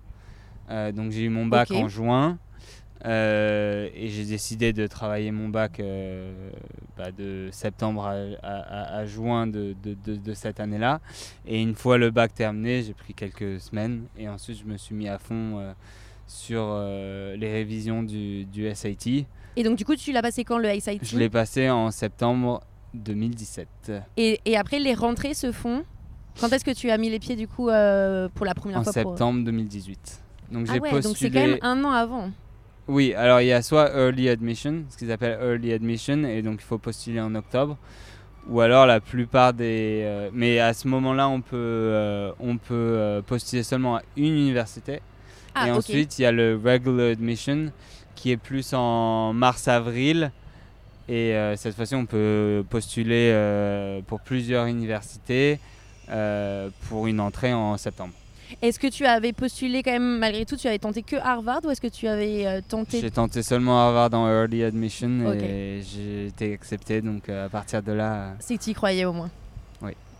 Donc 0.70 1.10
j'ai 1.10 1.24
eu 1.24 1.28
mon 1.28 1.44
bac 1.46 1.68
en 1.82 1.88
juin 1.88 2.38
euh, 3.04 3.88
et 3.94 4.08
j'ai 4.08 4.24
décidé 4.24 4.72
de 4.72 4.86
travailler 4.86 5.30
mon 5.30 5.48
bac 5.48 5.78
euh, 5.80 6.32
bah, 6.96 7.10
de 7.12 7.48
septembre 7.52 8.06
à, 8.06 8.12
à- 8.42 8.60
à- 8.60 8.96
à 8.98 9.06
juin 9.06 9.46
de, 9.46 9.74
de- 9.82 9.96
de- 10.04 10.16
de 10.16 10.34
cette 10.34 10.60
année-là. 10.60 11.00
Et 11.46 11.60
une 11.60 11.74
fois 11.74 11.98
le 11.98 12.10
bac 12.10 12.34
terminé, 12.34 12.82
j'ai 12.82 12.94
pris 12.94 13.12
quelques 13.14 13.60
semaines 13.60 14.04
et 14.18 14.28
ensuite 14.28 14.58
je 14.58 14.64
me 14.64 14.76
suis 14.78 14.94
mis 14.94 15.08
à 15.08 15.18
fond 15.18 15.58
euh, 15.58 15.72
sur 16.26 16.74
les 17.36 17.52
révisions 17.52 18.02
du, 18.02 18.46
du 18.46 18.74
SAT. 18.74 19.26
et 19.56 19.62
donc 19.62 19.76
du 19.76 19.84
coup 19.84 19.94
tu 19.96 20.10
l'as 20.12 20.22
passé 20.22 20.42
quand 20.44 20.56
le 20.58 20.68
SAT 20.80 20.98
Je 21.02 21.18
l'ai 21.18 21.28
passé 21.28 21.68
en 21.68 21.90
septembre 21.90 22.62
2017. 22.94 23.92
et, 24.16 24.40
et 24.46 24.56
après 24.56 24.78
les 24.78 24.94
rentrées 24.94 25.34
se 25.34 25.52
font? 25.52 25.84
Quand 26.40 26.52
est-ce 26.52 26.64
que 26.64 26.70
tu 26.72 26.90
as 26.90 26.98
mis 26.98 27.10
les 27.10 27.18
pieds 27.20 27.36
du 27.36 27.46
coup 27.46 27.66
pour 28.34 28.46
la 28.46 28.54
première 28.56 28.78
En 28.78 28.82
fois 28.84 28.92
pour- 29.02 29.12
septembre 29.12 29.44
2018. 29.44 30.20
Donc 30.50 30.66
ah 30.68 30.72
j'ai 30.74 30.80
ouais 30.80 30.90
postulé. 30.90 31.02
donc 31.02 31.16
c'est 31.16 31.30
quand 31.30 31.46
même 31.46 31.58
un 31.62 31.84
an 31.84 31.90
avant 31.92 32.30
Oui, 32.87 33.14
alors 33.14 33.40
il 33.40 33.47
y 33.47 33.53
a 33.53 33.62
soit 33.62 33.90
early 33.97 34.29
admission, 34.29 34.85
ce 34.90 34.99
qu'ils 34.99 35.11
appellent 35.11 35.38
early 35.40 35.73
admission, 35.73 36.25
et 36.25 36.42
donc 36.42 36.61
il 36.61 36.64
faut 36.64 36.79
postuler 36.79 37.20
en 37.20 37.35
octobre, 37.35 37.79
ou 38.47 38.61
alors 38.61 38.87
la 38.87 39.01
plupart 39.01 39.55
des. 39.55 40.03
euh, 40.05 40.31
mais 40.35 40.59
à 40.61 40.75
ce 40.75 40.87
moment-là, 40.88 41.29
on 41.29 41.40
peut, 41.40 41.57
euh, 41.57 42.33
on 42.40 42.59
peut 42.59 42.75
euh, 42.75 43.23
postuler 43.23 43.62
seulement 43.62 43.97
à 43.97 44.03
une 44.16 44.35
université. 44.35 45.01
ah 45.55 45.68
et 45.68 45.70
ensuite, 45.70 46.18
il 46.18 46.23
y 46.23 46.27
a 46.27 46.33
le 46.33 46.61
regular 46.62 47.11
admission 47.12 47.73
qui 48.14 48.31
est 48.33 48.37
plus 48.37 48.75
en 48.75 49.33
mars-avril. 49.33 50.31
Et 51.09 51.35
euh, 51.35 51.57
cette 51.57 51.75
fois-ci, 51.77 51.94
on 51.94 52.07
peut 52.07 52.64
postuler 52.68 53.33
pour 54.07 54.20
plusieurs 54.20 54.66
universités 54.66 55.61
pour 56.88 57.07
une 57.07 57.20
entrée 57.20 57.55
en 57.55 57.77
septembre. 57.79 58.12
Est-ce 58.62 58.78
que 58.78 58.87
tu 58.87 59.04
avais 59.07 59.33
postulé 59.33 59.83
quand 59.83 59.92
même, 59.92 60.18
malgré 60.18 60.44
tout, 60.44 60.57
tu 60.57 60.66
avais 60.66 60.78
tenté 60.78 61.02
que 61.02 61.16
Harvard 61.16 61.61
ou 61.64 61.70
est-ce 61.70 61.80
que 61.80 61.88
tu 61.88 62.07
avais 62.09 62.46
euh, 62.46 62.61
tenté 62.66 63.00
J'ai 63.00 63.11
tenté 63.11 63.42
seulement 63.42 63.78
Harvard 63.78 64.14
en 64.14 64.28
early 64.28 64.64
admission 64.64 65.33
et 65.33 65.83
j'ai 65.83 66.26
été 66.26 66.52
accepté. 66.54 67.00
Donc 67.00 67.28
euh, 67.28 67.46
à 67.46 67.48
partir 67.48 67.83
de 67.83 67.92
là, 67.92 68.14
euh, 68.14 68.33
C'est 68.40 68.57
que 68.57 68.62
tu 68.62 68.70
y 68.70 68.74
croyais 68.74 69.04
au 69.04 69.12
moins. 69.12 69.30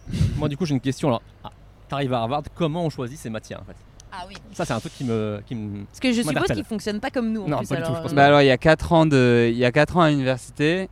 Moi, 0.37 0.50
du 0.50 0.56
coup, 0.58 0.66
j'ai 0.66 0.74
une 0.74 0.80
question. 0.80 1.08
Alors, 1.08 1.22
ah, 1.44 1.50
t'arrives 1.88 2.12
à 2.12 2.20
Harvard, 2.20 2.42
comment 2.54 2.84
on 2.84 2.90
choisit 2.90 3.18
ses 3.18 3.30
matières 3.30 3.60
en 3.60 3.64
fait? 3.64 3.76
Ah 4.16 4.24
oui. 4.28 4.34
Ça, 4.52 4.64
c'est 4.64 4.72
un 4.72 4.80
truc 4.80 4.92
qui 4.94 5.04
me, 5.04 5.40
qui 5.46 5.54
me. 5.54 5.84
Parce 5.87 6.00
que 6.00 6.12
je 6.12 6.22
suppose 6.22 6.46
qu'ils 6.46 6.64
fonctionnent 6.64 7.00
pas 7.00 7.10
comme 7.10 7.32
nous. 7.32 7.42
En 7.42 7.48
Non, 7.48 7.58
plus, 7.58 7.68
pas 7.68 7.76
du 7.76 7.82
tout, 7.82 7.87
alors, 7.87 7.96
je 7.96 8.02
pense 8.02 8.12
euh, 8.12 8.14
Bah 8.14 8.26
alors 8.26 8.42
il 8.42 8.46
y 8.46 8.50
a 8.50 8.58
4 8.58 8.92
ans 8.92 9.06
de 9.06 9.48
il 9.50 9.58
y 9.58 9.64
a 9.64 9.72
quatre 9.72 9.96
ans 9.96 10.02
à 10.02 10.10
l'université. 10.10 10.88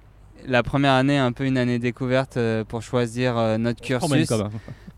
La 0.47 0.65
première 0.65 0.95
année 0.95 1.19
un 1.19 1.31
peu 1.31 1.45
une 1.45 1.57
année 1.57 1.79
découverte 1.79 2.37
euh, 2.37 2.65
pour 2.65 2.83
choisir 2.83 3.39
euh, 3.39 3.59
notre 3.59 3.81
cursus 3.81 4.33
hein. 4.33 4.51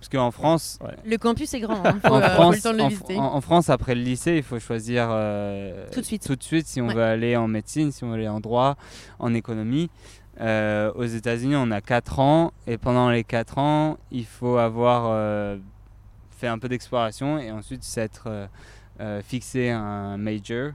Parce 0.08 0.22
qu'en 0.24 0.30
France 0.30 0.78
Le 1.04 1.16
campus 1.16 1.54
est 1.54 1.60
grand. 1.60 1.84
hein. 1.84 1.98
Faut, 2.04 2.12
en 2.14 2.18
euh, 2.20 2.28
faut 2.28 2.34
France 2.34 2.56
le 2.56 2.62
temps 2.62 2.72
de 2.72 2.76
le 2.78 2.82
en, 2.84 2.88
visiter. 2.88 3.16
en- 3.18 3.34
en 3.34 3.40
France 3.40 3.70
après 3.70 3.94
le 3.94 4.02
lycée 4.02 4.36
il 4.36 4.42
faut 4.42 4.58
choisir 4.58 5.08
euh, 5.10 5.86
Tout 5.92 6.00
de 6.00 6.04
suite. 6.04 6.26
tout 6.26 6.36
de 6.36 6.42
suite 6.42 6.66
si 6.66 6.80
on 6.80 6.88
Ouais. 6.88 6.94
veut 6.94 7.02
aller 7.02 7.36
en 7.36 7.48
médecine 7.48 7.90
si 7.92 8.04
on 8.04 8.08
veut 8.08 8.14
aller 8.14 8.28
en 8.28 8.40
droit 8.40 8.76
en 9.18 9.32
économie 9.34 9.88
Euh, 10.40 10.90
aux 10.96 11.04
États-Unis 11.04 11.54
on 11.56 11.70
a 11.70 11.80
4 11.80 12.18
ans 12.18 12.52
et 12.66 12.76
pendant 12.76 13.08
les 13.08 13.22
4 13.22 13.56
ans 13.58 13.98
il 14.10 14.26
faut 14.26 14.56
avoir 14.58 15.04
euh, 15.06 15.56
fait 16.36 16.48
un 16.48 16.58
peu 16.58 16.68
d'exploration 16.68 17.38
et 17.38 17.52
ensuite 17.52 17.84
s'être 17.84 18.24
euh, 18.26 18.46
euh, 19.00 19.22
fixé 19.22 19.70
un 19.70 20.16
major 20.16 20.72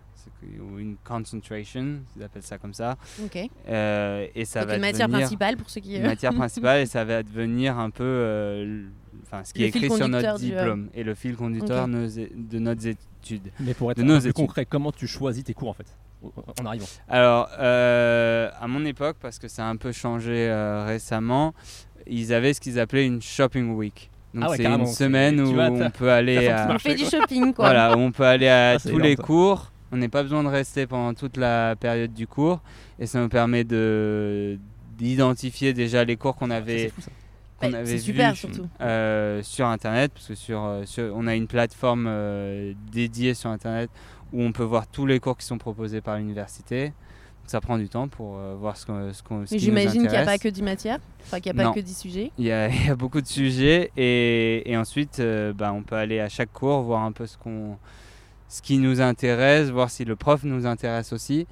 ou 0.62 0.80
une 0.80 0.96
concentration 1.04 2.00
ils 2.15 2.24
appellent 2.24 2.44
ça 2.44 2.58
comme 2.58 2.74
ça 2.74 2.98
Ok. 3.24 3.38
euh, 3.68 4.28
et 4.36 4.46
ça 4.46 4.62
Donc 4.62 4.70
va 4.70 4.76
une 4.76 4.82
matière 4.82 5.08
devenir 5.08 5.26
principale 5.28 5.58
pour 5.58 5.70
ceux 5.70 5.82
qui. 5.82 5.96
une 5.96 6.04
matière 6.04 6.34
principale 6.36 6.82
et 6.82 6.86
ça 6.86 7.04
va 7.06 7.24
devenir 7.24 7.78
un 7.78 7.89
peu 7.89 8.04
euh, 8.04 8.84
enfin 9.24 9.44
ce 9.44 9.54
qui 9.54 9.60
Le 9.60 9.65
est 9.65 9.70
écrit 9.70 9.89
sur 9.92 10.08
notre 10.08 10.38
du, 10.39 10.46
euh, 10.46 10.58
diplôme 10.60 10.89
et 10.94 11.04
le 11.04 11.13
fil 11.15 11.36
conducteur 11.36 11.88
nos 11.88 12.08
de 12.08 12.60
nos 12.60 12.74
études. 12.74 13.52
Mais 13.60 13.74
pour 13.74 13.92
être 13.92 13.98
De 13.98 14.04
un 14.04 14.06
nos 14.06 14.15
peu 14.15 14.22
plus 14.24 14.34
concret, 14.34 14.65
comment 14.65 14.92
tu 14.92 15.08
choisis 15.08 15.44
tes 15.44 15.54
cours 15.54 15.70
en 15.70 15.74
fait 15.74 15.88
En 16.62 16.65
arrivant? 16.65 16.86
Alors 17.08 17.50
euh, 17.60 18.50
à 18.60 18.68
mon 18.68 18.86
époque 18.86 19.18
parce 19.22 19.39
que 19.39 19.48
ça 19.48 19.65
a 19.65 19.70
un 19.70 19.76
peu 19.78 19.92
changé 19.92 20.48
euh, 20.50 20.86
récemment, 20.86 21.54
ils 22.08 22.34
avaient 22.34 22.54
ce 22.54 22.62
qu'ils 22.62 22.80
appelaient 22.80 23.06
une 23.06 23.22
shopping 23.22 23.72
week. 23.76 24.10
Donc 24.34 24.44
Ah 24.46 24.50
ouais, 24.52 24.58
c'est 24.58 24.65
une 24.65 24.86
semaine 24.86 25.42
où 25.42 25.60
on 25.60 25.89
peut 25.89 26.12
aller 26.12 26.48
à 26.50 26.70
On 26.72 26.78
fait 26.80 26.94
du 26.96 27.04
shopping 27.06 27.52
quoi. 27.54 27.65
voilà, 27.65 27.96
où 27.98 28.00
on 28.00 28.12
peut 28.12 28.24
aller 28.26 28.48
à 28.48 28.72
Ah, 28.76 28.80
tous 28.80 29.00
les 29.00 29.15
cours. 29.15 29.72
On 29.91 29.97
n'a 29.97 30.10
pas 30.10 30.21
besoin 30.23 30.43
de 30.43 30.49
rester 30.49 30.86
pendant 30.88 31.13
toute 31.13 31.38
la 31.38 31.75
période 31.75 32.13
du 32.13 32.28
cours 32.28 32.62
et 32.99 33.06
ça 33.08 33.19
nous 33.19 33.30
permet 33.30 33.63
de 33.63 34.60
d'identifier 34.97 35.73
déjà 35.73 36.04
les 36.04 36.17
cours 36.17 36.36
qu'on 36.36 36.49
Ça, 36.49 36.58
avait 36.58 36.91
ça. 36.99 37.12
qu'on 37.62 37.73
avait 37.73 37.86
c'est 37.86 37.97
super 37.99 38.32
vu 38.32 38.38
surtout. 38.38 38.67
euh, 38.82 39.41
sur 39.43 39.65
internet 39.67 40.12
parce 40.13 40.28
que 40.28 40.36
sur, 40.36 40.63
euh, 40.63 40.84
sur- 40.86 41.13
on 41.15 41.25
a 41.25 41.36
une 41.36 41.47
plateforme 41.47 42.06
euh, 42.08 42.73
dédiée 42.91 43.34
sur 43.34 43.49
internet 43.49 43.89
où 44.34 44.41
on 44.43 44.52
peut 44.52 44.63
voir 44.63 44.88
tous 44.88 45.06
les 45.06 45.19
cours 45.21 45.38
qui 45.38 45.45
sont 45.45 45.58
proposés 45.58 46.02
par 46.02 46.17
l'université 46.17 46.91
ça 47.47 47.62
prend 47.62 47.78
du 47.80 47.89
temps 47.89 48.08
pour 48.10 48.38
euh, 48.38 48.56
voir 48.60 48.78
ce 48.78 48.86
qu'on 48.86 49.12
ce 49.12 49.23
ce 49.23 49.54
Mais 49.54 49.60
j'imagine 49.60 50.02
qu'il 50.04 50.12
n'y 50.12 50.17
a 50.17 50.23
pas 50.25 50.38
que 50.38 50.49
10 50.49 50.62
matières, 50.62 50.99
enfin 51.25 51.39
qu'il 51.39 51.52
n'y 51.54 51.60
a 51.60 51.63
pas 51.63 51.69
Non. 51.69 51.73
que 51.73 51.80
10 51.80 51.97
sujets. 51.97 52.32
il 52.38 52.45
y, 52.45 52.52
a, 52.52 52.67
il 52.69 52.86
y 52.86 52.89
a 52.89 52.95
beaucoup 52.95 53.21
de 53.21 53.25
sujets 53.28 53.91
et, 53.97 54.69
et 54.69 54.78
ensuite 54.78 55.19
euh, 55.19 55.52
bah, 55.54 55.71
on 55.73 55.82
peut 55.82 55.95
aller 55.95 56.19
à 56.19 56.30
chaque 56.30 56.52
cours 56.54 56.82
voir 56.84 57.02
un 57.04 57.12
peu 57.12 57.25
ce 57.25 57.38
qu'on 57.38 57.78
ce 58.50 58.62
qui 58.62 58.78
nous 58.80 59.00
intéresse 59.00 59.70
voir 59.70 59.90
si 59.90 60.04
le 60.06 60.16
prof 60.18 60.44
nous 60.44 60.66
intéresse 60.66 61.14
aussi 61.14 61.48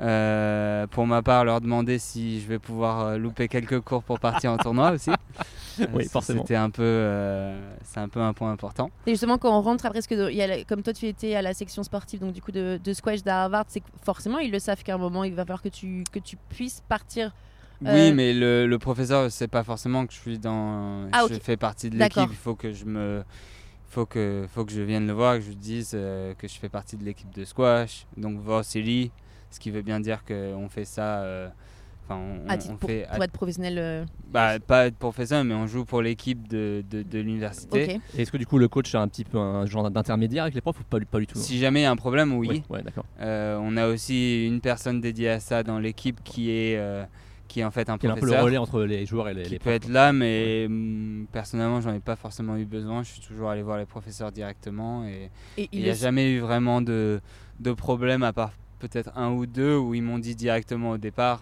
Euh, 0.00 0.86
pour 0.86 1.06
ma 1.06 1.20
part 1.22 1.44
leur 1.44 1.60
demander 1.60 1.98
si 1.98 2.40
je 2.40 2.48
vais 2.48 2.58
pouvoir 2.58 3.00
euh, 3.00 3.18
louper 3.18 3.46
quelques 3.46 3.80
cours 3.80 4.02
pour 4.02 4.18
partir 4.20 4.50
en 4.50 4.56
tournoi 4.56 4.90
aussi 4.92 5.10
Euh, 5.80 5.86
Oui, 5.94 6.04
forcément. 6.06 6.42
c'était 6.42 6.56
un 6.56 6.68
peu 6.68 6.82
euh, 6.82 7.58
c'est 7.82 8.00
un 8.00 8.08
peu 8.08 8.20
un 8.20 8.34
point 8.34 8.50
important 8.52 8.90
Et 9.06 9.12
justement, 9.12 9.38
quand 9.38 9.56
on 9.56 9.62
rentre 9.62 9.86
après, 9.86 9.98
parce 10.00 10.06
que 10.06 10.30
il 10.30 10.36
y 10.36 10.42
a 10.42 10.46
la- 10.46 10.64
comme 10.64 10.82
toi, 10.82 10.92
tu 10.92 11.06
étais 11.06 11.34
à 11.34 11.40
la 11.40 11.54
section 11.54 11.82
sportive, 11.82 12.20
donc 12.20 12.32
du 12.34 12.42
coup 12.42 12.52
de, 12.52 12.78
de 12.82 12.92
squash 12.92 13.22
d'Harvard, 13.22 13.64
c'est 13.68 13.80
que 13.80 13.86
forcément, 14.04 14.38
ils 14.38 14.50
le 14.50 14.58
savent 14.58 14.82
qu'à 14.82 14.94
un 14.94 14.98
moment, 14.98 15.24
il 15.24 15.34
va 15.34 15.44
falloir 15.44 15.62
que 15.62 15.70
tu, 15.70 16.04
que 16.12 16.18
tu 16.18 16.36
puisses 16.50 16.82
partir. 16.88 17.32
Oui, 17.80 18.12
mais 18.12 18.34
le, 18.34 18.66
le 18.66 18.78
professeur 18.78 19.24
ne 19.24 19.28
sait 19.30 19.48
pas 19.48 19.64
forcément 19.64 20.06
que 20.06 20.12
je 20.12 20.18
suis 20.18 20.38
dans. 20.38 21.06
Ah, 21.12 21.24
je 21.30 21.34
fais 21.38 21.56
partie 21.56 21.88
de 21.88 21.96
l'équipe. 21.96 22.28
Il 22.30 22.36
faut 22.36 22.54
que 22.54 22.70
je 22.72 22.84
me. 22.84 23.24
Faut 23.92 24.06
que, 24.06 24.46
faut 24.48 24.64
que 24.64 24.72
je 24.72 24.80
vienne 24.80 25.06
le 25.06 25.12
voir, 25.12 25.34
que 25.36 25.42
je 25.42 25.48
lui 25.50 25.56
dise 25.56 25.90
euh, 25.94 26.32
que 26.38 26.48
je 26.48 26.54
fais 26.58 26.70
partie 26.70 26.96
de 26.96 27.04
l'équipe 27.04 27.30
de 27.34 27.44
squash. 27.44 28.06
Donc, 28.16 28.40
Varsity, 28.40 29.10
ce 29.50 29.60
qui 29.60 29.70
veut 29.70 29.82
bien 29.82 30.00
dire 30.00 30.24
qu'on 30.24 30.68
fait 30.70 30.86
ça. 30.86 31.22
euh, 31.22 31.48
Enfin, 32.04 32.16
on, 32.16 32.48
à 32.50 32.54
on 32.54 32.58
titre 32.58 32.76
pour, 32.78 32.90
fait. 32.90 33.06
pour 33.14 33.22
être 33.22 33.30
professionnel. 33.32 33.78
euh, 33.78 34.04
bah, 34.32 34.58
pas 34.58 34.86
être 34.86 34.96
professeur, 34.96 35.44
mais 35.44 35.54
on 35.54 35.68
joue 35.68 35.84
pour 35.84 36.02
l'équipe 36.02 36.48
de, 36.48 36.82
de, 36.90 37.02
de 37.04 37.18
l'université. 37.20 37.94
ok. 37.96 38.00
Et 38.18 38.22
est-ce 38.22 38.32
que 38.32 38.38
du 38.38 38.44
coup 38.46 38.58
le 38.58 38.66
coach 38.66 38.92
a 38.96 39.00
un 39.00 39.06
petit 39.06 39.22
peu 39.24 39.38
un 39.38 39.66
genre 39.66 39.88
d'intermédiaire 39.88 40.42
avec 40.42 40.54
les 40.56 40.60
profs 40.62 40.80
ou 40.80 40.84
pas, 40.84 40.98
pas 40.98 41.20
du 41.20 41.28
tout 41.28 41.38
Si 41.38 41.58
jamais 41.58 41.80
il 41.80 41.82
y 41.84 41.86
a 41.86 41.92
un 41.92 41.96
problème, 41.96 42.32
oui. 42.32 42.64
Ouais, 42.68 42.82
d'accord. 42.82 43.04
Euh, 43.20 43.56
on 43.62 43.76
a 43.76 43.86
aussi 43.86 44.46
une 44.48 44.60
personne 44.60 45.00
dédiée 45.00 45.28
à 45.28 45.38
ça 45.38 45.62
dans 45.62 45.78
l'équipe 45.78 46.24
qui 46.24 46.50
est, 46.50 46.76
euh, 46.76 47.04
qui 47.52 47.60
est 47.60 47.64
en 47.64 47.70
fait 47.70 47.90
un 47.90 47.98
Qui 47.98 48.06
est 48.06 48.10
un 48.10 48.14
peu 48.14 48.24
le 48.24 48.40
relais 48.40 48.56
entre 48.56 48.82
les 48.82 49.04
joueurs 49.04 49.28
et 49.28 49.34
les, 49.34 49.42
qui 49.42 49.50
les 49.50 49.58
peut 49.58 49.64
profs. 49.64 49.74
être 49.74 49.88
là, 49.88 50.14
mais 50.14 50.64
hum, 50.66 51.26
personnellement, 51.30 51.82
j'en 51.82 51.92
ai 51.92 52.00
pas 52.00 52.16
forcément 52.16 52.56
eu 52.56 52.64
besoin. 52.64 53.02
Je 53.02 53.10
suis 53.10 53.20
toujours 53.20 53.50
allé 53.50 53.62
voir 53.62 53.76
les 53.76 53.84
professeurs 53.84 54.32
directement 54.32 55.04
et 55.04 55.30
Et 55.58 55.68
il 55.70 55.82
n'y 55.82 55.90
a 55.90 55.94
jamais 55.94 56.32
eu 56.32 56.40
vraiment 56.40 56.80
de, 56.80 57.20
de 57.60 57.72
problème 57.72 58.22
à 58.22 58.32
part 58.32 58.52
peut-être 58.78 59.10
un 59.16 59.32
ou 59.32 59.44
deux 59.44 59.76
où 59.76 59.92
ils 59.92 60.02
m'ont 60.02 60.18
dit 60.18 60.34
directement 60.34 60.92
au 60.92 60.98
départ 60.98 61.40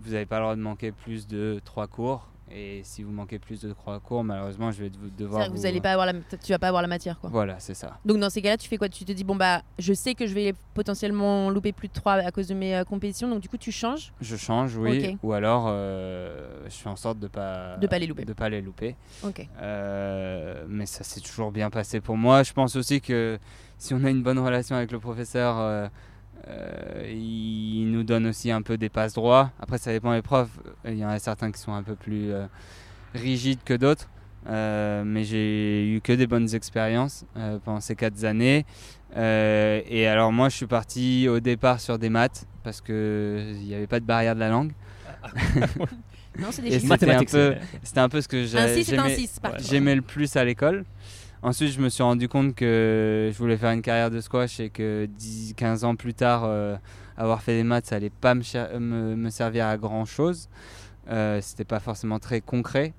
vous 0.00 0.12
n'avez 0.12 0.24
pas 0.24 0.36
le 0.36 0.42
droit 0.44 0.56
de 0.56 0.60
manquer 0.60 0.92
plus 0.92 1.26
de 1.26 1.60
trois 1.64 1.88
cours. 1.88 2.28
Et 2.50 2.82
si 2.84 3.02
vous 3.02 3.10
manquez 3.12 3.38
plus 3.38 3.60
de 3.60 3.72
trois 3.72 4.00
cours, 4.00 4.24
malheureusement, 4.24 4.70
je 4.70 4.82
vais 4.84 4.90
dev- 4.90 5.10
devoir. 5.16 5.46
que 5.46 5.52
vous 5.52 5.66
allez 5.66 5.80
pas 5.80 5.92
avoir 5.92 6.06
la, 6.06 6.14
tu 6.14 6.52
vas 6.52 6.58
pas 6.58 6.68
avoir 6.68 6.82
la 6.82 6.88
matière, 6.88 7.18
quoi. 7.20 7.30
Voilà, 7.30 7.58
c'est 7.58 7.74
ça. 7.74 7.98
Donc 8.04 8.18
dans 8.18 8.30
ces 8.30 8.40
cas-là, 8.42 8.56
tu 8.56 8.68
fais 8.68 8.76
quoi? 8.78 8.88
Tu 8.88 9.04
te 9.04 9.12
dis 9.12 9.24
bon 9.24 9.36
bah, 9.36 9.62
je 9.78 9.92
sais 9.92 10.14
que 10.14 10.26
je 10.26 10.34
vais 10.34 10.54
potentiellement 10.74 11.50
louper 11.50 11.72
plus 11.72 11.88
de 11.88 11.92
3 11.92 12.14
à 12.14 12.30
cause 12.30 12.48
de 12.48 12.54
mes 12.54 12.74
euh, 12.76 12.84
compétitions, 12.84 13.28
donc 13.28 13.40
du 13.40 13.48
coup 13.48 13.58
tu 13.58 13.72
changes? 13.72 14.12
Je 14.20 14.36
change, 14.36 14.76
oui. 14.76 15.16
Ou 15.22 15.32
alors, 15.32 15.66
euh, 15.68 16.64
je 16.66 16.74
fais 16.74 16.88
en 16.88 16.96
sorte 16.96 17.18
de 17.18 17.28
pas 17.28 17.76
De 17.76 17.86
pas 17.86 17.98
les 17.98 18.06
louper. 18.06 18.24
De 18.24 18.32
pas 18.32 18.48
les 18.48 18.60
louper. 18.62 18.96
Ok. 19.24 19.46
Euh, 19.60 20.64
mais 20.68 20.86
ça 20.86 21.04
s'est 21.04 21.20
toujours 21.20 21.52
bien 21.52 21.70
passé 21.70 22.00
pour 22.00 22.16
moi. 22.16 22.42
Je 22.42 22.52
pense 22.52 22.76
aussi 22.76 23.00
que 23.00 23.38
si 23.78 23.94
on 23.94 24.04
a 24.04 24.10
une 24.10 24.22
bonne 24.22 24.38
relation 24.38 24.76
avec 24.76 24.92
le 24.92 24.98
professeur, 24.98 25.56
euh, 25.58 25.68
euh, 25.68 25.88
il 27.10 27.90
nous 27.90 28.02
donne 28.02 28.26
aussi 28.26 28.50
un 28.50 28.62
peu 28.62 28.76
des 28.76 28.88
passes 28.88 29.14
droits. 29.14 29.50
Après, 29.60 29.78
ça 29.78 29.92
dépend 29.92 30.12
des 30.14 30.22
profs. 30.22 30.50
Il 30.84 30.96
y 30.96 31.04
en 31.04 31.08
a 31.08 31.18
certains 31.18 31.50
qui 31.52 31.60
sont 31.60 31.72
un 31.72 31.82
peu 31.82 31.94
plus 31.94 32.32
euh, 32.32 32.46
rigides 33.14 33.60
que 33.64 33.74
d'autres. 33.74 34.08
Euh, 34.48 35.02
mais 35.04 35.24
j'ai 35.24 35.86
eu 35.88 36.00
que 36.00 36.12
des 36.12 36.26
bonnes 36.26 36.54
expériences 36.54 37.24
euh, 37.36 37.58
pendant 37.64 37.80
ces 37.80 37.94
quatre 37.96 38.24
années. 38.24 38.64
Euh, 39.16 39.80
et 39.88 40.06
alors 40.06 40.32
moi, 40.32 40.48
je 40.48 40.56
suis 40.56 40.66
parti 40.66 41.28
au 41.28 41.40
départ 41.40 41.80
sur 41.80 41.98
des 41.98 42.08
maths 42.08 42.46
parce 42.62 42.80
que 42.80 43.52
il 43.60 43.66
n'y 43.66 43.74
avait 43.74 43.86
pas 43.86 44.00
de 44.00 44.04
barrière 44.06 44.34
de 44.34 44.40
la 44.40 44.48
langue. 44.48 44.72
Non, 46.38 46.48
c'est 46.52 46.62
des 46.62 46.68
Et 46.68 46.78
chiffres. 46.78 46.94
c'était 46.96 47.10
un 47.10 47.24
peu, 48.08 48.18
un 48.18 48.20
ce 48.20 48.28
que 48.28 48.36
Un 48.56 48.66
j'ai- 48.68 48.74
6 48.76 48.84
c'est 48.84 48.98
un 48.98 49.02
j'aimais. 49.08 49.16
6, 49.16 49.40
par 49.40 49.50
contre. 49.52 49.64
J'aimais 49.64 49.94
le 49.96 50.02
plus 50.02 50.36
à 50.36 50.44
l'école. 50.44 50.84
Ensuite, 51.42 51.70
je 51.72 51.80
me 51.80 51.88
suis 51.88 52.02
rendu 52.02 52.28
compte 52.28 52.54
que 52.54 53.30
je 53.32 53.38
voulais 53.38 53.56
faire 53.56 53.70
une 53.70 53.82
carrière 53.82 54.10
de 54.10 54.20
squash 54.20 54.58
et 54.60 54.70
que 54.70 55.06
10, 55.06 55.54
15 55.56 55.84
ans 55.84 55.94
plus 55.94 56.14
tard, 56.14 56.42
euh, 56.44 56.76
avoir 57.16 57.42
fait 57.42 57.56
des 57.56 57.62
maths, 57.62 57.86
ça 57.86 57.96
allait 57.96 58.10
pas 58.10 58.34
me, 58.34 58.42
cher- 58.42 58.78
me, 58.80 59.14
me 59.14 59.30
servir 59.30 59.66
à 59.66 59.76
grand 59.76 60.04
chose. 60.04 60.48
Euh, 61.08 61.40
C'était 61.40 61.64
pas 61.64 61.78
forcément 61.80 62.18
très 62.18 62.40
concret. 62.40 62.92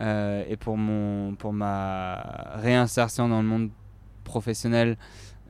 Euh, 0.00 0.44
et 0.48 0.56
pour, 0.56 0.76
mon, 0.76 1.34
pour 1.34 1.52
ma 1.52 2.16
réinsertion 2.56 3.28
dans 3.28 3.40
le 3.40 3.48
monde 3.48 3.70
professionnel, 4.22 4.96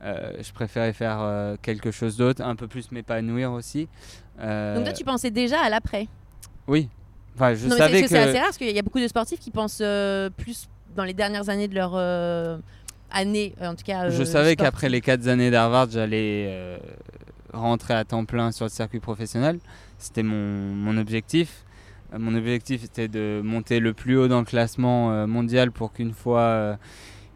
euh, 0.01 0.31
je 0.41 0.51
préférais 0.53 0.93
faire 0.93 1.57
quelque 1.61 1.91
chose 1.91 2.15
d'autre, 2.15 2.41
un 2.41 2.55
peu 2.55 2.67
plus 2.67 2.89
m'épanouir 2.91 3.51
aussi. 3.51 3.89
Donc 4.37 4.85
toi, 4.85 4.93
tu 4.93 5.03
pensais 5.03 5.29
déjà 5.29 5.59
à 5.59 5.69
l'après? 5.69 6.07
Oui. 6.67 6.87
Enfin, 7.35 7.53
je 7.53 7.67
non, 7.67 7.75
savais 7.77 7.99
parce 7.99 8.03
que 8.03 8.07
c'est 8.07 8.17
assez 8.17 8.31
que. 8.33 8.37
rare 8.37 8.45
parce 8.45 8.57
qu'il 8.57 8.71
y 8.75 8.79
a 8.79 8.81
beaucoup 8.81 8.99
de 8.99 9.07
sportifs 9.07 9.39
qui 9.39 9.51
pensent 9.51 9.83
plus 10.37 10.67
dans 10.95 11.03
les 11.03 11.13
dernières 11.13 11.49
années 11.49 11.67
de 11.67 11.75
leur 11.75 11.91
euh, 11.95 12.57
année, 13.11 13.53
euh, 13.61 13.67
en 13.67 13.75
tout 13.75 13.83
cas. 13.85 14.09
Je 14.09 14.21
euh, 14.21 14.25
savais 14.25 14.55
qu'après 14.55 14.89
les 14.89 15.01
quatre 15.01 15.27
années 15.27 15.51
d'Harvard, 15.51 15.89
j'allais 15.91 16.47
euh, 16.49 16.77
rentrer 17.53 17.93
à 17.93 18.03
temps 18.05 18.25
plein 18.25 18.51
sur 18.51 18.65
le 18.65 18.69
circuit 18.69 18.99
professionnel. 18.99 19.59
C'était 19.97 20.23
mon, 20.23 20.35
mon 20.35 20.97
objectif. 20.97 21.63
Euh, 22.13 22.17
Mon 22.19 22.35
objectif 22.35 22.83
était 22.83 23.07
de 23.07 23.41
monter 23.43 23.79
le 23.79 23.93
plus 23.93 24.17
haut 24.17 24.27
dans 24.27 24.39
le 24.39 24.45
classement 24.45 25.11
euh, 25.11 25.27
mondial 25.27 25.71
pour 25.71 25.93
qu'une 25.93 26.13
fois, 26.13 26.41
euh, 26.41 26.75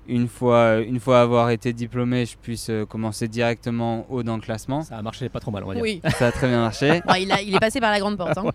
une 0.07 0.27
fois, 0.27 0.77
une 0.79 0.99
fois 0.99 1.21
avoir 1.21 1.49
été 1.51 1.73
diplômé, 1.73 2.25
je 2.25 2.35
puisse 2.37 2.69
euh, 2.69 2.85
commencer 2.85 3.27
directement 3.27 4.05
haut 4.09 4.23
dans 4.23 4.35
le 4.35 4.41
classement. 4.41 4.81
Ça 4.81 4.97
a 4.97 5.01
marché 5.01 5.29
pas 5.29 5.39
trop 5.39 5.51
mal, 5.51 5.63
on 5.63 5.67
va 5.67 5.73
dire. 5.75 5.83
Oui. 5.83 6.01
Ça 6.17 6.27
a 6.27 6.31
très 6.31 6.47
bien 6.47 6.61
marché. 6.61 7.01
Bon, 7.07 7.13
il, 7.15 7.31
a- 7.31 7.41
il 7.41 7.53
est 7.55 7.59
passé 7.59 7.79
par 7.79 7.91
la 7.91 7.99
grande 7.99 8.17
porte. 8.17 8.37
hein. 8.37 8.45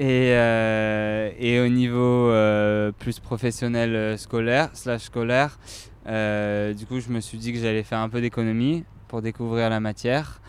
Et, 0.00 0.30
euh, 0.32 1.30
et 1.40 1.58
au 1.60 1.66
niveau 1.68 2.30
euh, 2.30 2.92
plus 2.92 3.18
professionnel 3.18 3.96
euh, 3.96 4.16
scolaire, 4.16 4.70
slash 4.72 5.02
scolaire, 5.02 5.58
euh, 6.06 6.72
du 6.72 6.86
coup 6.86 7.00
je 7.00 7.08
me 7.08 7.18
suis 7.20 7.36
dit 7.36 7.52
que 7.52 7.58
j'allais 7.58 7.82
faire 7.82 7.98
un 7.98 8.08
peu 8.08 8.20
d'économie 8.20 8.84
pour 9.08 9.22
découvrir 9.22 9.68
la 9.70 9.80
matière. 9.80 10.40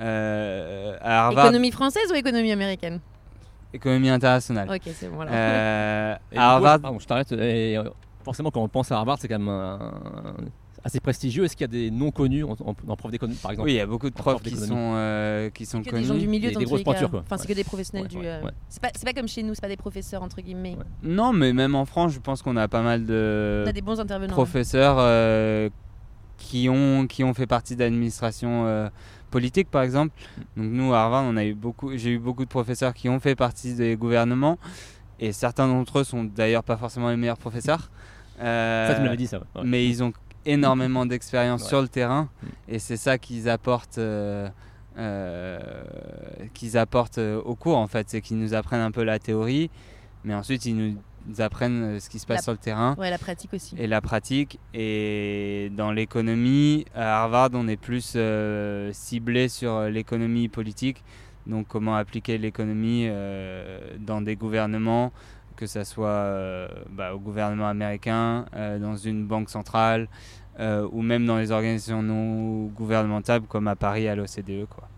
Euh, 0.00 0.96
à 1.00 1.26
Harvard, 1.26 1.46
Économie 1.46 1.70
française 1.70 2.10
ou 2.10 2.14
économie 2.16 2.50
américaine? 2.50 3.00
Économie 3.72 4.08
internationale. 4.10 4.68
Ok, 4.68 4.82
c'est 4.94 5.08
bon. 5.08 5.20
Euh, 5.28 6.14
à 6.14 6.18
coup, 6.34 6.40
Harvard, 6.40 6.80
pardon, 6.80 6.98
je 6.98 7.06
t'arrête. 7.06 7.32
Forcément, 8.24 8.50
quand 8.50 8.62
on 8.62 8.68
pense 8.68 8.90
à 8.90 8.96
Harvard, 8.96 9.18
c'est 9.20 9.28
quand 9.28 9.38
même 9.38 9.48
un- 9.48 9.92
assez 10.88 11.00
prestigieux. 11.00 11.44
Est-ce 11.44 11.54
qu'il 11.56 11.62
y 11.64 11.64
a 11.64 11.68
des 11.68 11.90
noms 11.90 12.10
connus 12.10 12.42
en, 12.44 12.52
en, 12.64 12.74
en 12.88 12.96
prof 12.96 13.10
d'économie, 13.10 13.38
par 13.40 13.52
exemple 13.52 13.66
Oui, 13.66 13.74
il 13.74 13.76
y 13.76 13.80
a 13.80 13.86
beaucoup 13.86 14.08
de 14.10 14.14
profs 14.14 14.40
prof 14.40 14.42
qui 14.42 14.56
sont, 14.56 14.94
euh, 14.96 15.50
qui 15.50 15.64
sont 15.66 15.82
que 15.82 15.90
connus. 15.90 16.02
des 16.02 16.08
gens 16.08 16.14
du 16.14 16.26
milieu 16.26 16.50
Des- 16.50 16.64
grosses 16.64 16.82
pointures, 16.82 17.10
quoi. 17.10 17.20
Enfin, 17.24 17.36
c'est 17.36 17.42
Ouais. 17.42 17.48
que 17.54 17.58
des 17.58 17.64
professionnels 17.64 18.04
Ouais, 18.12 18.20
du. 18.20 18.26
euh, 18.26 18.42
ouais. 18.42 18.50
C'est 18.68 18.82
pas, 18.82 18.88
c'est 18.94 19.04
pas 19.04 19.12
comme 19.12 19.28
chez 19.28 19.42
nous, 19.42 19.54
c'est 19.54 19.60
pas 19.60 19.68
des 19.68 19.76
professeurs 19.76 20.22
entre 20.22 20.40
guillemets. 20.40 20.76
Ouais. 20.76 20.84
Non, 21.02 21.32
mais 21.32 21.52
même 21.52 21.74
en 21.74 21.84
France, 21.84 22.12
je 22.12 22.18
pense 22.20 22.42
qu'on 22.42 22.56
a 22.56 22.66
pas 22.68 22.82
mal 22.82 23.04
de 23.06 23.62
On 23.66 23.68
a 23.68 23.72
des 23.72 23.82
bons 23.82 24.00
intervenants. 24.00 24.32
professeurs 24.32 24.96
euh, 24.98 25.68
qui, 26.38 26.68
ont, 26.68 27.06
qui 27.06 27.22
ont 27.24 27.34
fait 27.34 27.46
partie 27.46 27.76
d'administration 27.76 28.66
euh, 28.66 28.88
politique, 29.30 29.70
par 29.70 29.82
exemple. 29.82 30.12
Donc 30.56 30.70
nous, 30.72 30.94
à 30.94 31.00
Harvard, 31.00 31.24
on 31.24 31.36
a 31.36 31.44
eu 31.44 31.54
beaucoup, 31.54 31.96
j'ai 31.96 32.10
eu 32.10 32.18
beaucoup 32.18 32.44
de 32.44 32.48
professeurs 32.50 32.94
qui 32.94 33.08
ont 33.08 33.20
fait 33.20 33.34
partie 33.34 33.74
des 33.74 33.96
gouvernements. 33.96 34.58
Et 35.20 35.32
certains 35.32 35.66
d'entre 35.66 35.98
eux 35.98 36.04
sont 36.04 36.22
d'ailleurs 36.24 36.62
pas 36.62 36.76
forcément 36.76 37.10
les 37.10 37.16
meilleurs 37.16 37.38
professeurs. 37.38 37.90
Euh, 38.40 38.86
Ça, 38.88 38.94
tu 38.94 39.00
me 39.00 39.06
l'avais 39.06 39.16
dit, 39.16 39.26
ça. 39.26 39.38
Ouais. 39.56 39.62
mais 39.64 39.84
ils 39.88 40.00
ont 40.04 40.12
énormément 40.50 41.04
d'expérience 41.06 41.62
Ouais. 41.62 41.68
sur 41.68 41.82
le 41.82 41.88
terrain 41.88 42.28
Mm. 42.42 42.46
et 42.74 42.78
c'est 42.78 42.96
ça 42.96 43.18
qu'ils 43.18 43.48
apportent 43.48 43.98
euh, 43.98 44.48
euh, 44.98 45.58
qu'ils 46.54 46.76
apportent 46.76 47.18
euh, 47.18 47.40
au 47.42 47.54
cours 47.54 47.76
en 47.76 47.86
fait 47.86 48.08
c'est 48.10 48.20
qu'ils 48.20 48.38
nous 48.38 48.54
apprennent 48.54 48.80
un 48.80 48.90
peu 48.90 49.04
la 49.04 49.18
théorie 49.18 49.70
mais 50.24 50.34
ensuite 50.34 50.64
ils 50.66 50.76
nous 50.76 51.40
apprennent 51.40 52.00
ce 52.00 52.08
qui 52.10 52.18
se 52.18 52.26
passe 52.26 52.38
La- 52.38 52.42
sur 52.42 52.52
le 52.52 52.58
terrain 52.58 52.94
Ouais, 52.98 53.10
la 53.10 53.18
pratique 53.18 53.52
aussi. 53.54 53.74
et 53.78 53.86
la 53.86 54.00
pratique 54.00 54.58
et 54.74 55.70
dans 55.76 55.92
l'économie 55.92 56.84
à 56.94 57.22
Harvard 57.22 57.50
on 57.52 57.68
est 57.68 57.76
plus 57.76 58.14
euh, 58.16 58.90
ciblé 58.92 59.48
sur 59.48 59.82
l'économie 59.82 60.48
politique 60.48 61.04
donc 61.46 61.66
comment 61.68 61.96
appliquer 61.96 62.36
l'économie 62.38 63.06
euh, 63.08 63.80
dans 64.00 64.20
des 64.20 64.36
gouvernements 64.36 65.12
que 65.58 65.66
ce 65.66 65.82
soit 65.82 66.08
euh, 66.08 66.68
bah, 66.90 67.14
au 67.14 67.18
gouvernement 67.18 67.68
américain 67.68 68.46
euh, 68.54 68.78
dans 68.78 68.96
une 68.96 69.26
banque 69.26 69.50
centrale 69.50 70.08
euh, 70.60 70.88
ou 70.92 71.02
même 71.02 71.26
dans 71.26 71.36
les 71.36 71.50
organisations 71.50 72.00
non 72.00 72.66
gouvernementales 72.66 73.42
comme 73.42 73.66
à 73.66 73.74
Paris 73.74 74.08
à 74.08 74.14
l'OCDE 74.14 74.66
quoi. 74.70 74.88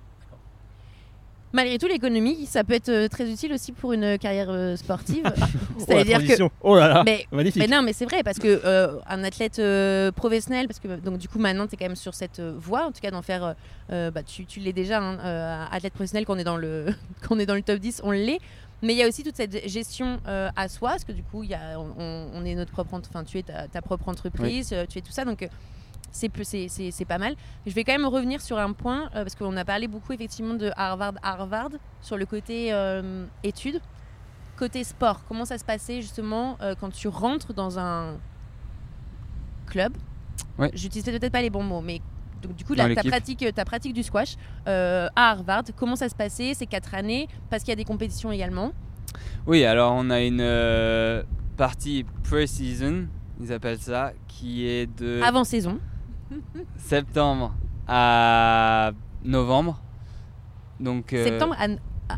Malgré 1.53 1.79
tout, 1.79 1.89
l'économie, 1.89 2.47
ça 2.47 2.63
peut 2.63 2.75
être 2.75 3.09
très 3.09 3.29
utile 3.29 3.53
aussi 3.53 3.73
pour 3.73 3.93
une 3.93 4.17
carrière 4.19 4.79
sportive. 4.79 5.25
Oh, 5.27 5.45
C'est-à-dire 5.79 6.25
que. 6.25 6.45
Oh 6.63 6.77
là 6.77 6.87
là 6.87 7.03
Mais 7.05 7.27
Magnifique 7.33 7.61
Mais 7.61 7.75
non, 7.75 7.83
mais 7.83 7.93
c'est 7.93 8.05
vrai 8.05 8.23
parce 8.23 8.39
que 8.39 8.61
euh, 8.65 8.99
un 9.09 9.25
athlète 9.25 9.59
euh, 9.59 10.13
professionnel, 10.13 10.69
parce 10.69 10.79
que 10.79 10.87
donc 11.01 11.19
du 11.19 11.29
coup 11.29 11.41
maintenant 11.41 11.67
tu 11.67 11.75
es 11.75 11.77
quand 11.77 11.87
même 11.87 11.97
sur 11.97 12.15
cette 12.15 12.39
euh, 12.39 12.55
voie, 12.57 12.87
en 12.87 12.93
tout 12.93 13.01
cas 13.01 13.11
d'en 13.11 13.23
faire, 13.23 13.57
bah, 13.89 14.23
tu, 14.25 14.47
tu 14.47 14.61
l'es 14.61 14.73
déjà, 14.73 15.01
hein, 15.01 15.19
euh, 15.25 15.65
athlète 15.73 15.93
professionnel, 15.93 16.25
qu'on 16.25 16.39
est 16.39 16.45
dans 16.45 16.57
le 16.57 16.87
qu'on 17.29 17.41
est 17.41 17.47
dans 17.47 17.57
le 17.57 17.63
top 17.63 17.81
10, 17.81 18.03
on 18.05 18.13
l'est. 18.13 18.39
Mais 18.83 18.95
il 18.95 18.97
y 18.97 19.03
a 19.03 19.09
aussi 19.09 19.23
toute 19.23 19.37
cette 19.37 19.69
gestion 19.69 20.21
euh, 20.27 20.49
à 20.57 20.69
soi, 20.69 20.91
parce 20.91 21.05
que 21.05 21.13
du 21.13 21.23
coup 21.23 21.43
il 21.43 21.51
y 21.51 21.55
a, 21.55 21.79
on, 21.79 22.31
on 22.35 22.45
est 22.45 22.55
notre 22.55 22.73
propre, 22.73 22.95
enfin 22.95 23.25
tu 23.25 23.39
es 23.39 23.43
ta, 23.43 23.69
ta 23.69 23.83
propre 23.83 24.09
entreprise, 24.09 24.73
euh, 24.73 24.87
tu 24.89 24.99
es 24.99 25.03
tout 25.03 25.13
ça, 25.13 25.25
donc 25.25 25.43
euh, 25.43 25.49
c'est 26.13 27.05
pas 27.07 27.19
mal. 27.19 27.37
Je 27.67 27.73
vais 27.73 27.85
quand 27.85 27.93
même 27.93 28.07
revenir 28.07 28.41
sur 28.41 28.59
un 28.59 28.73
point 28.73 29.07
euh, 29.15 29.23
parce 29.23 29.35
qu'on 29.35 29.57
a 29.57 29.65
parlé 29.65 29.87
beaucoup 29.87 30.13
effectivement 30.13 30.55
de 30.55 30.71
Harvard, 30.77 31.15
Harvard 31.23 31.71
sur 32.01 32.17
le 32.17 32.27
côté 32.27 32.73
euh, 32.73 33.27
études. 33.43 33.81
Côté 34.57 34.85
sport, 34.85 35.25
comment 35.27 35.47
ça 35.47 35.57
se 35.57 35.65
passait 35.65 36.03
justement 36.03 36.59
quand 36.81 36.91
tu 36.91 37.09
rentres 37.09 37.55
dans 37.55 37.79
un 37.79 38.19
club? 39.67 39.97
Ouais. 40.59 40.71
J'utilisais 40.75 41.19
peut-être 41.19 41.33
pas 41.33 41.41
les 41.41 41.49
bons 41.49 41.63
mots, 41.63 41.81
mais 41.81 42.03
donc, 42.43 42.55
du 42.55 42.65
coup, 42.65 42.75
Dans 42.75 42.87
la, 42.87 42.95
ta, 42.95 43.03
pratique, 43.03 43.45
ta 43.55 43.65
pratique 43.65 43.93
du 43.93 44.03
squash 44.03 44.37
euh, 44.67 45.09
à 45.17 45.31
Harvard, 45.31 45.65
comment 45.77 45.97
ça 45.97 46.09
se 46.09 46.15
passait 46.15 46.55
ces 46.55 46.67
quatre 46.67 46.95
années? 46.95 47.29
Parce 47.51 47.63
qu'il 47.63 47.71
y 47.71 47.73
a 47.73 47.77
des 47.77 47.85
compétitions 47.85 48.33
également. 48.33 48.73
Oui, 49.47 49.65
alors 49.65 49.93
on 49.97 50.11
a 50.11 50.21
une 50.21 50.41
euh, 50.41 51.23
partie 51.57 52.05
pre-season, 52.25 53.07
ils 53.41 53.53
appellent 53.53 53.81
ça, 53.81 54.13
qui 54.29 54.67
est 54.67 54.87
de 54.99 55.21
Avant 55.23 55.45
saison. 55.45 55.79
septembre 56.77 57.55
à 57.89 58.93
novembre. 59.25 59.83
Donc 60.79 61.13
euh, 61.13 61.25
Septembre 61.25 61.57
à. 61.59 61.67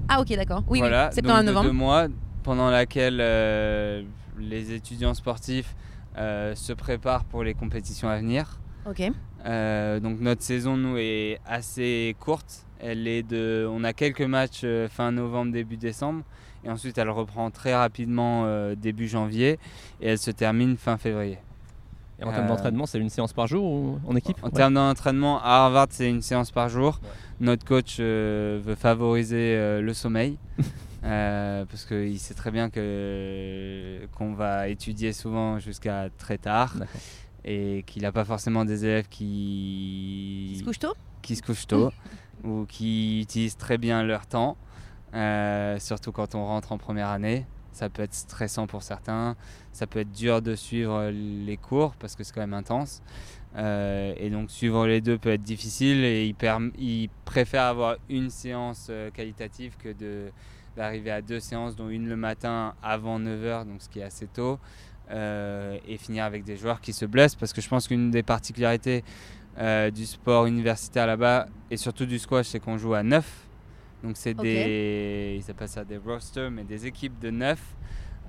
Ah, 0.09 0.21
ok, 0.21 0.35
d'accord. 0.37 0.63
Oui, 0.69 0.79
voilà, 0.79 1.09
oui. 1.09 1.15
Septembre 1.15 1.35
donc 1.35 1.39
à 1.39 1.43
de 1.43 1.47
novembre. 1.49 1.67
deux 1.67 1.77
mois 1.77 2.07
pendant 2.43 2.71
laquelle 2.71 3.19
euh, 3.21 4.03
les 4.39 4.73
étudiants 4.73 5.15
sportifs 5.15 5.75
euh, 6.17 6.55
se 6.55 6.73
préparent 6.73 7.25
pour 7.25 7.43
les 7.43 7.55
compétitions 7.55 8.09
à 8.09 8.17
venir. 8.17 8.59
Ok. 8.87 9.03
Euh, 9.45 9.99
donc 10.01 10.21
notre 10.21 10.43
saison 10.43 10.77
nous 10.77 10.97
est 10.99 11.39
assez 11.47 12.15
courte. 12.21 12.65
Elle 12.81 13.07
est 13.09 13.23
de, 13.23 13.67
on 13.71 13.85
a 13.85 13.93
quelques 13.93 14.23
matchs 14.23 14.63
euh, 14.65 14.89
fin 14.89 15.13
novembre 15.13 15.53
début 15.53 15.77
décembre 15.77 16.23
et 16.65 16.71
ensuite 16.71 16.99
elle 16.99 17.11
reprend 17.11 17.51
très 17.51 17.75
rapidement 17.75 18.43
euh, 18.47 18.75
début 18.75 19.09
janvier 19.09 19.59
et 20.01 20.09
elle 20.09 20.19
se 20.19 20.31
termine 20.31 20.77
fin 20.77 20.97
février. 20.97 21.39
Et 22.21 22.25
en 22.25 22.31
termes 22.31 22.47
d'entraînement, 22.47 22.87
c'est 22.87 22.99
une 23.01 23.09
séance 23.11 23.33
par 23.33 23.49
jour 23.49 23.65
ou 23.65 24.01
en 24.07 24.15
équipe? 24.15 24.37
En 24.43 24.47
Ouais. 24.47 24.53
termes 24.53 24.75
d'entraînement, 24.75 25.41
à 25.43 25.65
Harvard, 25.65 25.89
c'est 25.91 26.09
une 26.09 26.23
séance 26.23 26.53
par 26.53 26.69
jour. 26.69 27.01
Notre 27.41 27.65
coach 27.65 27.99
veut 27.99 28.77
favoriser 28.79 29.81
le 29.81 29.93
sommeil. 29.93 30.39
euh, 31.05 31.65
parce 31.65 31.85
qu'il 31.85 32.19
sait 32.21 32.35
très 32.35 32.53
bien 32.53 32.71
que 32.71 34.07
qu'on 34.17 34.35
va 34.35 34.69
étudier 34.69 35.13
souvent 35.13 35.59
jusqu'à 35.59 36.11
très 36.17 36.39
tard. 36.39 36.75
Et 37.45 37.83
qu'il 37.87 38.03
n'a 38.03 38.13
pas 38.13 38.25
forcément 38.25 38.65
des 38.65 38.85
élèves 38.85 39.09
qui, 39.09 40.53
Il 40.53 40.59
se 40.59 40.65
couche 40.65 40.79
tôt 40.79 40.95
qui 41.23 41.37
se 41.37 41.43
couchent 41.43 41.67
tôt 41.67 41.93
ou 42.45 42.67
qui 42.67 43.21
utilisent 43.21 43.57
très 43.57 43.79
bien 43.79 44.03
leur 44.03 44.27
temps, 44.27 44.57
euh, 45.15 45.79
surtout 45.79 46.13
quand 46.13 46.35
on 46.35 46.45
rentre 46.45 46.73
en 46.73 46.79
première 46.79 47.09
année. 47.09 47.47
Ça 47.73 47.89
peut 47.89 48.03
être 48.03 48.13
stressant 48.13 48.67
pour 48.67 48.83
certains, 48.83 49.35
ça 49.73 49.87
peut 49.87 50.01
être 50.01 50.13
dur 50.13 50.43
de 50.43 50.55
suivre 50.55 51.11
les 51.11 51.57
cours 51.57 51.95
parce 51.95 52.17
que 52.17 52.23
c'est 52.23 52.35
quand 52.35 52.43
même 52.43 52.53
intense. 52.53 53.03
Euh, 53.57 54.15
et 54.17 54.31
donc 54.31 54.51
suivre 54.51 54.87
les 54.87 55.01
deux 55.01 55.19
peut 55.19 55.31
être 55.31 55.43
difficile 55.43 56.05
et 56.05 56.27
ils, 56.27 56.37
ils 56.79 57.09
préfèrent 57.25 57.65
avoir 57.65 57.97
une 58.09 58.31
séance 58.31 58.89
euh, 58.91 59.11
qualitative 59.11 59.77
que 59.79 59.95
d'arriver 60.77 61.11
à 61.11 61.23
deux 61.23 61.41
séances, 61.41 61.77
dont 61.77 61.89
une 61.89 62.09
le 62.09 62.17
matin 62.17 62.75
avant 62.83 63.19
9h, 63.19 63.67
donc 63.67 63.83
ce 63.83 63.89
qui 63.89 64.01
est 64.01 64.05
assez 64.05 64.27
tôt, 64.27 64.59
euh, 65.11 65.77
et 65.87 65.97
finir 65.99 66.25
avec 66.25 66.45
des 66.45 66.57
joueurs 66.57 66.81
qui 66.81 66.93
se 66.93 67.05
blessent 67.05 67.35
parce 67.35 67.53
que 67.53 67.61
je 67.61 67.69
pense 67.69 67.89
qu'une 67.89 68.11
des 68.11 68.23
particularités 68.23 69.05
euh, 69.59 69.91
du 69.91 70.07
sport 70.07 70.47
universitaire 70.47 71.07
là-bas 71.07 71.47
et 71.71 71.77
surtout 71.77 72.07
du 72.07 72.19
squash, 72.19 72.47
c'est 72.47 72.61
qu'on 72.61 72.79
joue 72.79 72.95
à 72.95 73.03
9. 73.03 73.25
Donc 74.05 74.17
c'est 74.17 74.35
des, 74.35 75.41
ils 75.41 75.51
appellent 75.51 75.69
ça 75.69 75.85
des 75.85 75.99
rosters, 75.99 76.51
mais 76.51 76.65
des 76.65 76.87
équipes 76.87 77.19
de 77.21 77.31
9. 77.31 77.61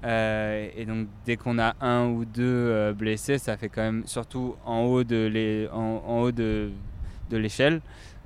Euh, 0.06 0.68
et 0.76 0.86
donc 0.86 1.08
dès 1.26 1.38
qu'on 1.38 1.58
a 1.60 1.76
un 1.80 2.08
ou 2.08 2.26
deux 2.26 2.94
blessés, 2.94 3.38
ça 3.38 3.58
fait 3.58 3.70
quand 3.70 3.82
même, 3.82 4.04
surtout 4.06 4.56
en 4.66 4.82
haut 4.82 5.04
de 5.04 5.28
les, 5.28 5.68
en, 5.72 6.04
en 6.06 6.22
haut 6.22 6.32
de, 6.32 6.72
de 7.30 7.38
l'échelle, 7.38 7.82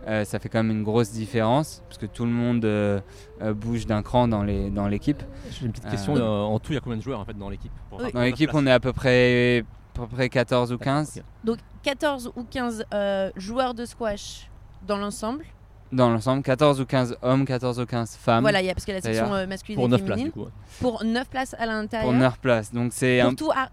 euh, 0.06 0.24
ça 0.26 0.40
fait 0.40 0.50
quand 0.50 0.62
même 0.64 0.72
une 0.76 0.84
grosse 0.84 1.12
différence 1.12 1.82
parce 1.88 1.98
que 1.98 2.06
tout 2.06 2.26
le 2.26 2.32
monde 2.32 2.64
euh, 2.66 3.00
euh, 3.42 3.54
bouge 3.54 3.86
d'un 3.86 4.02
cran 4.04 4.28
dans 4.28 4.44
les 4.44 4.70
dans 4.70 4.88
l'équipe. 4.88 5.24
J'ai 5.52 5.66
une 5.66 5.72
petite 5.72 5.86
Euh, 5.86 5.90
question. 5.92 6.16
euh, 6.16 6.22
en 6.44 6.60
tout, 6.60 6.72
il 6.72 6.76
y 6.76 6.78
a 6.78 6.82
combien 6.82 6.98
de 6.98 7.02
joueurs 7.04 7.20
en 7.20 7.26
fait 7.26 7.38
dans 7.38 7.50
l'équipe 7.50 7.72
pour 7.90 8.00
Oui. 8.00 8.12
Dans 8.12 8.20
neuf 8.20 8.26
l'équipe, 8.30 8.50
places 8.52 8.62
on 8.64 8.68
est 8.68 8.72
à 8.72 8.80
peu 8.80 8.94
près 8.94 9.64
à 9.96 10.00
peu 10.00 10.08
près 10.08 10.30
14 10.30 10.72
ou 10.74 10.78
15 10.78 11.18
Ok. 11.18 11.24
Donc 11.44 11.58
14 11.84 12.32
ou 12.36 12.44
15 12.44 12.86
euh, 12.94 13.32
joueurs 13.36 13.74
de 13.74 13.86
squash 13.86 14.50
dans 14.86 14.98
l'ensemble. 14.98 15.44
dans 15.92 16.10
l'ensemble, 16.10 16.44
14 16.44 16.80
ou 16.82 16.86
15 16.86 17.18
hommes, 17.22 17.46
14 17.46 17.80
ou 17.80 17.86
15 17.86 18.16
femmes. 18.18 18.42
Voilà, 18.44 18.62
il 18.62 18.66
y 18.66 18.70
a 18.70 18.74
parce 18.74 18.86
que 18.86 18.92
la 18.92 19.02
section 19.02 19.34
euh, 19.34 19.48
masculine 19.48 19.78
Pour 19.78 19.86
et 19.88 19.90
9 19.90 20.02
places 20.02 20.10
féminine. 20.20 20.28
du 20.28 20.32
coup. 20.34 20.44
ouais. 20.46 20.52
Pour 20.82 21.04
9 21.04 21.28
places 21.30 21.56
à 21.58 21.66
l'intérieur. 21.66 22.10
pour 22.12 22.18
9 22.20 22.40
places. 22.40 22.72
Donc 22.74 22.92
c'est 22.94 23.20
Pour 23.22 23.30
un- 23.32 23.36
tout 23.36 23.52
à- 23.52 23.70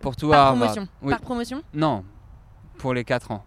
pour 0.00 0.16
tout 0.16 0.28
à 0.32 0.36
par 0.36 0.46
Harvard. 0.48 0.58
promotion. 0.72 0.88
Oui. 1.02 1.10
Par 1.10 1.20
promotion 1.20 1.62
Non, 1.72 2.04
pour 2.78 2.92
les 2.94 3.04
4 3.04 3.30
ans. 3.32 3.42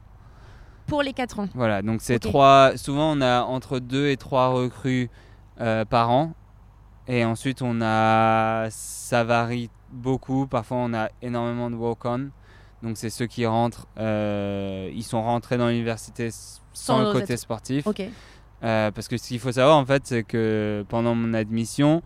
Pour 0.87 1.01
les 1.03 1.13
4 1.13 1.39
ans. 1.39 1.49
Voilà, 1.53 1.81
donc 1.81 2.01
c'est 2.01 2.15
Ok. 2.15 2.31
trois. 2.31 2.71
Souvent, 2.77 3.11
on 3.17 3.21
a 3.21 3.41
entre 3.43 3.79
2 3.79 4.07
et 4.07 4.17
3 4.17 4.47
recrues 4.49 5.09
euh, 5.59 5.85
par 5.85 6.09
an. 6.09 6.33
Et 7.07 7.23
ensuite, 7.25 7.61
on 7.61 7.81
a. 7.81 8.67
Ça 8.69 9.23
varie 9.23 9.69
beaucoup. 9.91 10.47
Parfois, 10.47 10.77
on 10.77 10.93
a 10.93 11.09
énormément 11.21 11.69
de 11.69 11.75
walk-on. 11.75 12.29
Donc, 12.83 12.97
c'est 12.97 13.09
ceux 13.09 13.27
qui 13.27 13.45
rentrent. 13.45 13.87
euh, 13.97 14.89
ils 14.93 15.03
sont 15.03 15.21
rentrés 15.21 15.57
dans 15.57 15.67
l'université 15.69 16.29
sans, 16.31 16.61
Sans 16.73 17.01
le 17.01 17.11
côté 17.11 17.35
sportif. 17.37 17.85
Euh, 18.63 18.91
parce 18.91 19.07
que 19.07 19.17
ce 19.17 19.27
qu'il 19.27 19.39
faut 19.39 19.51
savoir, 19.51 19.77
en 19.77 19.85
fait, 19.85 20.01
c'est 20.05 20.23
que 20.23 20.83
pendant 20.89 21.13
mon 21.15 21.33
admission, 21.33 22.01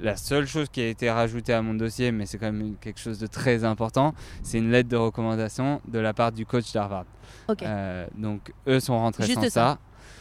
la 0.00 0.16
seule 0.16 0.46
chose 0.46 0.68
qui 0.68 0.80
a 0.80 0.88
été 0.88 1.10
rajoutée 1.10 1.52
à 1.52 1.62
mon 1.62 1.74
dossier, 1.74 2.12
mais 2.12 2.26
c'est 2.26 2.38
quand 2.38 2.52
même 2.52 2.76
quelque 2.80 3.00
chose 3.00 3.18
de 3.18 3.26
très 3.26 3.64
important, 3.64 4.14
c'est 4.42 4.58
une 4.58 4.70
lettre 4.70 4.88
de 4.88 4.96
recommandation 4.96 5.80
de 5.88 5.98
la 5.98 6.12
part 6.14 6.32
du 6.32 6.46
coach 6.46 6.72
d'Harvard. 6.72 7.06
Ok. 7.48 7.62
Euh, 7.62 8.06
donc 8.16 8.52
eux 8.66 8.80
sont 8.80 8.98
rentrés 8.98 9.24
Juste 9.24 9.36
sans 9.36 9.50
ça. 9.50 9.78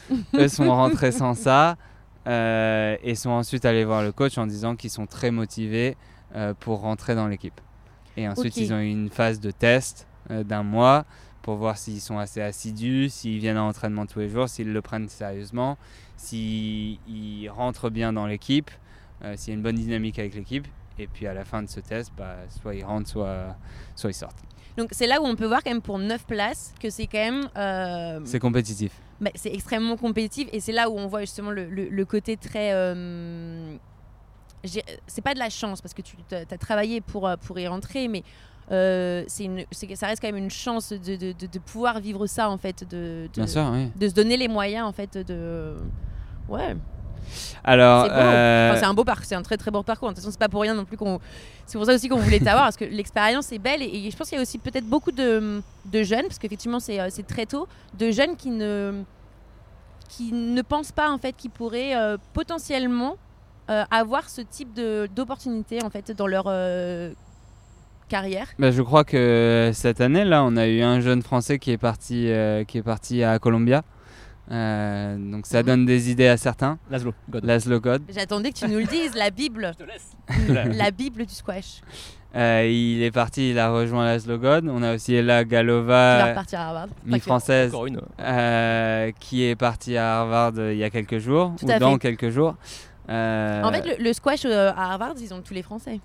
ça. 0.09 0.15
eux 0.35 0.47
sont 0.47 0.69
rentrés 0.69 1.11
sans 1.11 1.33
ça 1.35 1.77
euh, 2.27 2.97
et 3.03 3.13
sont 3.15 3.29
ensuite 3.29 3.65
allés 3.65 3.85
voir 3.85 4.01
le 4.01 4.11
coach 4.11 4.37
en 4.37 4.47
disant 4.47 4.75
qu'ils 4.75 4.89
sont 4.89 5.05
très 5.05 5.29
motivés 5.29 5.95
euh, 6.35 6.53
pour 6.59 6.81
rentrer 6.81 7.13
dans 7.13 7.27
l'équipe. 7.27 7.59
Et 8.17 8.27
ensuite 8.27 8.57
ils 8.57 8.73
ont 8.73 8.79
eu 8.79 8.89
une 8.89 9.09
phase 9.09 9.39
de 9.39 9.51
test 9.51 10.07
euh, 10.31 10.43
d'un 10.43 10.63
mois 10.63 11.05
pour 11.43 11.57
voir 11.57 11.77
s'ils 11.77 12.01
sont 12.01 12.17
assez 12.17 12.41
assidus, 12.41 13.09
s'ils 13.09 13.37
viennent 13.37 13.57
à 13.57 13.61
l'entraînement 13.61 14.07
tous 14.07 14.19
les 14.19 14.29
jours, 14.29 14.49
s'ils 14.49 14.73
le 14.73 14.81
prennent 14.81 15.07
sérieusement, 15.07 15.77
s'ils 16.17 16.97
rentrent 17.51 17.91
bien 17.91 18.11
dans 18.13 18.25
l'équipe, 18.25 18.71
s'il 19.35 19.49
y 19.49 19.51
a 19.51 19.57
une 19.57 19.63
bonne 19.63 19.75
dynamique 19.75 20.19
avec 20.19 20.35
l'équipe. 20.35 20.67
Et 20.97 21.07
puis 21.07 21.27
à 21.27 21.33
la 21.33 21.43
fin 21.43 21.61
de 21.61 21.67
ce 21.67 21.79
test, 21.81 22.11
bah, 22.17 22.35
soit 22.61 22.73
ils 22.75 22.83
rentrent, 22.85 23.09
soit, 23.09 23.55
soit 23.95 24.11
ils 24.11 24.13
sortent. 24.13 24.39
Donc 24.77 24.89
c'est 24.91 25.07
là 25.07 25.21
où 25.21 25.25
on 25.25 25.35
peut 25.35 25.45
voir 25.45 25.61
quand 25.63 25.71
même 25.71 25.81
pour 25.81 25.99
9 25.99 26.25
places 26.25 26.73
que 26.81 26.89
c'est 26.89 27.07
quand 27.07 27.17
même... 27.17 27.49
euh, 27.57 28.19
C'est 28.25 28.39
compétitif. 28.39 28.91
bah, 29.19 29.29
c'est 29.35 29.53
extrêmement 29.53 29.97
compétitif 29.97 30.47
et 30.53 30.59
c'est 30.59 30.71
là 30.71 30.89
où 30.89 30.97
on 30.97 31.07
voit 31.07 31.21
justement 31.21 31.51
le, 31.51 31.65
le- 31.69 31.89
le 31.89 32.05
côté 32.05 32.37
très... 32.37 32.71
euh, 32.73 33.75
c'est 35.07 35.21
pas 35.21 35.33
de 35.33 35.39
la 35.39 35.49
chance 35.49 35.81
parce 35.81 35.93
que 35.93 36.01
tu 36.01 36.15
as 36.33 36.57
travaillé 36.57 36.99
pour, 37.01 37.27
euh, 37.27 37.35
pour 37.37 37.59
y 37.59 37.67
rentrer, 37.67 38.07
mais 38.07 38.23
euh, 38.71 39.23
une, 39.39 39.63
ça 39.95 40.07
reste 40.07 40.21
quand 40.21 40.27
même 40.27 40.37
une 40.43 40.49
chance 40.49 40.91
de, 40.91 41.15
de- 41.15 41.33
de- 41.33 41.45
de 41.45 41.59
pouvoir 41.59 41.99
vivre 41.99 42.25
ça 42.25 42.49
en 42.49 42.57
fait, 42.57 42.83
de, 42.89 43.27
de, 43.27 43.29
Bien 43.35 43.47
sûr, 43.47 43.69
oui. 43.71 43.91
de 43.95 44.07
se 44.09 44.13
donner 44.13 44.37
les 44.37 44.47
moyens 44.47 44.87
en 44.87 44.91
fait 44.91 45.17
de... 45.17 45.75
Ouais, 46.49 46.75
Alors, 47.63 48.05
c'est 48.05 48.11
euh, 48.11 48.69
Enfin, 48.71 48.79
c'est 48.79 48.85
un 48.85 48.93
beau 48.93 49.03
parcours, 49.03 49.25
c'est 49.25 49.35
un 49.35 49.41
très 49.41 49.57
très 49.57 49.71
beau 49.71 49.83
parcours. 49.83 50.09
De 50.09 50.13
toute 50.13 50.21
façon, 50.21 50.31
c'est 50.31 50.39
pas 50.39 50.49
pour 50.49 50.61
rien 50.61 50.73
non 50.73 50.85
plus 50.85 50.97
qu'on. 50.97 51.19
C'est 51.65 51.77
pour 51.77 51.85
ça 51.85 51.93
aussi 51.93 52.09
qu'on 52.09 52.19
voulait 52.19 52.39
t'avoir 52.43 52.65
parce 52.65 52.77
que 52.77 52.85
l'expérience 52.85 53.51
est 53.51 53.59
belle 53.59 53.81
et, 53.81 54.07
et 54.07 54.11
je 54.11 54.17
pense 54.17 54.29
qu'il 54.29 54.37
y 54.37 54.39
a 54.39 54.41
aussi 54.41 54.57
peut-être 54.57 54.85
beaucoup 54.85 55.11
de, 55.11 55.61
de 55.85 56.03
jeunes 56.03 56.23
parce 56.23 56.39
qu'effectivement 56.39 56.79
c'est 56.79 56.99
euh, 56.99 57.09
très 57.27 57.45
tôt 57.45 57.67
de 57.97 58.11
jeunes 58.11 58.35
qui 58.35 58.49
ne 58.49 59.03
qui 60.09 60.31
ne 60.31 60.61
pensent 60.61 60.91
pas 60.91 61.09
en 61.09 61.17
fait 61.17 61.33
qu'ils 61.33 61.51
pourraient 61.51 61.95
euh, 61.95 62.17
potentiellement 62.33 63.17
euh, 63.69 63.83
avoir 63.89 64.29
ce 64.29 64.41
type 64.41 64.73
d'opportunité 65.15 65.83
en 65.83 65.89
fait 65.89 66.11
dans 66.11 66.27
leur 66.27 66.45
carrière. 68.07 68.47
bah, 68.59 68.69
je 68.69 68.83
crois 68.83 69.03
que 69.03 69.71
cette 69.73 69.99
année, 69.99 70.23
là, 70.23 70.43
on 70.43 70.55
a 70.57 70.67
eu 70.67 70.83
un 70.83 70.99
jeune 70.99 71.23
Français 71.23 71.57
qui 71.57 71.71
est 71.71 71.79
parti, 71.79 72.29
qui 72.67 72.77
est 72.77 72.83
parti 72.83 73.23
à 73.23 73.39
Columbia. 73.39 73.81
Euh, 74.51 75.17
donc 75.17 75.45
ça 75.47 75.63
donne 75.63 75.85
des 75.85 76.11
idées 76.11 76.27
à 76.27 76.37
certains. 76.37 76.77
Laszlo, 76.89 77.13
God. 77.29 77.43
Laszlo 77.45 77.79
God. 77.79 78.03
J'attendais 78.09 78.51
que 78.51 78.57
tu 78.59 78.67
nous 78.67 78.77
le 78.77 78.85
dises, 78.85 79.15
la 79.15 79.29
Bible, 79.31 79.71
Je 79.79 79.83
te 79.85 79.89
laisse. 79.89 80.11
la 80.77 80.91
Bible 80.91 81.25
du 81.25 81.33
squash. 81.33 81.81
Euh, 82.35 82.67
il 82.69 83.01
est 83.01 83.11
parti, 83.11 83.51
il 83.51 83.57
a 83.59 83.71
rejoint 83.71 84.05
Laszlo 84.05 84.37
God. 84.37 84.67
On 84.69 84.83
a 84.83 84.93
aussi 84.95 85.15
Ella 85.15 85.43
Galova, 85.45 86.25
à 86.25 86.43
Harvard. 86.53 86.87
Mi-française, 87.05 87.73
Encore 87.73 87.85
une. 87.87 88.01
euh, 88.19 89.11
qui 89.19 89.45
est 89.45 89.55
partie 89.55 89.95
à 89.97 90.19
Harvard 90.19 90.51
il 90.57 90.77
y 90.77 90.83
a 90.83 90.89
quelques 90.89 91.17
jours, 91.19 91.53
Tout 91.57 91.65
ou 91.65 91.71
à 91.71 91.79
dans 91.79 91.93
fait. 91.93 91.99
quelques 91.99 92.29
jours. 92.29 92.55
Euh, 93.09 93.63
En 93.63 93.71
fait, 93.71 93.97
le, 93.97 94.03
le 94.03 94.13
squash 94.13 94.45
euh, 94.45 94.71
à 94.75 94.91
Harvard, 94.91 95.13
ils 95.21 95.33
ont 95.33 95.41
tous 95.41 95.53
les 95.53 95.63
Français. 95.63 95.99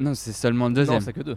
Non, 0.00 0.14
c'est 0.14 0.32
seulement 0.32 0.64
le 0.66 0.70
Non, 0.70 0.76
deuxième. 0.76 1.00
c'est 1.02 1.12
que 1.12 1.20
deux. 1.22 1.36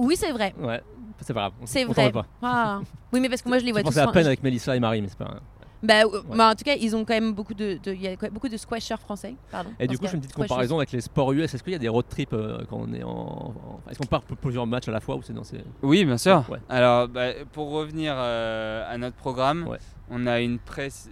Oui, 0.00 0.14
c'est 0.16 0.32
vrai. 0.32 0.54
Ouais, 0.60 0.80
c'est 1.22 1.34
pas 1.34 1.40
grave. 1.40 1.52
on- 1.62 1.66
C'est 1.66 1.84
vrai. 1.84 2.12
pas. 2.12 2.26
Ah. 2.42 2.80
Oui, 3.12 3.20
mais 3.20 3.28
parce 3.28 3.42
que 3.42 3.48
moi 3.48 3.58
je 3.58 3.64
les 3.64 3.72
vois 3.72 3.82
tous. 3.82 3.86
pensais 3.88 4.00
à 4.00 4.08
peine 4.08 4.26
avec 4.26 4.42
Mélissa 4.42 4.74
et 4.76 4.80
Marie, 4.80 5.02
mais 5.02 5.08
c'est 5.08 5.18
pas. 5.18 5.36
Bah, 5.84 6.02
euh, 6.04 6.22
bah, 6.36 6.50
en 6.50 6.54
tout 6.54 6.62
cas, 6.62 6.76
ils 6.80 6.94
ont 6.94 7.04
quand 7.04 7.12
même 7.14 7.32
beaucoup 7.32 7.54
de, 7.54 7.76
de- 7.82 7.92
il 7.92 8.00
y 8.00 8.06
a 8.06 8.14
beaucoup 8.30 8.48
de 8.48 8.56
squashers 8.56 8.98
français. 8.98 9.34
Pardon. 9.50 9.70
Et 9.80 9.88
du 9.88 9.98
coup, 9.98 10.04
je 10.04 10.10
fais 10.10 10.14
une 10.16 10.20
petite 10.22 10.36
comparaison 10.36 10.76
avec 10.76 10.92
les 10.92 11.00
sports 11.00 11.32
US. 11.32 11.52
Est-ce 11.52 11.60
qu'il 11.64 11.72
y 11.72 11.74
a 11.74 11.80
des 11.80 11.88
road 11.88 12.04
trips 12.08 12.32
euh, 12.34 12.58
quand 12.70 12.76
on 12.88 12.92
est 12.94 13.02
en. 13.02 13.10
en- 13.10 13.80
Est-ce 13.90 13.98
qu'on 13.98 14.06
part 14.06 14.22
pour 14.22 14.36
plusieurs 14.36 14.64
matchs 14.64 14.86
à 14.86 14.92
la 14.92 15.00
fois 15.00 15.16
ou 15.16 15.22
c'est 15.22 15.32
dans 15.32 15.42
ces. 15.42 15.58
Oui, 15.82 16.04
bien 16.04 16.18
sûr. 16.18 16.44
Ouais. 16.48 16.60
Alors, 16.68 17.08
bah, 17.08 17.30
pour 17.52 17.72
revenir 17.72 18.14
euh, 18.16 18.84
à 18.88 18.96
notre 18.96 19.16
programme, 19.16 19.66
Ouais. 19.66 19.78
on 20.08 20.24
a 20.28 20.40
une, 20.40 20.60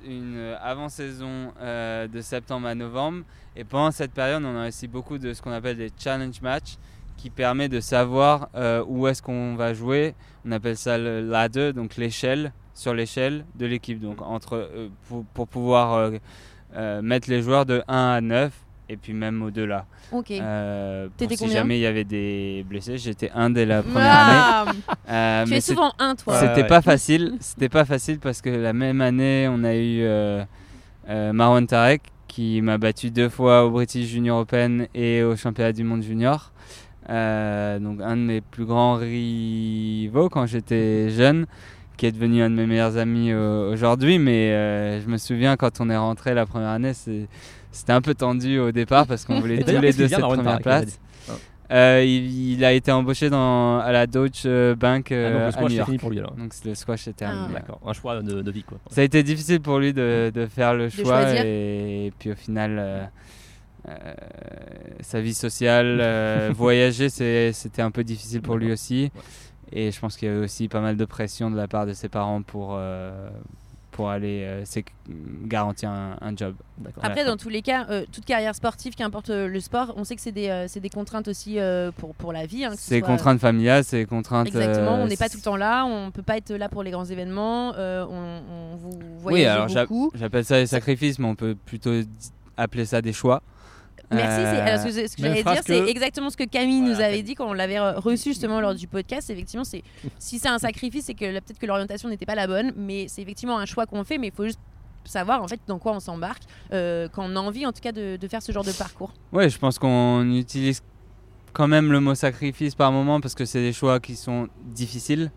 une 0.06 0.54
avant-saison 0.62 1.52
euh, 1.60 2.06
de 2.06 2.20
septembre 2.20 2.68
à 2.68 2.74
novembre. 2.76 3.24
Et 3.56 3.64
pendant 3.64 3.90
cette 3.90 4.12
période, 4.12 4.44
on 4.44 4.56
a 4.56 4.68
aussi 4.68 4.86
beaucoup 4.86 5.18
de 5.18 5.32
ce 5.34 5.42
qu'on 5.42 5.50
appelle 5.52 5.78
des 5.78 5.90
challenge 5.98 6.40
matchs 6.42 6.76
qui 7.20 7.28
permet 7.28 7.68
de 7.68 7.80
savoir 7.80 8.48
euh, 8.54 8.82
où 8.88 9.06
est-ce 9.06 9.20
qu'on 9.20 9.54
va 9.54 9.74
jouer. 9.74 10.14
On 10.46 10.52
appelle 10.52 10.76
ça 10.76 10.96
le 10.96 11.20
ladder, 11.20 11.72
donc 11.74 11.96
l'échelle, 11.96 12.52
sur 12.72 12.94
l'échelle 12.94 13.44
de 13.56 13.66
l'équipe. 13.66 14.00
Donc, 14.00 14.22
entre, 14.22 14.56
euh, 14.56 14.88
pour, 15.06 15.24
pour 15.34 15.46
pouvoir 15.46 15.92
euh, 15.94 16.10
euh, 16.76 17.02
mettre 17.02 17.28
les 17.28 17.42
joueurs 17.42 17.66
de 17.66 17.82
1 17.88 17.94
à 18.12 18.20
9 18.22 18.52
et 18.88 18.96
puis 18.96 19.12
même 19.12 19.42
au-delà. 19.42 19.84
Ok. 20.12 20.30
Euh, 20.30 21.08
si 21.36 21.50
jamais 21.50 21.78
il 21.78 21.82
y 21.82 21.86
avait 21.86 22.04
des 22.04 22.64
blessés, 22.66 22.96
j'étais 22.96 23.30
un 23.34 23.50
dès 23.50 23.66
la 23.66 23.82
première 23.82 24.10
année. 24.10 24.78
Ah, 24.88 24.94
Euh, 25.10 25.44
tu 25.44 25.50
mais 25.50 25.56
es 25.58 25.60
souvent 25.60 25.92
un, 25.98 26.14
toi. 26.16 26.40
C'était 26.40 26.62
ouais. 26.62 26.66
pas 26.66 26.80
facile. 26.80 27.34
C'était 27.40 27.68
pas 27.68 27.84
facile 27.84 28.18
parce 28.18 28.40
que 28.40 28.48
la 28.48 28.72
même 28.72 29.00
année, 29.02 29.46
on 29.50 29.62
a 29.64 29.74
eu 29.74 30.00
euh, 30.02 30.42
euh, 31.08 31.32
Marwan 31.32 31.66
Tarek 31.66 32.02
qui 32.28 32.62
m'a 32.62 32.78
battu 32.78 33.10
deux 33.10 33.28
fois 33.28 33.64
au 33.66 33.70
British 33.70 34.06
Junior 34.06 34.38
Open 34.38 34.86
et 34.94 35.22
au 35.22 35.36
Championnat 35.36 35.72
du 35.72 35.82
Monde 35.84 36.02
Junior. 36.02 36.52
Euh, 37.08 37.78
donc 37.78 38.00
un 38.02 38.16
de 38.16 38.22
mes 38.22 38.40
plus 38.40 38.64
grands 38.66 38.94
rivaux 38.96 40.28
quand 40.28 40.46
j'étais 40.46 41.10
jeune, 41.10 41.46
qui 41.96 42.06
est 42.06 42.12
devenu 42.12 42.42
un 42.42 42.50
de 42.50 42.54
mes 42.54 42.66
meilleurs 42.66 42.96
amis 42.98 43.30
euh, 43.32 43.72
aujourd'hui. 43.72 44.18
Mais 44.18 44.50
euh, 44.52 45.00
je 45.00 45.08
me 45.08 45.16
souviens 45.16 45.56
quand 45.56 45.80
on 45.80 45.90
est 45.90 45.96
rentré 45.96 46.34
la 46.34 46.46
première 46.46 46.68
année, 46.70 46.92
c'était 46.94 47.92
un 47.92 48.00
peu 48.00 48.14
tendu 48.14 48.58
au 48.58 48.72
départ 48.72 49.06
parce 49.06 49.24
qu'on 49.24 49.40
voulait 49.40 49.62
tous 49.64 49.80
les 49.80 49.92
deux 49.92 50.08
cette 50.08 50.20
première 50.20 50.60
place. 50.60 50.84
il 51.28 51.32
a 51.32 51.34
dit 51.34 51.40
Euh, 51.72 52.02
il, 52.04 52.52
il 52.54 52.64
a 52.64 52.72
été 52.72 52.90
embauché 52.90 53.30
dans, 53.30 53.78
à 53.78 53.92
la 53.92 54.08
Deutsche 54.08 54.44
Bank 54.76 55.08
Ah, 55.12 55.14
euh, 55.14 55.30
donc 55.30 55.40
le 55.40 55.46
à 55.46 55.50
squash, 55.52 55.62
New 55.62 55.68
c'est 55.70 55.74
York. 55.76 55.86
fini 55.86 55.98
pour 55.98 56.10
lui 56.10 56.18
alors. 56.18 56.32
Donc 56.34 56.52
le 56.64 56.74
squash 56.74 57.06
était 57.08 57.24
Ah. 57.26 57.46
un 57.86 57.92
choix 57.92 58.20
de, 58.22 58.42
de 58.42 58.50
vie 58.50 58.64
quoi. 58.64 58.78
Ça 58.90 59.02
a 59.02 59.04
été 59.04 59.22
difficile 59.22 59.60
pour 59.60 59.78
lui 59.78 59.92
de, 59.92 60.32
de 60.34 60.46
faire 60.46 60.74
le 60.74 60.88
choix 60.88 61.22
et, 61.44 62.06
et 62.06 62.12
puis 62.18 62.32
au 62.32 62.34
final, 62.34 62.76
euh, 62.80 63.04
euh, 63.88 64.14
sa 65.00 65.20
vie 65.20 65.34
sociale, 65.34 65.98
euh, 66.00 66.50
voyager, 66.56 67.08
c'était 67.08 67.82
un 67.82 67.90
peu 67.90 68.04
difficile 68.04 68.42
pour 68.42 68.56
lui 68.56 68.72
aussi. 68.72 69.10
Ouais. 69.14 69.22
Et 69.72 69.92
je 69.92 70.00
pense 70.00 70.16
qu'il 70.16 70.28
y 70.28 70.30
avait 70.30 70.40
aussi 70.44 70.68
pas 70.68 70.80
mal 70.80 70.96
de 70.96 71.04
pression 71.04 71.50
de 71.50 71.56
la 71.56 71.68
part 71.68 71.86
de 71.86 71.92
ses 71.92 72.08
parents 72.08 72.42
pour, 72.42 72.70
euh, 72.74 73.30
pour 73.92 74.10
aller 74.10 74.42
euh, 74.44 74.64
garantir 75.44 75.90
un, 75.90 76.16
un 76.20 76.36
job. 76.36 76.56
Après, 77.02 77.24
dans 77.24 77.36
tous 77.36 77.48
les 77.50 77.62
cas, 77.62 77.86
euh, 77.88 78.04
toute 78.10 78.24
carrière 78.24 78.54
sportive, 78.56 78.96
qu'importe 78.96 79.30
le 79.30 79.60
sport, 79.60 79.94
on 79.96 80.02
sait 80.02 80.16
que 80.16 80.22
c'est 80.22 80.32
des, 80.32 80.48
euh, 80.48 80.66
c'est 80.66 80.80
des 80.80 80.88
contraintes 80.88 81.28
aussi 81.28 81.60
euh, 81.60 81.92
pour, 81.96 82.16
pour 82.16 82.32
la 82.32 82.46
vie. 82.46 82.64
hein, 82.64 82.72
C'est 82.76 82.98
soit- 82.98 83.06
contraintes 83.06 83.38
familiales, 83.38 83.84
c'est 83.84 84.04
contraintes. 84.06 84.48
Exactement, 84.48 84.96
euh, 84.96 85.04
on 85.04 85.06
n'est 85.06 85.16
pas 85.16 85.28
tout 85.28 85.36
le 85.36 85.42
temps 85.42 85.56
là, 85.56 85.84
on 85.86 86.10
peut 86.10 86.22
pas 86.22 86.36
être 86.36 86.52
là 86.52 86.68
pour 86.68 86.82
les 86.82 86.90
grands 86.90 87.04
événements, 87.04 87.72
euh, 87.76 88.04
on, 88.10 88.42
on 88.74 88.76
vous 88.76 88.98
Oui, 88.98 89.20
voyage 89.22 89.54
alors 89.54 89.68
j'a- 89.68 89.82
beaucoup. 89.86 90.10
j'appelle 90.14 90.44
ça 90.44 90.56
des 90.58 90.66
sacrifices, 90.66 91.20
mais 91.20 91.26
on 91.28 91.36
peut 91.36 91.54
plutôt 91.54 91.92
appeler 92.56 92.86
ça 92.86 93.00
des 93.02 93.12
choix. 93.12 93.40
Merci. 94.12 94.40
Euh, 94.40 94.66
alors, 94.66 94.80
ce 94.80 94.84
que, 94.86 95.08
ce 95.08 95.16
que 95.16 95.22
même 95.22 95.36
j'allais 95.36 95.42
dire, 95.54 95.62
c'est 95.64 95.88
exactement 95.88 96.30
ce 96.30 96.36
que 96.36 96.44
Camille 96.44 96.80
Voilà, 96.80 96.94
nous 96.94 97.00
avait 97.00 97.22
dit 97.22 97.34
quand 97.34 97.48
on 97.48 97.52
l'avait 97.52 97.78
euh, 97.78 97.98
reçu 97.98 98.30
justement 98.30 98.60
lors 98.60 98.74
du 98.74 98.88
podcast. 98.88 99.30
Effectivement, 99.30 99.64
c'est 99.64 99.82
si 100.18 100.38
c'est 100.38 100.48
un 100.48 100.58
sacrifice, 100.58 101.04
c'est 101.06 101.14
que 101.14 101.30
peut-être 101.38 101.58
que 101.58 101.66
l'orientation 101.66 102.08
n'était 102.08 102.26
pas 102.26 102.34
la 102.34 102.46
bonne, 102.46 102.72
mais 102.76 103.06
c'est 103.08 103.22
effectivement 103.22 103.58
un 103.58 103.66
choix 103.66 103.86
qu'on 103.86 104.02
fait, 104.04 104.18
mais 104.18 104.28
il 104.28 104.32
faut 104.34 104.44
juste 104.44 104.58
savoir 105.04 105.42
en 105.42 105.48
fait 105.48 105.60
dans 105.66 105.78
quoi 105.78 105.92
on 105.92 106.00
s'embarque 106.00 106.42
euh, 106.72 107.08
quand 107.10 107.24
on 107.24 107.34
a 107.34 107.40
envie 107.40 107.64
en 107.64 107.72
tout 107.72 107.80
cas 107.80 107.92
de, 107.92 108.16
de 108.16 108.28
faire 108.28 108.42
ce 108.42 108.52
genre 108.52 108.64
de 108.64 108.72
parcours. 108.72 109.12
Ouais, 109.32 109.48
je 109.48 109.58
pense 109.58 109.78
qu'on 109.78 110.30
utilise 110.34 110.82
quand 111.52 111.68
même 111.68 111.90
le 111.90 112.00
mot 112.00 112.14
sacrifice 112.14 112.74
par 112.74 112.92
moment 112.92 113.20
parce 113.20 113.34
que 113.34 113.44
c'est 113.44 113.60
des 113.60 113.72
choix 113.72 113.98
qui 114.00 114.16
sont 114.16 114.48
difficiles. 114.64 115.30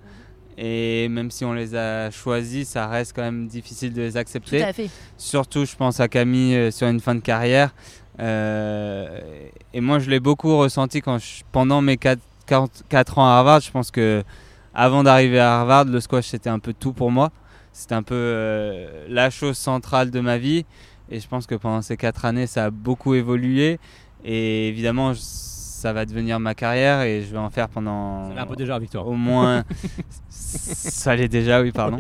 Et 0.58 1.08
même 1.10 1.32
si 1.32 1.46
on 1.46 1.54
les 1.54 1.74
a 1.76 2.12
choisis, 2.12 2.70
ça 2.70 2.88
reste 2.88 3.14
quand 3.16 3.24
même 3.24 3.48
difficile 3.48 3.92
de 3.94 4.04
les 4.04 4.12
Tout 4.12 4.18
accepter. 4.20 4.64
à 4.64 4.72
fait. 4.74 4.90
Surtout, 5.18 5.66
je 5.66 5.76
pense 5.76 6.00
à 6.00 6.08
Camille 6.08 6.56
euh, 6.56 6.70
sur 6.72 6.88
une 6.88 7.00
fin 7.00 7.16
de 7.16 7.22
carrière. 7.22 7.74
Euh, 8.20 9.20
et 9.74 9.82
moi, 9.82 10.00
je 10.00 10.10
l'ai 10.10 10.20
beaucoup 10.20 10.58
ressenti 10.58 11.02
quand 11.02 11.18
pendant 11.52 11.82
mes 11.82 11.98
4, 11.98 12.20
ans 12.52 12.70
à 13.26 13.38
Harvard. 13.38 13.62
Je 13.62 13.72
pense 13.72 13.92
que 13.92 14.24
avant 14.74 15.04
d'arriver 15.04 15.40
à 15.40 15.60
Harvard, 15.60 15.86
le 15.86 16.00
squash 16.00 16.28
c'était 16.28 16.50
un 16.50 16.60
peu 16.60 16.74
tout 16.74 16.94
pour 16.94 17.12
moi. 17.12 17.32
C'était 17.72 17.96
un 17.96 18.04
peu 18.04 18.16
euh, 18.16 19.06
la 19.10 19.30
chose 19.30 19.58
centrale 19.58 20.12
de 20.12 20.20
ma 20.20 20.38
vie. 20.38 20.66
Et 21.10 21.20
je 21.20 21.28
pense 21.28 21.48
que 21.48 21.56
pendant 21.56 21.82
ces 21.82 21.98
4 21.98 22.26
années, 22.26 22.48
ça 22.48 22.66
a 22.66 22.70
beaucoup 22.70 23.14
évolué. 23.16 23.80
Et 24.24 24.70
évidemment, 24.70 25.14
ça 25.84 25.92
va 25.92 26.06
devenir 26.06 26.40
ma 26.40 26.56
carrière 26.56 27.02
et 27.02 27.24
je 27.24 27.32
vais 27.34 27.38
en 27.38 27.50
faire 27.50 27.68
pendant 27.68 28.34
Ça 28.34 28.42
un 28.44 28.46
peu 28.46 28.56
déjà, 28.56 28.80
Victor. 28.80 29.06
au 29.06 29.16
moins. 29.16 29.66
ça 30.30 31.14
l'est 31.14 31.28
déjà, 31.28 31.62
oui, 31.62 31.74
pardon. 31.74 31.98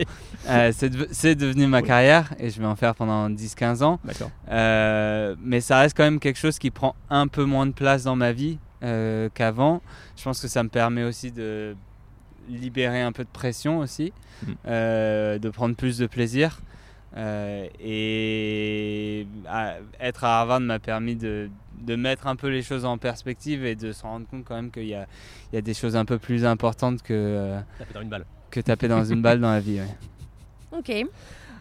Euh, 0.47 0.71
c'est 0.73 0.89
de- 0.89 1.07
c'est 1.11 1.35
devenu 1.35 1.67
ma 1.67 1.81
Oui. 1.81 1.87
carrière 1.87 2.33
et 2.39 2.49
je 2.49 2.61
vais 2.61 2.65
en 2.65 2.77
faire 2.77 2.95
pendant 2.95 3.29
10-15 3.29 3.83
ans. 3.83 3.99
D'accord. 4.05 4.31
Euh, 4.49 5.35
mais 5.43 5.59
ça 5.59 5.79
reste 5.79 5.97
quand 5.97 6.03
même 6.05 6.21
quelque 6.21 6.39
chose 6.39 6.59
qui 6.59 6.71
prend 6.71 6.95
un 7.09 7.27
peu 7.27 7.43
moins 7.43 7.65
de 7.65 7.73
place 7.73 8.03
dans 8.05 8.15
ma 8.15 8.31
vie 8.31 8.57
euh, 8.83 9.27
qu'avant. 9.33 9.81
Je 10.15 10.23
pense 10.23 10.39
que 10.41 10.47
ça 10.47 10.63
me 10.63 10.69
permet 10.69 11.03
aussi 11.03 11.31
de 11.33 11.75
libérer 12.49 13.01
un 13.01 13.11
peu 13.11 13.23
de 13.25 13.29
pression 13.33 13.79
aussi, 13.79 14.13
euh, 14.65 15.39
de 15.39 15.49
prendre 15.49 15.75
plus 15.75 15.97
de 15.97 16.07
plaisir. 16.07 16.61
Euh, 17.17 17.67
et 17.79 19.27
à- 19.47 19.75
être 19.99 20.23
à 20.23 20.39
Harvard 20.39 20.61
m'a 20.61 20.79
permis 20.79 21.15
de, 21.15 21.49
de 21.81 21.95
mettre 21.95 22.27
un 22.27 22.35
peu 22.35 22.47
les 22.47 22.61
choses 22.61 22.85
en 22.85 22.97
perspective 22.97 23.65
et 23.65 23.75
de 23.75 23.91
se 23.91 24.03
rendre 24.03 24.25
compte 24.27 24.43
quand 24.45 24.55
même 24.55 24.71
qu'il 24.71 24.85
y 24.87 24.95
a, 24.95 25.05
il 25.51 25.55
y 25.55 25.57
a 25.57 25.61
des 25.61 25.73
choses 25.73 25.95
un 25.95 26.05
peu 26.05 26.17
plus 26.19 26.45
importantes 26.45 27.01
que, 27.01 27.13
euh, 27.13 27.59
fait 27.79 27.93
dans 27.93 28.01
une 28.01 28.09
balle. 28.09 28.25
que 28.51 28.59
taper 28.61 28.87
dans 28.87 29.03
une 29.03 29.21
balle 29.21 29.39
dans 29.39 29.51
la 29.51 29.59
vie. 29.59 29.79
ouais. 29.79 29.87
Ok. 30.77 30.91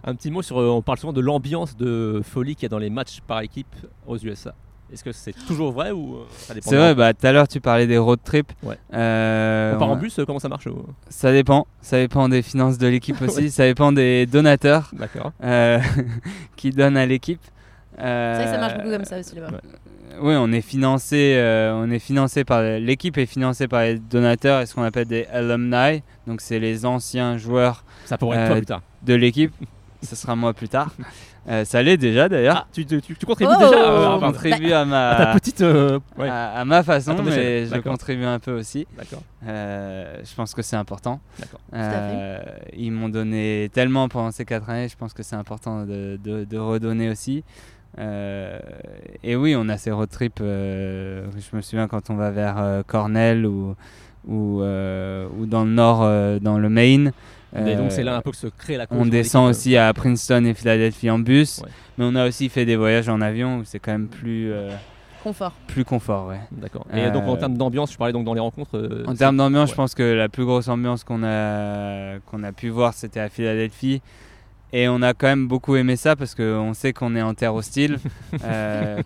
Un 0.04 0.14
petit 0.14 0.30
mot 0.30 0.42
sur. 0.42 0.58
euh, 0.58 0.68
on 0.70 0.80
parle 0.82 0.98
souvent 0.98 1.12
de 1.12 1.20
l'ambiance 1.20 1.76
de 1.76 2.22
folie 2.24 2.54
qu'il 2.54 2.62
y 2.64 2.66
a 2.66 2.70
dans 2.70 2.78
les 2.78 2.90
matchs 2.90 3.20
par 3.26 3.40
équipe 3.42 3.74
aux 4.06 4.16
USA. 4.18 4.54
Est-ce 4.92 5.04
que 5.04 5.12
c'est 5.12 5.32
toujours 5.46 5.72
vrai 5.72 5.90
ou 5.90 6.16
euh, 6.16 6.24
ça 6.32 6.52
dépend 6.54 6.68
C'est 6.70 6.76
vrai, 6.76 6.94
bah, 6.94 7.14
tout 7.14 7.26
à 7.26 7.32
l'heure 7.32 7.48
tu 7.48 7.60
parlais 7.60 7.86
des 7.86 7.96
road 7.98 8.18
trips. 8.24 8.52
Ouais. 8.62 8.78
Euh, 8.92 9.74
On 9.74 9.78
part 9.78 9.88
en 9.90 9.96
bus, 9.96 10.18
euh, 10.18 10.24
comment 10.26 10.38
ça 10.38 10.48
marche 10.50 10.66
ou- 10.66 10.84
Ça 11.08 11.30
dépend. 11.32 11.66
Ça 11.80 11.98
dépend 11.98 12.28
des 12.28 12.42
finances 12.42 12.78
de 12.78 12.86
l'équipe 12.88 13.20
aussi. 13.22 13.50
Ça 13.50 13.64
dépend 13.64 13.92
des 13.92 14.26
donateurs 14.26 14.90
D'accord. 14.92 15.32
euh, 15.42 15.78
qui 16.56 16.70
donnent 16.70 16.96
à 16.96 17.06
l'équipe. 17.06 17.40
C'est 17.97 18.34
vrai 18.34 18.45
que 18.45 18.51
ça 18.51 18.59
marche 18.59 18.76
beaucoup 18.78 18.90
comme 18.90 19.05
ça 19.05 19.18
aussi 19.18 19.34
là-bas. 19.36 19.49
Ouais. 19.53 20.18
oui, 20.20 20.34
on 20.38 20.51
est 20.53 20.61
financé, 20.62 21.34
euh, 21.36 21.72
on 21.74 21.90
est 21.90 21.99
financé 21.99 22.45
par 22.45 22.62
l'équipe 22.62 23.16
est 23.18 23.26
financée 23.26 23.68
par 23.68 23.82
les 23.82 23.99
donateurs 23.99 24.61
et 24.61 24.66
ce 24.66 24.74
qu'on 24.74 24.82
appelle 24.82 25.07
des 25.07 25.26
alumni. 25.32 26.03
Donc 26.26 26.40
c'est 26.40 26.59
les 26.59 26.84
anciens 26.86 27.36
joueurs 27.38 27.84
Ça 28.05 28.18
pourrait 28.18 28.38
être 28.38 28.47
toi 28.47 28.55
Euh, 28.57 28.59
plus 28.59 28.66
tard. 28.66 28.82
de 29.03 29.14
l'équipe. 29.14 29.53
Ce 30.03 30.16
sera 30.16 30.34
moi 30.34 30.53
plus 30.53 30.68
tard. 30.68 30.93
Euh, 31.49 31.64
ça 31.64 31.80
l'est 31.80 31.97
déjà 31.97 32.28
d'ailleurs. 32.28 32.64
Ah, 32.64 32.66
tu, 32.72 32.84
tu, 32.84 33.01
contribues 33.24 33.53
Oh 33.57 33.64
déjà 33.70 34.14
à- 34.14 34.18
contribue 34.18 34.72
à 34.72 34.84
ma, 34.84 35.11
à 35.11 35.26
ta 35.26 35.32
petite. 35.34 35.61
euh, 35.61 36.01
ouais, 36.18 36.28
à, 36.28 36.55
à 36.61 36.64
ma 36.64 36.82
façon, 36.82 37.14
mais 37.22 37.66
je 37.66 37.78
contribue 37.78 38.24
un 38.24 38.40
peu 38.40 38.53
aussi. 38.59 38.84
D'accord. 38.99 39.22
Euh, 39.47 40.16
je 40.24 40.34
pense 40.34 40.55
que 40.55 40.62
c'est 40.62 40.74
important. 40.74 41.20
Euh, 41.74 42.38
ils 42.76 42.90
m'ont 42.90 43.09
donné 43.09 43.70
tellement 43.72 44.09
pendant 44.09 44.30
ces 44.32 44.45
quatre 44.45 44.68
années, 44.70 44.88
je 44.88 44.97
pense 44.97 45.12
que 45.12 45.22
c'est 45.22 45.36
important 45.36 45.84
de, 45.84 46.18
de- 46.22 46.45
de 46.45 46.59
redonner 46.59 47.09
aussi. 47.09 47.45
Euh, 47.99 48.59
et 49.22 49.36
oui, 49.36 49.55
on 49.57 49.68
a 49.68 49.76
ces 49.76 49.90
road 49.90 50.09
trips. 50.09 50.40
euh, 50.40 51.26
je 51.36 51.57
me 51.57 51.61
souviens 51.61 51.88
quand 51.88 52.11
on 52.11 52.14
va 52.14 52.30
vers 52.30 52.57
euh, 52.59 52.82
Cornell 52.86 53.45
ou, 53.47 53.74
ou, 54.26 54.62
euh, 54.62 55.26
ou 55.38 55.47
dans 55.47 55.64
le 55.64 55.70
nord, 55.70 56.01
euh, 56.03 56.38
dans 56.38 56.59
le 56.59 56.68
Maine. 56.68 57.12
Mais 57.55 57.76
donc 57.76 57.93
c'est 57.93 58.03
là 58.03 58.16
un 58.16 58.22
peu 58.22 58.30
que 58.30 58.36
se 58.38 58.47
crée 58.47 58.78
la 58.78 58.86
on 58.90 59.05
descend 59.05 59.51
aussi 59.51 59.76
à 59.76 59.93
Princeton 59.93 60.43
et 60.47 60.55
Philadelphie 60.55 61.11
en 61.11 61.18
bus. 61.18 61.61
Ouais. 61.62 61.68
Mais 61.99 62.07
on 62.09 62.14
a 62.14 62.26
aussi 62.26 62.49
fait 62.49 62.64
des 62.64 62.76
voyages 62.76 63.11
en 63.11 63.20
avion 63.20 63.59
où 63.59 63.64
c'est 63.66 63.78
quand 63.78 63.93
même 63.93 64.09
plus, 64.09 64.51
euh, 64.51 64.70
Confort. 65.22 65.53
plus 65.66 65.84
confort. 65.84 66.28
Ouais. 66.28 66.40
D'accord. 66.51 66.86
Et 66.95 67.11
donc 67.11 67.24
en 67.24 67.36
termes 67.36 67.59
d'ambiance, 67.59 67.93
je 67.93 67.99
parlais 67.99 68.14
donc 68.14 68.24
dans 68.24 68.32
les 68.32 68.40
rencontres. 68.40 68.78
euh, 68.78 69.05
En 69.07 69.14
termes 69.14 69.36
d'ambiance, 69.36 69.68
je 69.68 69.74
pense 69.74 69.95
que 69.95 70.03
la 70.03 70.30
plus 70.30 70.47
grosse 70.47 70.68
ambiance 70.68 71.05
qu'on 71.05 71.22
a, 71.22 72.18
qu'on 72.20 72.43
a 72.43 72.53
pu 72.53 72.70
voir, 72.70 72.95
c'était 72.95 73.20
à 73.20 73.28
Philadelphie. 73.28 74.01
Et 74.74 74.88
on 74.88 75.02
a 75.02 75.12
quand 75.12 75.26
même 75.26 75.48
beaucoup 75.48 75.76
aimé 75.76 75.96
ça 75.96 76.16
parce 76.16 76.34
qu'on 76.34 76.72
sait 76.72 76.92
qu'on 76.94 77.14
est 77.14 77.20
en 77.22 77.34
terre 77.34 77.54
hostile, 77.54 77.98
euh, 78.44 79.02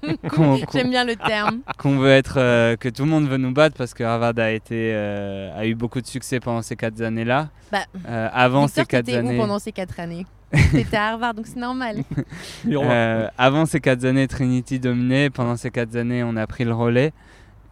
J'aime 0.72 0.90
bien 0.90 1.04
le 1.04 1.16
terme. 1.16 1.60
qu'on 1.78 1.98
veut 1.98 2.10
être, 2.10 2.38
euh, 2.38 2.76
que 2.76 2.88
tout 2.88 3.02
le 3.04 3.10
monde 3.10 3.26
veut 3.28 3.36
nous 3.36 3.52
battre 3.52 3.76
parce 3.76 3.92
que 3.92 4.04
Harvard 4.04 4.34
a 4.38 4.52
été, 4.52 4.92
euh, 4.94 5.58
a 5.58 5.66
eu 5.66 5.74
beaucoup 5.74 6.00
de 6.00 6.06
succès 6.06 6.38
pendant 6.38 6.62
ces 6.62 6.76
quatre 6.76 7.00
années-là. 7.02 7.48
Bah, 7.72 7.80
Euh, 8.08 8.28
avant 8.32 8.66
Victor, 8.66 8.84
ces 8.84 8.86
quatre 8.86 9.06
t'étais 9.06 9.16
où 9.18 9.20
années, 9.28 9.38
pendant 9.38 9.58
ces 9.58 9.72
quatre 9.72 9.98
années 9.98 10.24
T'étais 10.70 10.96
à 10.96 11.08
Harvard, 11.08 11.34
donc 11.34 11.46
c'est 11.48 11.58
normal. 11.58 11.96
Euh, 12.68 13.28
avant 13.36 13.66
ces 13.66 13.80
quatre 13.80 14.04
années, 14.04 14.28
Trinity 14.28 14.78
dominait. 14.78 15.30
Pendant 15.30 15.56
ces 15.56 15.70
quatre 15.72 15.96
années, 15.96 16.22
on 16.22 16.36
a 16.36 16.46
pris 16.46 16.64
le 16.64 16.72
relais 16.72 17.12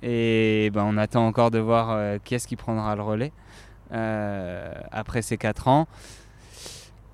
et 0.03 0.71
ben, 0.75 0.85
on 0.85 0.97
attend 0.97 1.27
encore 1.27 1.51
de 1.53 1.59
voir 1.61 1.91
euh, 1.91 2.19
qui 2.23 2.35
est-ce 2.35 2.47
qui 2.49 2.57
prendra 2.57 2.95
le 2.97 3.03
relais 3.03 3.33
euh, 3.93 4.73
après 4.91 5.23
ces 5.23 5.37
quatre 5.37 5.69
ans. 5.69 5.87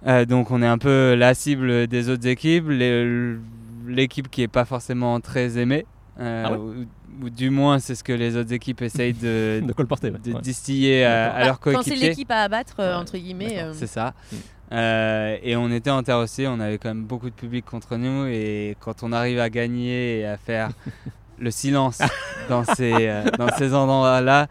Euh, 0.07 0.25
donc 0.25 0.51
on 0.51 0.63
est 0.63 0.67
un 0.67 0.79
peu 0.79 1.15
la 1.15 1.35
cible 1.35 1.87
des 1.87 2.09
autres 2.09 2.27
équipes, 2.27 2.69
l'équipe 3.87 4.31
qui 4.31 4.43
est 4.43 4.49
pas 4.49 4.65
forcément 4.65 5.21
très 5.21 5.59
aimée, 5.59 5.87
euh, 6.19 6.45
Ah 6.47 6.53
ouais 6.53 6.59
ou, 6.59 7.25
ou 7.27 7.31
du 7.31 7.51
moins 7.51 7.79
c'est 7.79 7.95
ce 7.95 8.05
que 8.05 8.13
les 8.13 8.37
autres 8.37 8.53
équipes 8.53 8.81
essayent 8.83 9.13
de, 9.13 9.63
de 9.67 9.73
colporter. 9.73 10.11
ouais. 10.11 10.19
de 10.25 10.33
Ouais. 10.33 10.41
distiller 10.41 11.05
à, 11.05 11.33
à 11.33 11.45
leurs 11.45 11.61
quand 11.61 11.71
c'est 11.83 11.91
coéquipiers. 11.91 12.09
l'équipe 12.09 12.31
à 12.31 12.43
abattre, 12.43 12.77
euh, 12.79 12.95
entre 12.97 13.19
guillemets. 13.19 13.59
Euh, 13.63 13.73
C'est 13.75 13.87
ça. 13.87 14.15
Mm. 14.33 14.37
Euh, 14.73 15.37
et 15.43 15.57
on 15.57 15.71
était 15.73 15.91
en 15.91 16.03
terre 16.05 16.19
aussi, 16.19 16.45
on 16.47 16.61
avait 16.61 16.79
quand 16.79 16.91
même 16.91 17.03
beaucoup 17.05 17.29
de 17.29 17.35
public 17.35 17.65
contre 17.65 17.97
nous. 17.97 18.27
Et 18.27 18.77
quand 18.81 19.03
on 19.03 19.11
arrive 19.13 19.41
à 19.41 19.51
gagner 19.51 20.21
et 20.21 20.27
à 20.27 20.37
faire 20.37 20.71
le 21.41 21.51
silence 21.51 21.99
dans 22.49 22.63
ces, 22.65 22.93
euh, 22.95 23.25
dans 23.37 23.49
ces 23.59 23.75
endroits-là, 23.75 24.47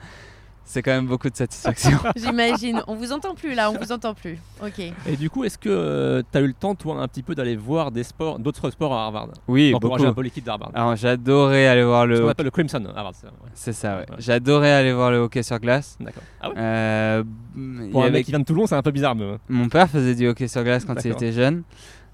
c'est 0.71 0.83
quand 0.83 0.91
même 0.91 1.07
beaucoup 1.07 1.29
de 1.31 1.35
satisfaction. 1.35 1.97
J'imagine. 2.15 2.83
On 2.87 2.93
vous 2.95 3.11
entend 3.11 3.33
plus 3.33 3.55
là, 3.55 3.71
on 3.71 3.77
vous 3.79 3.91
entend 3.91 4.13
plus. 4.13 4.37
Ok. 4.63 4.79
Et 5.07 5.15
du 5.17 5.27
coup, 5.27 5.43
est-ce 5.43 5.57
que 5.57 6.23
tu 6.31 6.37
as 6.37 6.41
eu 6.41 6.45
le 6.47 6.53
temps, 6.53 6.75
toi, 6.75 7.01
un 7.01 7.07
petit 7.07 7.23
peu 7.23 7.33
d'aller 7.33 7.55
voir 7.55 7.89
des 7.91 8.03
sports, 8.03 8.37
d'autres 8.37 8.69
sports 8.69 8.93
à 8.93 9.05
Harvard? 9.05 9.29
Oui, 9.47 9.71
Pour 9.71 9.77
encourager 9.79 10.03
un 10.03 10.07
beaucoup. 10.09 10.15
peu 10.17 10.21
l'équipe 10.25 10.43
d'Harvard. 10.45 10.69
Alors 10.75 10.95
j'adorais 10.95 11.65
aller 11.67 11.83
voir 11.83 12.03
Ce 12.03 12.13
qu'on 12.17 12.23
le. 12.25 12.29
appelle 12.29 12.45
le 12.45 12.51
Crimson 12.51 12.83
Harvard. 12.95 13.13
c'est 13.15 13.23
ça, 13.25 13.27
ouais. 13.31 13.49
C'est 13.55 13.73
ça, 13.73 13.97
ouais. 13.97 14.05
J'adorais 14.19 14.71
aller 14.71 14.93
voir 14.93 15.09
le 15.09 15.17
hockey 15.17 15.41
sur 15.41 15.59
glace. 15.59 15.97
D'accord. 15.99 16.21
Ah 16.39 16.49
ouais? 16.49 16.55
Euh, 16.57 17.23
il 17.57 17.89
Pour 17.91 18.03
un 18.03 18.05
avait- 18.05 18.13
mec 18.19 18.25
qui 18.25 18.31
vient 18.31 18.39
de 18.39 18.45
Toulon, 18.45 18.67
c'est 18.67 18.75
un 18.75 18.83
peu 18.83 18.91
bizarre. 18.91 19.15
Mais... 19.15 19.25
Mon 19.49 19.69
père 19.69 19.89
faisait 19.89 20.13
du 20.13 20.27
hockey 20.27 20.47
sur 20.47 20.63
glace 20.63 20.85
quand 20.85 21.03
il 21.03 21.11
était 21.11 21.31
jeune. 21.31 21.63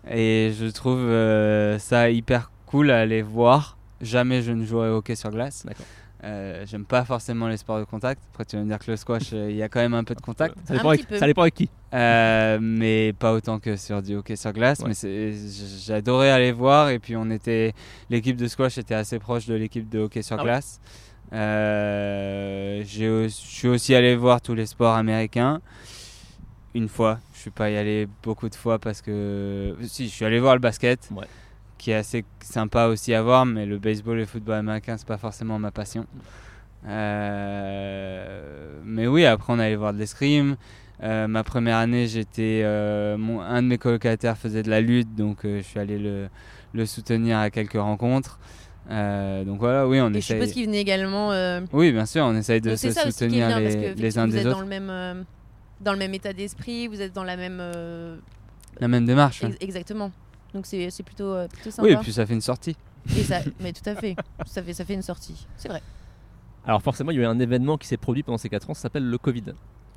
Et 0.10 0.54
je 0.58 0.68
trouve 0.68 1.00
euh, 1.00 1.78
ça 1.80 2.10
hyper 2.10 2.52
cool 2.68 2.90
à 2.92 3.00
aller 3.00 3.22
voir. 3.22 3.78
Jamais 4.02 4.42
je 4.42 4.52
ne 4.54 4.64
jouerai 4.66 4.90
au 4.92 4.98
hockey 4.98 5.16
sur 5.16 5.30
glace. 5.32 5.64
D'accord. 5.66 5.86
Euh, 6.26 6.66
J'aime 6.66 6.86
pas 6.86 7.06
forcément 7.06 7.48
les 7.48 7.58
sports 7.58 7.78
de 7.80 7.84
contact. 7.84 8.20
Après, 8.32 8.46
tu 8.46 8.56
vas 8.56 8.64
me 8.64 8.68
dire 8.68 8.80
que 8.80 8.90
le 8.90 8.98
squash, 8.98 9.30
euh, 9.34 9.52
il 9.52 9.56
y 9.58 9.62
a 9.62 9.70
quand 9.70 9.80
même 9.80 9.94
un 9.94 10.04
peu 10.04 10.16
de 10.16 10.22
contact. 10.22 10.56
Ça 10.66 10.74
dépend, 10.74 10.90
avec, 10.90 11.06
ça 11.20 11.28
dépend 11.28 11.44
avec 11.44 11.54
qui. 11.54 11.70
Euh, 11.94 12.58
mais 12.60 13.14
pas 13.14 13.32
autant 13.34 13.60
que 13.60 13.76
sur 13.76 14.02
du 14.02 14.16
hockey 14.16 14.36
sur 14.36 14.52
glace. 14.52 14.80
Ouais. 14.80 14.92
Mais 15.04 15.34
j'adorais 15.86 16.32
aller 16.32 16.52
voir. 16.52 16.90
Et 16.90 16.98
puis, 16.98 17.16
on 17.16 17.30
était, 17.30 17.74
l'équipe 18.10 18.36
de 18.38 18.48
squash 18.48 18.78
était 18.80 18.96
assez 18.96 19.20
proche 19.20 19.46
de 19.46 19.54
l'équipe 19.54 19.88
de 19.88 20.00
hockey 20.00 20.24
sur 20.24 20.36
Ah 20.38 20.40
ouais. 20.40 20.46
glace. 20.46 20.80
Euh, 21.34 22.84
Je 22.88 23.28
suis 23.28 23.68
aussi 23.68 23.94
allé 23.94 24.16
voir 24.16 24.42
tous 24.42 24.56
les 24.56 24.66
sports 24.66 24.96
américains. 24.96 25.62
Une 26.74 26.90
fois. 26.90 27.20
Je 27.34 27.40
suis 27.42 27.52
pas 27.52 27.70
y 27.70 27.78
allé 27.78 28.08
beaucoup 28.24 28.50
de 28.50 28.56
fois 28.56 28.80
parce 28.80 29.02
que. 29.02 29.76
Si, 29.84 30.08
je 30.08 30.12
suis 30.14 30.26
allé 30.26 30.40
voir 30.40 30.56
le 30.56 30.60
basket. 30.60 31.08
Ouais. 31.16 31.26
Qui 31.86 31.92
est 31.92 31.96
assez 31.96 32.26
sympa 32.42 32.88
aussi 32.88 33.14
à 33.14 33.22
voir. 33.22 33.46
Mais 33.46 33.68
le 33.68 33.78
baseball 33.78 34.18
et 34.18 34.22
le 34.22 34.26
football 34.26 34.56
américain, 34.56 34.96
c'est 34.98 35.06
pas 35.08 35.20
forcément 35.20 35.60
ma 35.60 35.70
passion. 35.70 36.08
Euh, 36.88 38.80
mais 38.84 39.06
oui, 39.08 39.26
après 39.26 39.54
on 39.54 39.60
allait 39.60 39.76
voir 39.76 39.94
de 39.94 40.00
l'escrime. 40.00 40.56
Euh, 41.04 41.28
ma 41.28 41.44
première 41.44 41.78
année, 41.78 42.08
j'étais, 42.08 42.62
euh, 42.64 43.18
un 43.42 43.62
de 43.62 43.68
mes 43.68 43.78
colocataires 43.78 44.36
faisait 44.38 44.64
de 44.64 44.70
la 44.70 44.82
lutte, 44.82 45.14
donc 45.16 45.40
je 45.44 45.60
suis 45.62 45.80
allé 45.80 46.00
le, 46.00 46.28
le 46.74 46.86
soutenir 46.86 47.38
à 47.38 47.50
quelques 47.52 47.74
rencontres. 47.74 48.40
Donc 48.90 49.60
voilà, 49.60 49.88
oui, 49.88 50.00
on 50.02 50.10
Et 50.10 50.14
je 50.14 50.18
essaye. 50.20 50.40
suppose 50.40 50.54
qu'il 50.54 50.66
venait 50.66 50.82
également. 50.82 51.30
Oui, 51.74 51.92
bien 51.92 52.06
sûr, 52.06 52.24
on 52.26 52.36
essaye 52.36 52.62
de 52.62 52.70
donc 52.70 52.80
se 52.80 52.88
aussi 52.88 53.12
soutenir 53.12 53.60
les, 53.60 53.64
parce 53.64 53.76
que 53.76 54.02
les 54.02 54.18
uns 54.18 54.26
vous 54.26 54.32
des 54.32 54.38
êtes 54.40 54.46
autres. 54.48 54.56
dans 54.56 54.62
le 54.62 54.68
même 54.68 55.26
dans 55.82 55.92
le 55.92 56.00
même 56.00 56.14
état 56.14 56.34
d'esprit, 56.34 56.88
vous 56.88 57.02
êtes 57.02 57.14
dans 57.14 57.24
la 57.26 57.36
même 57.36 57.62
La 58.80 58.88
même 58.88 59.06
démarche. 59.06 59.44
ex- 59.44 59.58
exactement. 59.60 60.12
Donc 60.56 60.66
c'est 60.66 60.90
c'est 60.90 61.04
plutôt 61.04 61.26
euh, 61.34 61.48
plutôt 61.48 61.70
sympa. 61.70 61.88
Oui, 61.88 61.94
et 61.94 61.98
puis 61.98 62.12
ça 62.14 62.26
fait 62.26 62.34
une 62.34 62.42
sortie. 62.42 62.76
Et 63.16 63.24
ça, 63.24 63.40
mais 63.60 63.74
tout 63.74 63.88
à 63.88 63.94
fait. 63.96 64.16
Ça 64.48 64.64
fait 64.64 64.74
ça 64.74 64.84
fait 64.86 64.94
une 64.96 65.02
sortie. 65.04 65.46
C'est 65.58 65.68
vrai. 65.70 65.82
Alors 66.66 66.82
forcément, 66.82 67.12
il 67.12 67.18
y 67.18 67.20
a 67.20 67.24
eu 67.24 67.26
un 67.28 67.40
événement 67.40 67.78
qui 67.78 67.88
s'est 67.88 67.98
produit 67.98 68.24
pendant 68.24 68.40
ces 68.40 68.50
4 68.50 68.70
ans, 68.72 68.74
ça 68.74 68.84
s'appelle 68.84 69.08
le 69.08 69.18
Covid. 69.20 69.44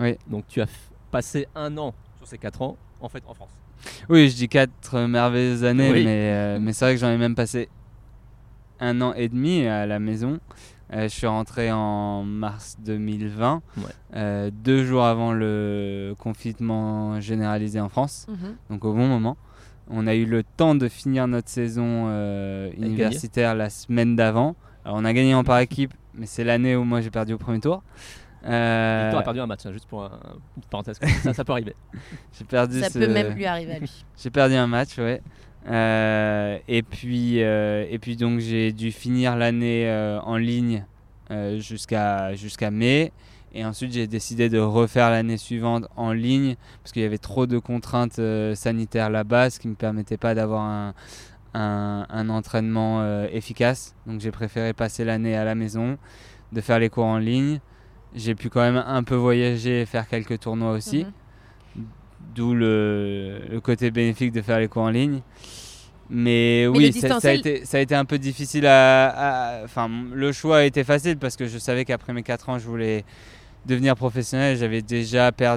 Oui. 0.01 0.19
Donc 0.27 0.45
tu 0.49 0.61
as 0.61 0.67
passé 1.11 1.47
un 1.55 1.79
an 1.79 1.95
sur 2.19 2.27
ces 2.27 2.37
4 2.37 2.61
ans, 2.61 2.77
en 3.01 3.09
fait, 3.09 3.23
en 3.27 3.33
France. 3.35 3.51
Oui, 4.09 4.29
je 4.29 4.35
dis 4.35 4.49
quatre 4.49 4.99
merveilleuses 5.07 5.65
années, 5.65 5.91
Oui. 5.93 6.05
mais, 6.05 6.33
euh, 6.35 6.59
mais 6.61 6.73
c'est 6.73 6.85
vrai 6.85 6.95
que 6.95 7.01
j'en 7.01 7.09
ai 7.11 7.17
même 7.17 7.37
passé 7.37 7.69
un 8.81 9.01
an 9.01 9.15
et 9.15 9.29
demi 9.29 9.65
à 9.67 9.87
la 9.87 9.99
maison. 10.01 10.41
Euh, 10.93 11.05
je 11.05 11.09
suis 11.09 11.27
rentré 11.27 11.71
en 11.71 12.25
mars 12.25 12.77
2020, 12.81 13.63
Ouais. 13.77 13.83
euh, 14.17 14.51
deux 14.53 14.85
jours 14.85 15.05
avant 15.05 15.33
le 15.33 16.15
confinement 16.19 17.21
généralisé 17.21 17.79
en 17.81 17.89
France, 17.89 18.27
Mhm. 18.29 18.57
donc 18.71 18.85
au 18.85 18.93
bon 18.95 19.07
moment. 19.07 19.37
On 19.91 20.07
a 20.07 20.15
eu 20.15 20.25
le 20.27 20.43
temps 20.43 20.75
de 20.75 20.89
finir 20.89 21.27
notre 21.29 21.49
saison 21.49 22.07
euh, 22.09 22.71
universitaire 22.77 23.55
la 23.55 23.71
semaine 23.71 24.17
d'avant. 24.17 24.55
Alors 24.85 24.99
on 24.99 25.05
a 25.05 25.13
gagné 25.13 25.35
en 25.35 25.45
par 25.45 25.59
équipe, 25.61 25.95
mais 26.15 26.27
c'est 26.27 26.45
l'année 26.45 26.77
où 26.77 26.85
moi 26.85 27.01
j'ai 27.01 27.11
perdu 27.11 27.33
au 27.35 27.39
premier 27.39 27.61
tour. 27.61 27.83
Euh, 28.47 29.03
Victor 29.07 29.21
a 29.21 29.25
perdu 29.25 29.41
un 29.41 29.47
match, 29.47 29.67
hein, 29.67 29.73
juste 29.73 29.87
pour 29.89 30.05
un, 30.05 30.11
une 30.57 30.63
parenthèse. 30.71 30.99
ça, 31.23 31.35
ça 31.35 31.45
peut 31.45 31.53
arriver. 31.53 31.75
j'ai 32.39 32.45
perdu 32.45 32.81
Ça 32.81 32.89
ce- 32.91 32.99
peut 32.99 33.09
même 33.09 33.35
lui 33.35 33.47
arriver 33.47 33.73
à 33.73 33.79
lui. 33.81 34.05
J'ai 34.23 34.31
perdu 34.31 34.55
un 34.55 34.67
match, 34.67 34.97
ouais. 34.99 35.21
Euh, 35.69 36.59
et 36.69 36.83
puis, 36.83 37.43
euh, 37.43 37.85
et 37.91 37.99
puis 37.99 38.17
donc 38.17 38.39
j'ai 38.41 38.73
dû 38.73 38.91
finir 38.93 39.37
l'année 39.37 39.89
euh, 39.89 40.21
en 40.21 40.37
ligne 40.37 40.85
euh, 41.31 41.59
jusqu'à 41.59 42.35
jusqu'à 42.35 42.71
mai. 42.71 43.13
Et 43.55 43.65
ensuite 43.65 43.93
j'ai 43.93 44.07
décidé 44.07 44.49
de 44.49 44.59
refaire 44.59 45.11
l'année 45.11 45.37
suivante 45.39 45.87
en 45.97 46.13
ligne 46.13 46.57
parce 46.83 46.93
qu'il 46.93 47.03
y 47.03 47.05
avait 47.07 47.19
trop 47.19 47.47
de 47.47 47.59
contraintes 47.59 48.19
euh, 48.19 48.55
sanitaires 48.55 49.11
là-bas, 49.11 49.51
ce 49.51 49.59
qui 49.59 49.69
ne 49.69 49.73
me 49.73 49.77
permettait 49.77 50.19
pas 50.19 50.35
d'avoir 50.35 50.63
un, 50.63 50.95
un, 51.55 52.07
un 52.11 52.29
entraînement 52.29 53.01
euh, 53.01 53.27
efficace. 53.33 53.95
Donc 54.07 54.21
j'ai 54.21 54.31
préféré 54.31 54.73
passer 54.75 55.05
l'année 55.05 55.35
à 55.37 55.45
la 55.45 55.55
maison, 55.55 55.97
de 56.53 56.61
faire 56.61 56.79
les 56.79 56.89
cours 56.91 57.07
en 57.07 57.19
ligne. 57.19 57.61
J'ai 58.15 58.35
pu 58.35 58.49
quand 58.51 58.61
même 58.61 58.83
un 58.87 59.03
peu 59.03 59.15
voyager 59.15 59.83
et 59.83 59.87
faire 59.87 60.09
quelques 60.09 60.41
tournois 60.41 60.73
aussi. 60.73 61.05
Mhm. 61.05 61.85
D'où 62.35 62.55
le, 62.55 63.41
le 63.51 63.61
côté 63.61 63.91
bénéfique 63.91 64.33
de 64.33 64.43
faire 64.43 64.59
les 64.59 64.69
cours 64.69 64.83
en 64.83 64.91
ligne. 64.91 65.23
Mais, 66.11 66.67
oui, 66.67 66.93
ça, 66.93 67.21
ça 67.21 67.29
a 67.29 67.33
été, 67.33 67.65
ça 67.67 67.77
a 67.77 67.81
été 67.81 67.95
un 67.95 68.05
peu 68.07 68.19
difficile 68.19 68.67
à- 68.67 69.61
Enfin, 69.65 69.91
le 70.13 70.33
choix 70.33 70.59
a 70.59 70.63
été 70.65 70.85
facile 70.85 71.19
parce 71.19 71.37
que 71.37 71.47
je 71.47 71.59
savais 71.59 71.85
qu'après 71.85 72.13
mes 72.15 72.23
4 72.23 72.49
ans, 72.49 72.59
je 72.59 72.67
voulais 72.67 73.05
devenir 73.67 73.95
professionnel. 73.97 74.57
J'avais 74.57 74.83
déjà 74.83 75.33
per- 75.33 75.57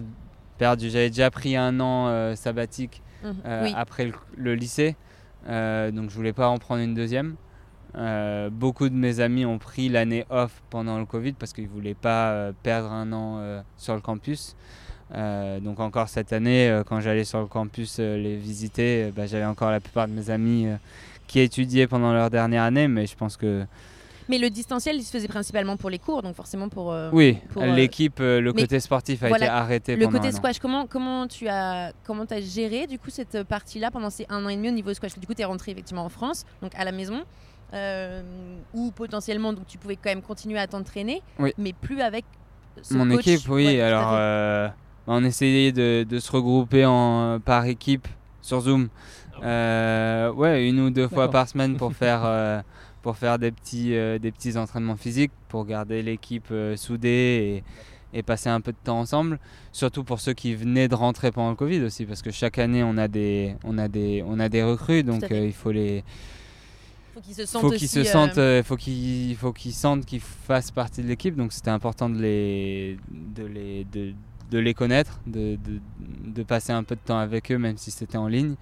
perdu, 0.57 0.89
j'avais 0.89 1.09
déjà 1.09 1.29
pris 1.31 1.55
un 1.55 1.79
an 1.79 2.07
euh, 2.07 2.35
sabbatique 2.35 3.01
Mhm. 3.23 3.35
euh, 3.45 3.61
oui. 3.65 3.73
après 3.75 4.05
le, 4.05 4.13
le 4.35 4.55
lycée. 4.55 4.95
Euh, 5.47 5.91
donc 5.91 6.09
je 6.09 6.15
voulais 6.15 6.33
pas 6.33 6.47
en 6.47 6.57
prendre 6.57 6.81
une 6.81 6.93
deuxième. 6.95 7.35
Beaucoup 8.51 8.87
de 8.89 8.95
mes 8.95 9.19
amis 9.19 9.45
ont 9.45 9.57
pris 9.59 9.89
l'année 9.89 10.25
off 10.29 10.61
pendant 10.69 10.97
le 10.97 11.05
Covid 11.05 11.33
parce 11.33 11.51
qu'ils 11.53 11.67
voulaient 11.67 11.93
pas 11.93 12.51
perdre 12.63 12.91
un 12.91 13.11
an 13.11 13.63
sur 13.77 13.95
le 13.95 14.01
campus. 14.01 14.55
Euh, 15.13 15.59
donc 15.59 15.81
encore 15.81 16.07
cette 16.07 16.31
année, 16.31 16.69
euh, 16.69 16.83
quand 16.85 17.01
j'allais 17.01 17.25
sur 17.25 17.41
le 17.41 17.47
campus 17.47 17.97
euh, 17.99 18.15
les 18.17 18.37
visiter, 18.37 19.11
bah, 19.13 19.25
j'avais 19.25 19.43
encore 19.43 19.69
la 19.69 19.81
plupart 19.81 20.07
de 20.07 20.13
mes 20.13 20.29
amis 20.29 20.67
qui 21.27 21.41
étudiaient 21.41 21.85
pendant 21.87 22.13
leur 22.13 22.29
dernière 22.29 22.63
année, 22.63 22.87
mais 22.87 23.05
je 23.07 23.15
pense 23.17 23.35
que 23.35 23.65
Mais 24.29 24.37
le 24.37 24.49
distanciel, 24.49 24.95
il 24.97 25.03
se 25.03 25.11
faisait 25.11 25.27
principalement 25.27 25.77
pour 25.77 25.89
les 25.89 25.99
cours, 25.99 26.21
donc 26.21 26.35
forcément 26.35 26.69
pour. 26.69 26.91
euh, 26.91 27.09
oui, 27.11 27.37
pour, 27.49 27.63
euh, 27.63 27.67
l'équipe, 27.75 28.19
euh, 28.19 28.39
le 28.41 28.53
côté 28.53 28.79
sportif 28.79 29.23
a 29.23 29.27
voilà, 29.27 29.45
été 29.45 29.53
arrêté 29.53 29.95
Le 29.95 30.05
pendant 30.05 30.17
côté 30.19 30.27
un 30.29 30.31
an. 30.31 30.35
squash, 30.37 30.59
comment, 30.59 30.85
comment 30.87 31.27
tu 31.27 31.47
as 31.47 31.91
comment 32.05 32.23
as 32.29 32.41
géré 32.41 32.87
du 32.87 32.97
coup 32.99 33.09
cette 33.09 33.43
partie-là 33.43 33.91
pendant 33.91 34.09
ces 34.09 34.25
un 34.29 34.45
an 34.45 34.49
et 34.49 34.55
demi 34.55 34.69
au 34.69 34.73
niveau 34.73 34.93
squash? 34.93 35.17
Du 35.17 35.27
coup, 35.27 35.33
tu 35.33 35.41
es 35.41 35.45
rentré 35.45 35.71
effectivement 35.71 36.05
en 36.05 36.09
France, 36.09 36.45
donc 36.61 36.71
à 36.75 36.83
la 36.85 36.91
maison, 36.91 37.21
euh, 37.73 38.21
où 38.73 38.91
potentiellement 38.91 39.53
donc 39.53 39.65
tu 39.67 39.77
pouvais 39.77 39.95
quand 39.95 40.09
même 40.09 40.21
continuer 40.21 40.59
à 40.59 40.67
t'entraîner, 40.67 41.21
Oui. 41.39 41.53
mais 41.57 41.73
plus 41.73 42.01
avec 42.01 42.25
ce 42.81 42.93
Mon 42.93 43.07
coach. 43.15 43.27
équipe, 43.27 43.49
oui. 43.49 43.65
Ouais, 43.65 43.81
alors, 43.81 44.11
euh, 44.13 44.67
on 45.07 45.23
essayait 45.25 45.71
de, 45.71 46.03
de 46.07 46.19
se 46.19 46.31
regrouper 46.31 46.85
en, 46.85 47.39
par 47.43 47.65
équipe 47.65 48.07
sur 48.41 48.61
Zoom. 48.61 48.87
Euh, 49.43 50.31
ouais, 50.33 50.67
une 50.67 50.79
ou 50.79 50.89
deux 50.89 51.07
fois 51.07 51.29
par 51.31 51.47
semaine 51.47 51.75
pour 51.77 51.93
faire, 51.93 52.21
euh, 52.25 52.61
pour 53.01 53.17
faire 53.17 53.39
des, 53.39 53.51
petits, 53.51 53.95
euh, 53.95 54.19
des 54.19 54.31
petits 54.31 54.57
entraînements 54.57 54.95
physiques, 54.97 55.31
pour 55.49 55.65
garder 55.65 56.01
l'équipe 56.03 56.47
euh, 56.51 56.75
soudée 56.75 57.63
et, 58.13 58.19
et 58.19 58.23
passer 58.23 58.49
un 58.49 58.61
peu 58.61 58.71
de 58.71 58.77
temps 58.83 58.99
ensemble. 58.99 59.39
Surtout 59.71 60.03
pour 60.03 60.19
ceux 60.19 60.33
qui 60.33 60.53
venaient 60.53 60.87
de 60.87 60.95
rentrer 60.95 61.31
pendant 61.31 61.49
le 61.49 61.55
Covid 61.55 61.81
aussi, 61.83 62.05
parce 62.05 62.21
que 62.21 62.31
chaque 62.31 62.59
année, 62.59 62.83
on 62.83 62.97
a 62.97 63.07
des, 63.07 63.55
on 63.63 63.77
a 63.77 63.87
des, 63.87 64.23
on 64.25 64.39
a 64.39 64.49
des 64.49 64.63
recrues, 64.63 65.03
donc 65.03 65.31
euh, 65.31 65.45
il 65.45 65.53
faut 65.53 65.71
les, 65.71 66.03
faut 67.13 67.21
qu'ils 67.21 67.35
se 67.35 67.45
sentent 67.45 67.61
faut 67.61 67.71
qu'ils 67.71 67.89
se 67.89 68.03
sentent, 68.03 68.37
euh, 68.37 68.63
faut 68.63 68.77
qu'ils, 68.77 69.35
faut 69.35 69.51
qu'ils 69.53 69.73
sentent 69.73 70.05
qu'ils 70.05 70.21
fassent 70.21 70.71
partie 70.71 71.01
de 71.01 71.07
l'équipe. 71.07 71.35
Donc 71.35 71.53
c'était 71.53 71.71
important 71.71 72.09
de 72.09 72.19
les, 72.21 72.97
de 73.09 73.45
les, 73.45 73.85
de, 73.85 74.13
de 74.51 74.59
les 74.59 74.73
connaître, 74.73 75.19
de, 75.25 75.55
de, 75.55 75.79
de 76.25 76.43
passer 76.43 76.71
un 76.73 76.83
peu 76.83 76.95
de 76.95 77.01
temps 77.01 77.19
avec 77.19 77.51
eux, 77.51 77.57
même 77.57 77.77
si 77.77 77.91
c'était 77.91 78.17
en 78.17 78.27
ligne. 78.27 78.55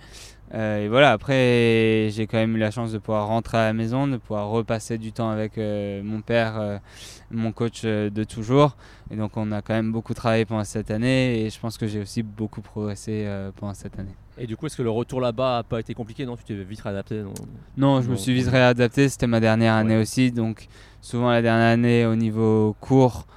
Euh, 0.54 0.86
et 0.86 0.88
voilà. 0.88 1.12
Après, 1.12 2.10
j'ai 2.12 2.26
quand 2.28 2.38
même 2.38 2.56
eu 2.56 2.60
la 2.60 2.72
chance 2.72 2.92
de 2.92 2.98
pouvoir 2.98 3.28
rentrer 3.28 3.58
à 3.58 3.66
la 3.66 3.74
maison, 3.74 4.08
de 4.08 4.18
pouvoir 4.18 4.50
repasser 4.50 4.98
du 4.98 5.12
temps 5.12 5.30
avec 5.30 5.58
euh, 5.58 6.02
mon 6.04 6.22
père, 6.22 6.60
euh, 6.60 6.78
mon 7.30 7.52
coach 7.52 7.84
de 7.86 8.24
toujours. 8.24 8.76
Et 9.12 9.16
donc 9.16 9.38
on 9.38 9.52
a 9.52 9.62
quand 9.62 9.74
même 9.74 9.92
beaucoup 9.92 10.14
travaillé 10.14 10.46
pendant 10.46 10.64
cette 10.64 10.90
année. 10.92 11.42
Et 11.46 11.50
je 11.50 11.60
pense 11.60 11.78
que 11.78 11.86
j'ai 11.88 12.00
aussi 12.02 12.24
beaucoup 12.24 12.62
progressé 12.62 13.28
pendant 13.58 13.74
cette 13.76 13.98
année. 14.00 14.16
Et 14.40 14.48
du 14.48 14.56
coup, 14.56 14.66
est-ce 14.68 14.78
que 14.78 14.82
le 14.84 14.90
retour 14.90 15.20
là-bas 15.22 15.60
a 15.60 15.64
pas 15.64 15.80
été 15.82 15.94
compliqué? 15.94 16.26
Non, 16.26 16.36
tu 16.38 16.44
t'es 16.46 16.54
vite 16.56 16.80
réadapté 16.82 17.22
non? 17.22 17.34
Non, 17.78 18.02
je 18.02 18.10
me 18.10 18.16
suis 18.16 18.34
vite 18.34 18.48
réadapté. 18.48 19.10
C'était 19.10 19.28
ma 19.28 19.40
dernière 19.42 19.74
année 19.74 19.96
Ouais. 19.98 20.02
aussi. 20.02 20.32
Donc, 20.32 20.68
souvent, 21.02 21.30
la 21.30 21.42
dernière 21.42 21.74
année, 21.74 22.06
au 22.06 22.16
niveau 22.16 22.74
cours, 22.80 23.28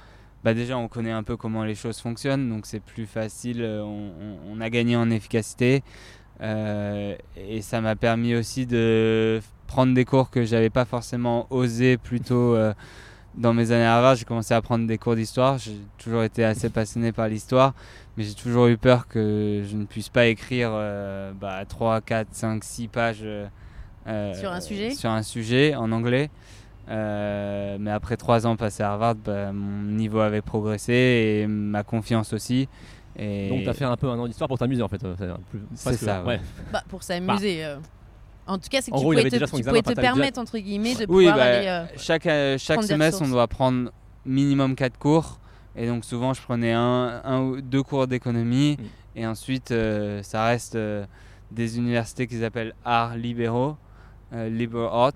bah 0.45 0.53
déjà, 0.53 0.77
on 0.77 0.87
connaît 0.87 1.11
un 1.11 1.23
peu 1.23 1.35
comment 1.35 1.65
les 1.65 1.75
choses 1.75 1.99
fonctionnent. 1.99 2.47
Donc, 2.49 2.65
c'est 2.65 2.79
plus 2.79 3.05
facile. 3.05 3.63
On, 3.63 3.85
on- 3.85 4.37
on 4.57 4.61
a 4.61 4.69
gagné 4.69 4.95
en 4.95 5.09
efficacité. 5.11 5.83
Euh, 6.41 7.15
et 7.37 7.61
ça 7.61 7.81
m'a 7.81 7.95
permis 7.95 8.35
aussi 8.35 8.65
de 8.65 9.39
prendre 9.67 9.93
des 9.93 10.05
cours 10.05 10.29
que 10.29 10.43
j'avais 10.43 10.69
pas 10.69 10.85
forcément 10.85 11.47
osé 11.49 11.97
plus 11.97 12.19
tôt 12.19 12.55
euh, 12.55 12.73
dans 13.35 13.53
mes 13.53 13.71
années 13.71 13.85
à 13.85 13.95
Harvard. 13.95 14.15
J'ai 14.15 14.25
commencé 14.25 14.53
à 14.53 14.61
prendre 14.61 14.87
des 14.87 14.97
cours 14.97 15.15
d'histoire. 15.15 15.57
J'ai 15.57 15.77
toujours 15.97 16.23
été 16.23 16.43
assez 16.43 16.69
passionné 16.69 17.11
par 17.11 17.27
l'histoire. 17.27 17.73
Mais 18.17 18.23
j'ai 18.23 18.35
toujours 18.35 18.67
eu 18.67 18.77
peur 18.77 19.07
que 19.07 19.63
je 19.67 19.75
ne 19.75 19.85
puisse 19.85 20.09
pas 20.09 20.27
écrire 20.27 20.69
euh, 20.71 21.31
bah, 21.33 21.63
3, 21.67 22.01
4, 22.01 22.27
5, 22.31 22.63
6 22.63 22.87
pages 22.87 23.21
euh, 23.23 23.47
euh, 24.07 24.33
Sur 24.35 24.51
un 24.51 24.61
sujet? 24.61 24.91
sur 24.91 25.09
un 25.09 25.23
sujet 25.23 25.75
en 25.75 25.91
anglais. 25.91 26.29
Mais 26.87 27.91
après 27.91 28.17
trois 28.17 28.45
ans 28.45 28.55
passés 28.55 28.83
à 28.83 28.91
Harvard, 28.91 29.15
bah, 29.15 29.51
mon 29.51 29.83
niveau 29.83 30.19
avait 30.19 30.41
progressé 30.41 30.93
et 30.93 31.47
ma 31.47 31.83
confiance 31.83 32.33
aussi. 32.33 32.67
Et 33.17 33.49
Donc, 33.49 33.63
tu 33.63 33.69
as 33.69 33.73
fait 33.73 33.85
un 33.85 33.95
peu 33.97 34.09
un 34.09 34.17
an 34.19 34.27
d'histoire 34.27 34.47
pour 34.47 34.57
t'amuser 34.57 34.81
en 34.81 34.87
fait. 34.87 35.03
euh, 35.03 35.15
c'est 35.75 35.93
ça, 35.97 36.23
ouais. 36.23 36.39
bah, 36.71 36.83
pour 36.89 37.03
s'amuser. 37.03 37.63
euh. 37.63 37.77
En 38.47 38.57
tout 38.57 38.67
cas, 38.69 38.81
c'est 38.81 38.91
que 38.91 38.95
En 38.95 38.99
tu 38.99 39.03
gros, 39.05 39.11
pouvais 39.13 39.23
te, 39.29 39.35
tu 39.37 39.43
examen, 39.43 39.81
pouvais 39.81 39.95
permettre 39.95 40.39
entre 40.39 40.57
guillemets 40.57 40.95
de 40.95 41.05
Oui, 41.07 41.25
pouvoir 41.25 41.35
bah, 41.37 41.43
aller. 41.45 41.67
euh, 41.67 41.85
chaque, 41.97 42.25
euh, 42.25 42.57
chaque 42.57 42.83
semestre, 42.83 43.21
on 43.23 43.29
doit 43.29 43.47
prendre 43.47 43.91
minimum 44.25 44.75
4 44.75 44.97
cours. 44.97 45.39
Et 45.75 45.87
donc 45.87 46.03
souvent, 46.05 46.33
je 46.33 46.41
prenais 46.41 46.73
un, 46.73 47.21
un 47.23 47.41
ou 47.41 47.61
deux 47.61 47.83
cours 47.83 48.05
d'économie. 48.07 48.77
Mm. 48.79 48.83
Et 49.19 49.27
ensuite, 49.27 49.71
euh, 49.71 50.21
ça 50.23 50.45
reste 50.45 50.75
euh, 50.75 51.05
des 51.51 51.77
universités 51.77 52.27
qu'ils 52.27 52.43
appellent 52.43 52.73
arts 52.83 53.15
libéraux, 53.15 53.77
euh, 54.33 54.49
liberal 54.49 54.89
arts, 54.91 55.13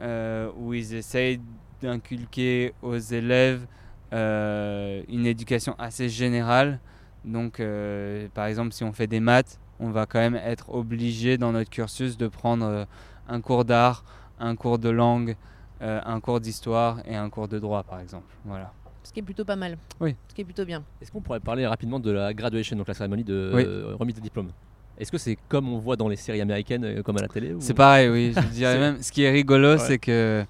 euh, 0.00 0.50
où 0.58 0.74
ils 0.74 0.94
essayent 0.94 1.40
d'inculquer 1.82 2.72
aux 2.82 2.96
élèves 2.98 3.66
euh, 4.12 5.02
une 5.08 5.26
éducation 5.26 5.74
assez 5.78 6.08
générale. 6.08 6.80
Donc, 7.26 7.60
euh, 7.60 8.28
par 8.34 8.46
exemple, 8.46 8.72
si 8.72 8.84
on 8.84 8.92
fait 8.92 9.06
des 9.08 9.20
maths, 9.20 9.58
on 9.80 9.90
va 9.90 10.06
quand 10.06 10.20
même 10.20 10.36
être 10.36 10.72
obligé 10.72 11.36
dans 11.38 11.52
notre 11.52 11.70
cursus 11.70 12.16
de 12.16 12.28
prendre 12.28 12.64
euh, 12.64 12.84
un 13.28 13.40
cours 13.40 13.64
d'art, 13.64 14.04
un 14.38 14.54
cours 14.56 14.78
de 14.78 14.88
langue, 14.88 15.36
euh, 15.82 16.00
un 16.06 16.20
cours 16.20 16.40
d'histoire 16.40 17.00
et 17.06 17.16
un 17.16 17.28
cours 17.28 17.48
de 17.48 17.58
droit, 17.58 17.82
par 17.82 18.00
exemple. 18.00 18.32
Voilà. 18.44 18.72
Ce 19.02 19.12
qui 19.12 19.20
est 19.20 19.22
plutôt 19.24 19.44
pas 19.44 19.56
mal. 19.56 19.76
Oui. 20.00 20.14
Ce 20.28 20.34
qui 20.34 20.40
est 20.40 20.44
plutôt 20.44 20.64
bien. 20.64 20.82
Est-ce 21.02 21.10
qu'on 21.12 21.20
pourrait 21.20 21.40
parler 21.40 21.66
rapidement 21.66 22.00
de 22.00 22.10
la 22.10 22.32
graduation, 22.32 22.76
donc 22.76 22.88
la 22.88 22.94
cérémonie 22.94 23.24
de 23.24 23.52
Oui. 23.54 23.64
euh, 23.66 23.94
remise 23.98 24.14
de 24.14 24.20
diplôme? 24.20 24.48
Est-ce 24.98 25.12
que 25.12 25.18
c'est 25.18 25.36
comme 25.48 25.68
on 25.68 25.78
voit 25.78 25.96
dans 25.96 26.08
les 26.08 26.16
séries 26.16 26.40
américaines, 26.40 26.84
euh, 26.84 27.02
comme 27.02 27.18
à 27.18 27.22
la 27.22 27.28
télé 27.28 27.52
ou- 27.52 27.60
C'est 27.60 27.74
pareil, 27.74 28.08
oui. 28.08 28.32
Je 28.34 28.40
dirais 28.54 28.78
même. 28.78 29.02
Ce 29.02 29.12
qui 29.12 29.24
est 29.24 29.30
rigolo, 29.30 29.72
Ouais. 29.72 29.78
c'est 29.78 29.98
que 29.98 30.44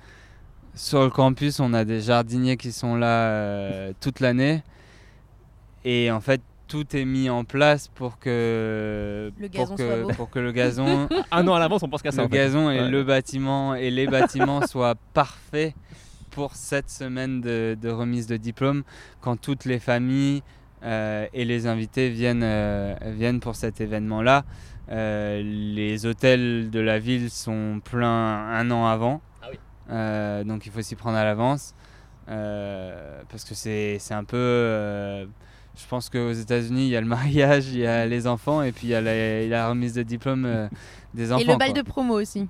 sur 0.74 1.03
le 1.03 1.11
campus, 1.11 1.59
on 1.59 1.72
a 1.74 1.85
des 1.85 2.01
jardiniers 2.03 2.57
qui 2.59 2.70
sont 2.70 2.97
là 2.97 3.29
euh, 3.31 3.93
toute 4.01 4.20
l'année. 4.20 4.62
Et 5.85 6.11
en 6.11 6.20
fait, 6.20 6.41
tout 6.69 6.97
est 6.97 7.05
mis 7.05 7.31
en 7.31 7.45
place 7.45 7.89
pour 7.89 8.19
que, 8.19 9.31
Le 9.39 9.49
pour 9.49 9.61
gazon 9.61 9.77
que, 9.77 9.83
soit 9.87 10.03
beau. 10.03 10.09
pour 10.14 10.31
que 10.31 10.39
le 10.39 10.53
gazon, 10.53 11.09
Un 11.31 11.47
an 11.49 11.55
à 11.55 11.59
l'avance, 11.61 11.83
on 11.83 11.89
pense 11.89 12.03
qu'à 12.03 12.12
ça. 12.12 12.23
le 12.23 12.27
en 12.27 12.31
fait. 12.31 12.37
gazon 12.37 12.71
et 12.71 12.81
Ouais. 12.81 12.91
le 12.91 13.05
bâtiment 13.05 13.75
et 13.75 13.91
les 13.91 14.07
bâtiments 14.07 14.67
soient 14.67 14.95
parfaits 15.14 15.75
pour 16.31 16.55
cette 16.55 16.91
semaine 16.91 17.41
de, 17.41 17.77
de 17.81 17.89
remise 17.91 18.27
de 18.27 18.37
diplôme, 18.37 18.83
quand 19.21 19.41
toutes 19.41 19.64
les 19.64 19.79
familles 19.79 20.43
euh, 20.83 21.27
et 21.33 21.45
les 21.45 21.67
invités 21.67 22.11
viennent, 22.11 22.43
euh, 22.45 22.95
viennent 23.07 23.41
pour 23.41 23.57
cet 23.57 23.81
événement-là. 23.81 24.45
Euh, 24.91 25.43
les 25.43 26.05
hôtels 26.07 26.71
de 26.71 26.79
la 26.81 26.99
ville 26.99 27.31
sont 27.31 27.81
pleins 27.83 28.49
un 28.51 28.71
an 28.71 28.87
avant. 28.87 29.21
Ah 29.43 29.47
oui. 29.51 29.59
Euh, 29.91 30.45
donc 30.45 30.67
il 30.67 30.73
faut 30.73 30.83
s'y 30.83 30.95
prendre 30.95 31.17
à 31.17 31.25
l'avance. 31.25 31.75
Euh, 32.29 33.23
parce 33.31 33.45
que 33.45 33.55
c'est 33.55 33.97
c'est 34.01 34.14
un 34.14 34.25
peu... 34.25 35.27
je 35.77 35.87
pense 35.89 36.09
qu'aux 36.09 36.33
États-Unis, 36.33 36.87
il 36.87 36.91
y 36.91 36.97
a 36.97 37.01
le 37.01 37.07
mariage, 37.07 37.68
il 37.68 37.79
y 37.79 37.87
a 37.87 38.07
les 38.07 38.27
enfants, 38.27 38.62
et 38.62 38.72
puis 38.72 38.87
il 38.89 38.91
y 38.91 38.95
a 38.95 39.01
la, 39.01 39.47
la 39.47 39.68
remise 39.68 39.93
de 39.95 40.03
diplôme 40.03 40.45
euh, 40.47 40.68
des 41.14 41.33
enfants. 41.33 41.43
Et 41.43 41.47
le 41.47 41.57
bal 41.57 41.72
quoi. 41.72 41.83
de 41.83 41.87
promo 41.87 42.14
aussi. 42.20 42.47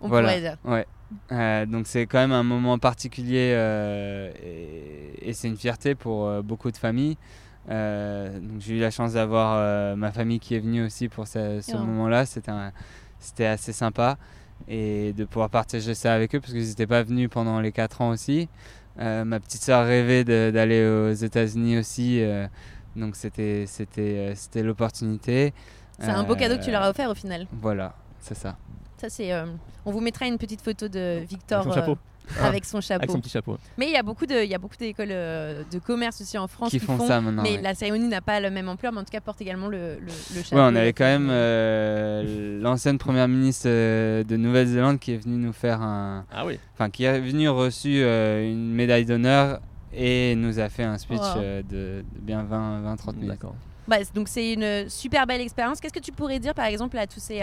On 0.00 0.08
Voilà. 0.08 0.28
pourrait 0.28 0.40
dire. 0.40 0.56
Ouais. 0.64 0.86
Euh, 1.32 1.66
donc 1.66 1.86
c'est 1.86 2.06
quand 2.06 2.18
même 2.18 2.32
un 2.32 2.42
moment 2.42 2.78
particulier 2.78 3.52
euh, 3.54 4.30
et, 4.44 5.30
et 5.30 5.32
c'est 5.32 5.46
une 5.48 5.56
fierté 5.56 5.94
pour 5.94 6.30
beaucoup 6.42 6.70
de 6.70 6.76
familles. 6.76 7.16
Donc 7.68 8.60
j'ai 8.60 8.76
eu 8.76 8.80
la 8.80 8.90
chance 8.90 9.14
d'avoir 9.14 9.96
ma 9.96 10.12
famille 10.12 10.38
qui 10.40 10.54
est 10.54 10.60
venue 10.60 10.84
aussi 10.84 11.08
pour 11.08 11.26
ce, 11.26 11.60
ce 11.60 11.72
Oh. 11.76 11.78
moment-là. 11.78 12.24
C'était 13.18 13.46
assez 13.46 13.72
sympa 13.72 14.18
et 14.68 15.12
de 15.14 15.24
pouvoir 15.24 15.50
partager 15.50 15.94
ça 15.94 16.12
avec 16.14 16.34
eux 16.34 16.40
parce 16.40 16.52
qu'ils 16.52 16.66
n'étaient 16.68 16.86
pas 16.86 17.02
venus 17.02 17.28
pendant 17.30 17.60
les 17.60 17.72
4 17.72 18.00
ans 18.02 18.10
aussi. 18.10 18.48
Euh, 18.98 19.24
ma 19.24 19.40
petite 19.40 19.62
sœur 19.62 19.84
rêvait 19.86 20.24
d'aller 20.24 20.86
aux 20.86 21.12
États-Unis 21.12 21.78
aussi, 21.78 22.22
euh, 22.22 22.46
donc 22.94 23.14
c'était 23.16 23.64
c'était 23.66 24.00
euh, 24.30 24.32
c'était 24.34 24.62
l'opportunité. 24.62 25.52
C'est 25.98 26.08
un 26.10 26.22
beau 26.24 26.34
cadeau 26.34 26.56
que 26.58 26.64
tu 26.64 26.70
leur 26.70 26.82
as 26.82 26.90
offert 26.90 27.10
au 27.10 27.14
final. 27.14 27.46
Voilà, 27.60 27.94
c'est 28.20 28.36
ça. 28.36 28.56
Ça, 28.98 29.08
c'est. 29.10 29.32
euh, 29.32 29.46
On 29.84 29.90
vous 29.92 30.00
mettra 30.00 30.26
une 30.26 30.38
petite 30.38 30.62
photo 30.62 30.88
de 30.88 31.20
Victor 31.28 31.60
Avec 31.60 31.72
son 31.72 31.78
chapeau. 31.78 31.98
Euh, 32.38 32.44
avec 32.44 32.64
son 32.64 32.80
chapeau. 32.80 33.02
Avec 33.02 33.10
son 33.10 33.20
petit 33.20 33.30
chapeau. 33.30 33.58
Mais 33.78 33.86
il 33.86 33.92
y 33.92 33.96
a 33.96 34.02
beaucoup 34.02 34.26
de, 34.26 34.42
il 34.42 34.50
y 34.50 34.54
a 34.54 34.58
beaucoup 34.58 34.76
d'écoles 34.76 35.08
euh, 35.10 35.62
de 35.70 35.78
commerce 35.78 36.20
aussi 36.20 36.36
en 36.38 36.46
France 36.48 36.70
qui 36.70 36.78
font, 36.78 36.98
ça 37.06 37.20
maintenant. 37.20 37.42
Mais 37.42 37.56
ouais. 37.56 37.62
la 37.62 37.74
cérémonie 37.74 38.08
n'a 38.08 38.20
pas 38.20 38.40
la 38.40 38.50
même 38.50 38.68
ampleur, 38.68 38.92
mais 38.92 39.00
en 39.00 39.04
tout 39.04 39.10
cas 39.12 39.20
porte 39.20 39.40
également 39.40 39.68
le, 39.68 39.94
le, 40.00 40.06
le 40.34 40.42
chapeau. 40.42 40.56
Ouais, 40.56 40.62
on 40.62 40.74
avait 40.76 40.92
quand 40.92 41.04
même 41.04 41.28
euh, 41.30 42.60
l'ancienne 42.60 42.98
première 42.98 43.28
ministre 43.28 43.66
euh, 43.68 44.24
de 44.24 44.36
Nouvelle-Zélande 44.36 44.98
qui 44.98 45.12
est 45.12 45.18
venue 45.18 45.36
nous 45.36 45.52
faire 45.52 45.80
un. 45.82 46.24
Ah 46.32 46.44
oui. 46.46 46.58
Enfin, 46.74 46.90
qui 46.90 47.04
est 47.04 47.20
venue 47.20 47.48
reçu 47.48 48.00
euh, 48.02 48.50
une 48.50 48.72
médaille 48.72 49.04
d'honneur 49.04 49.60
et 49.94 50.34
nous 50.36 50.58
a 50.58 50.68
fait 50.68 50.82
un 50.84 50.98
speech 50.98 51.18
Wow. 51.20 51.38
euh, 51.38 51.62
de, 51.62 52.04
de 52.14 52.20
bien 52.20 52.44
20-30 52.44 53.14
minutes. 53.14 53.28
D'accord. 53.30 53.54
Bah, 53.88 53.96
donc 54.14 54.28
c'est 54.28 54.52
une 54.52 54.88
super 54.90 55.26
belle 55.26 55.40
expérience. 55.40 55.80
Qu'est-ce 55.80 55.94
que 55.94 56.00
tu 56.00 56.12
pourrais 56.12 56.38
dire 56.40 56.54
par 56.54 56.66
exemple 56.66 56.98
à 56.98 57.06
tous 57.06 57.20
ces, 57.20 57.40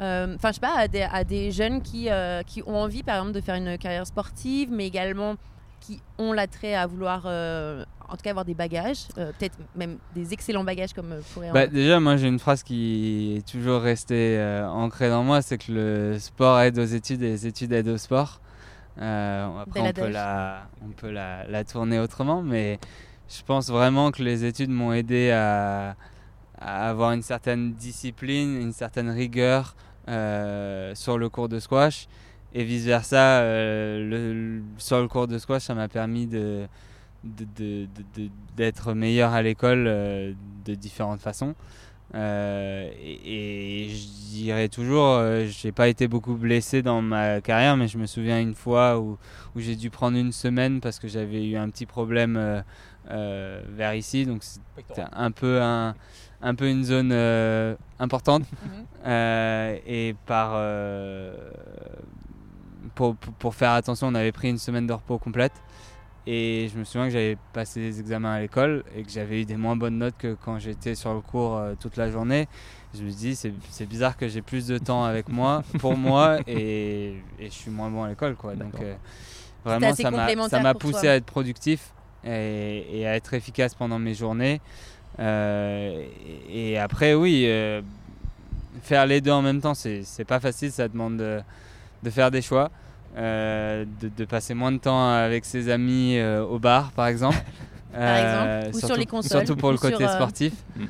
enfin 0.00 0.48
je 0.48 0.54
sais 0.54 0.60
pas, 0.60 0.76
à 0.78 0.88
des, 0.88 1.02
à 1.02 1.24
des 1.24 1.50
jeunes 1.52 1.82
qui, 1.82 2.08
euh, 2.10 2.42
qui 2.42 2.62
ont 2.66 2.76
envie 2.76 3.02
par 3.02 3.16
exemple 3.16 3.32
de 3.32 3.40
faire 3.40 3.54
une 3.56 3.76
carrière 3.78 4.06
sportive, 4.06 4.70
mais 4.72 4.86
également 4.86 5.34
qui 5.80 6.02
ont 6.18 6.32
l'attrait 6.32 6.74
à 6.74 6.86
vouloir, 6.86 7.22
euh, 7.26 7.84
en 8.08 8.12
tout 8.12 8.22
cas 8.22 8.30
avoir 8.30 8.44
des 8.44 8.54
bagages, 8.54 9.06
euh, 9.18 9.32
peut-être 9.38 9.56
même 9.74 9.98
des 10.14 10.32
excellents 10.34 10.64
bagages 10.64 10.92
comme 10.92 11.12
euh, 11.12 11.20
pourrait. 11.32 11.50
en- 11.50 11.54
Bah, 11.54 11.66
déjà, 11.66 12.00
moi 12.00 12.16
j'ai 12.16 12.28
une 12.28 12.38
phrase 12.38 12.62
qui 12.62 13.36
est 13.38 13.46
toujours 13.48 13.80
restée 13.80 14.36
euh, 14.38 14.68
ancrée 14.68 15.08
dans 15.08 15.24
moi 15.24 15.40
c'est 15.42 15.58
que 15.58 15.72
le 15.72 16.18
sport 16.18 16.60
aide 16.60 16.78
aux 16.78 16.84
études 16.84 17.22
et 17.22 17.28
les 17.30 17.46
études 17.46 17.72
aident 17.72 17.88
au 17.88 17.98
sport. 17.98 18.40
Euh, 19.00 19.46
après, 19.60 19.80
on 19.80 19.84
peut, 19.92 20.00
la, 20.12 20.66
on 20.82 20.90
peut 20.92 21.10
la, 21.10 21.46
la 21.46 21.64
tourner 21.64 21.98
autrement, 21.98 22.42
mais 22.42 22.78
je 23.28 23.42
pense 23.42 23.68
vraiment 23.70 24.10
que 24.10 24.22
les 24.22 24.44
études 24.44 24.70
m'ont 24.70 24.92
aidé 24.92 25.30
à, 25.30 25.94
à 26.58 26.88
avoir 26.90 27.12
une 27.12 27.22
certaine 27.22 27.72
discipline, 27.74 28.60
une 28.60 28.72
certaine 28.72 29.08
rigueur 29.08 29.76
sur 30.94 31.18
le 31.18 31.28
cours 31.28 31.48
de 31.48 31.58
squash. 31.58 32.08
Et 32.52 32.64
vice 32.64 32.84
versa, 32.84 33.42
le, 33.42 34.60
sur 34.78 35.00
le 35.00 35.06
cours 35.06 35.28
de 35.28 35.38
squash, 35.38 35.62
ça 35.62 35.74
m'a 35.74 35.88
permis 35.88 36.26
de, 36.26 36.66
d'être 38.56 38.92
meilleur 38.94 39.32
à 39.32 39.42
l'école 39.42 39.84
de 39.84 40.74
différentes 40.74 41.20
façons. 41.20 41.54
Euh, 42.14 42.90
et, 43.00 43.88
je 43.88 44.32
dirais 44.32 44.68
toujours, 44.68 45.06
euh, 45.06 45.46
j'ai 45.46 45.70
pas 45.70 45.88
été 45.88 46.08
beaucoup 46.08 46.34
blessé 46.34 46.82
dans 46.82 47.02
ma 47.02 47.40
carrière, 47.40 47.76
mais 47.76 47.86
je 47.88 47.98
me 47.98 48.06
souviens 48.06 48.40
une 48.40 48.54
fois 48.54 48.98
où, 48.98 49.16
où 49.54 49.60
j'ai 49.60 49.76
dû 49.76 49.90
prendre 49.90 50.16
une 50.16 50.32
semaine 50.32 50.80
parce 50.80 50.98
que 50.98 51.06
j'avais 51.06 51.46
eu 51.46 51.56
un 51.56 51.70
petit 51.70 51.86
problème 51.86 52.62
euh, 53.10 53.62
vers 53.68 53.94
ici, 53.94 54.26
donc 54.26 54.42
c'était 54.42 55.04
un 55.12 55.30
peu 55.30 55.60
un, 55.62 55.94
un 56.42 56.54
peu 56.54 56.68
une 56.68 56.84
zone 56.84 57.12
importante. 57.98 58.44
Mhm. 58.62 59.10
et 59.86 60.14
par 60.26 60.54
pour, 62.94 63.16
pour, 63.16 63.54
faire 63.54 63.72
attention, 63.72 64.08
on 64.08 64.14
avait 64.14 64.32
pris 64.32 64.50
une 64.50 64.58
semaine 64.58 64.86
de 64.86 64.92
repos 64.92 65.18
complète. 65.18 65.52
Et 66.26 66.68
je 66.72 66.78
me 66.78 66.84
souviens 66.84 67.06
que 67.06 67.12
j'avais 67.12 67.38
passé 67.52 67.80
des 67.80 67.98
examens 67.98 68.34
à 68.34 68.40
l'école 68.40 68.84
et 68.94 69.02
que 69.02 69.10
j'avais 69.10 69.40
eu 69.40 69.44
des 69.44 69.56
moins 69.56 69.74
bonnes 69.74 69.98
notes 69.98 70.16
que 70.18 70.34
quand 70.34 70.58
j'étais 70.58 70.94
sur 70.94 71.14
le 71.14 71.20
cours 71.20 71.56
euh, 71.56 71.74
toute 71.80 71.96
la 71.96 72.10
journée. 72.10 72.46
Je 72.94 73.02
me 73.02 73.10
dis, 73.10 73.34
c'est 73.36 73.86
bizarre 73.86 74.16
que 74.16 74.28
j'ai 74.28 74.42
plus 74.42 74.66
de 74.66 74.76
temps 74.76 75.04
avec 75.04 75.28
moi, 75.28 75.62
pour 75.78 75.96
moi, 75.96 76.38
et, 76.46 77.14
et, 77.38 77.46
je 77.46 77.50
suis 77.50 77.70
moins 77.70 77.90
bon 77.90 78.02
à 78.02 78.08
l'école. 78.08 78.34
Quoi. 78.36 78.54
Donc 78.54 78.74
euh, 78.80 78.94
vraiment, 79.64 79.94
ça 80.48 80.60
m'a 80.60 80.74
poussé 80.74 81.08
à 81.08 81.16
être 81.16 81.24
productif 81.24 81.94
et, 82.24 83.06
à 83.06 83.16
être 83.16 83.32
efficace 83.34 83.74
pendant 83.74 83.98
mes 83.98 84.14
journées. 84.14 84.60
Euh, 85.20 86.04
et, 86.50 86.78
après, 86.78 87.14
oui, 87.14 87.48
faire 88.82 89.06
les 89.06 89.20
deux 89.20 89.30
en 89.30 89.42
même 89.42 89.60
temps, 89.60 89.74
c'est 89.74 90.24
pas 90.26 90.40
facile, 90.40 90.72
ça 90.72 90.88
demande 90.88 91.18
de, 91.18 91.40
de 92.02 92.10
faire 92.10 92.30
des 92.30 92.42
choix. 92.42 92.70
Euh, 93.16 93.84
de, 94.16 94.24
passer 94.24 94.54
moins 94.54 94.70
de 94.70 94.78
temps 94.78 95.12
avec 95.12 95.44
ses 95.44 95.68
amis 95.68 96.16
euh, 96.16 96.44
au 96.44 96.60
bar, 96.60 96.92
par 96.92 97.08
exemple. 97.08 97.42
par 97.92 98.16
exemple, 98.16 98.68
ou 98.68 98.78
surtout, 98.78 98.86
sur 98.86 98.96
les 98.96 99.06
consoles. 99.06 99.30
Surtout 99.46 99.56
pour 99.56 99.72
le 99.72 99.78
côté 99.78 100.04
euh, 100.04 100.14
sportif. 100.14 100.52
Mm. 100.76 100.84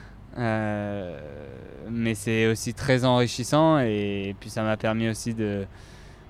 mais 1.91 2.15
c'est 2.15 2.47
aussi 2.47 2.75
très 2.75 3.07
enrichissant 3.07 3.79
et, 3.79 4.37
puis 4.39 4.51
ça 4.51 4.63
m'a 4.63 4.77
permis 4.77 5.09
aussi 5.09 5.33
de 5.33 5.65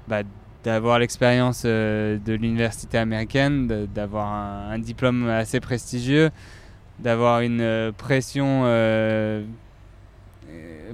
bah, 0.07 0.23
d'avoir 0.63 0.99
l'expérience 1.01 1.65
de 1.65 2.21
l'université 2.27 2.99
américaine, 2.99 3.67
d'avoir 3.93 4.29
un, 4.29 4.71
un, 4.71 4.79
diplôme 4.79 5.29
assez 5.29 5.59
prestigieux, 5.59 6.31
d'avoir 7.01 7.41
une 7.41 7.93
pression 7.97 8.65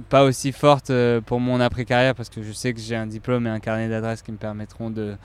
pas 0.09 0.23
aussi 0.23 0.51
forte 0.51 0.89
euh, 0.89 1.21
pour 1.21 1.39
mon 1.39 1.59
après-carrière 1.59 2.15
parce 2.15 2.29
que 2.29 2.43
je 2.43 2.51
sais 2.51 2.73
que 2.73 2.79
j'ai 2.79 2.95
un 2.95 3.07
diplôme 3.07 3.47
et 3.47 3.49
un 3.49 3.59
carnet 3.59 3.89
d'adresses 3.89 4.21
qui 4.21 4.31
me 4.31 4.37
permettront 4.37 4.89
de, 4.89 5.15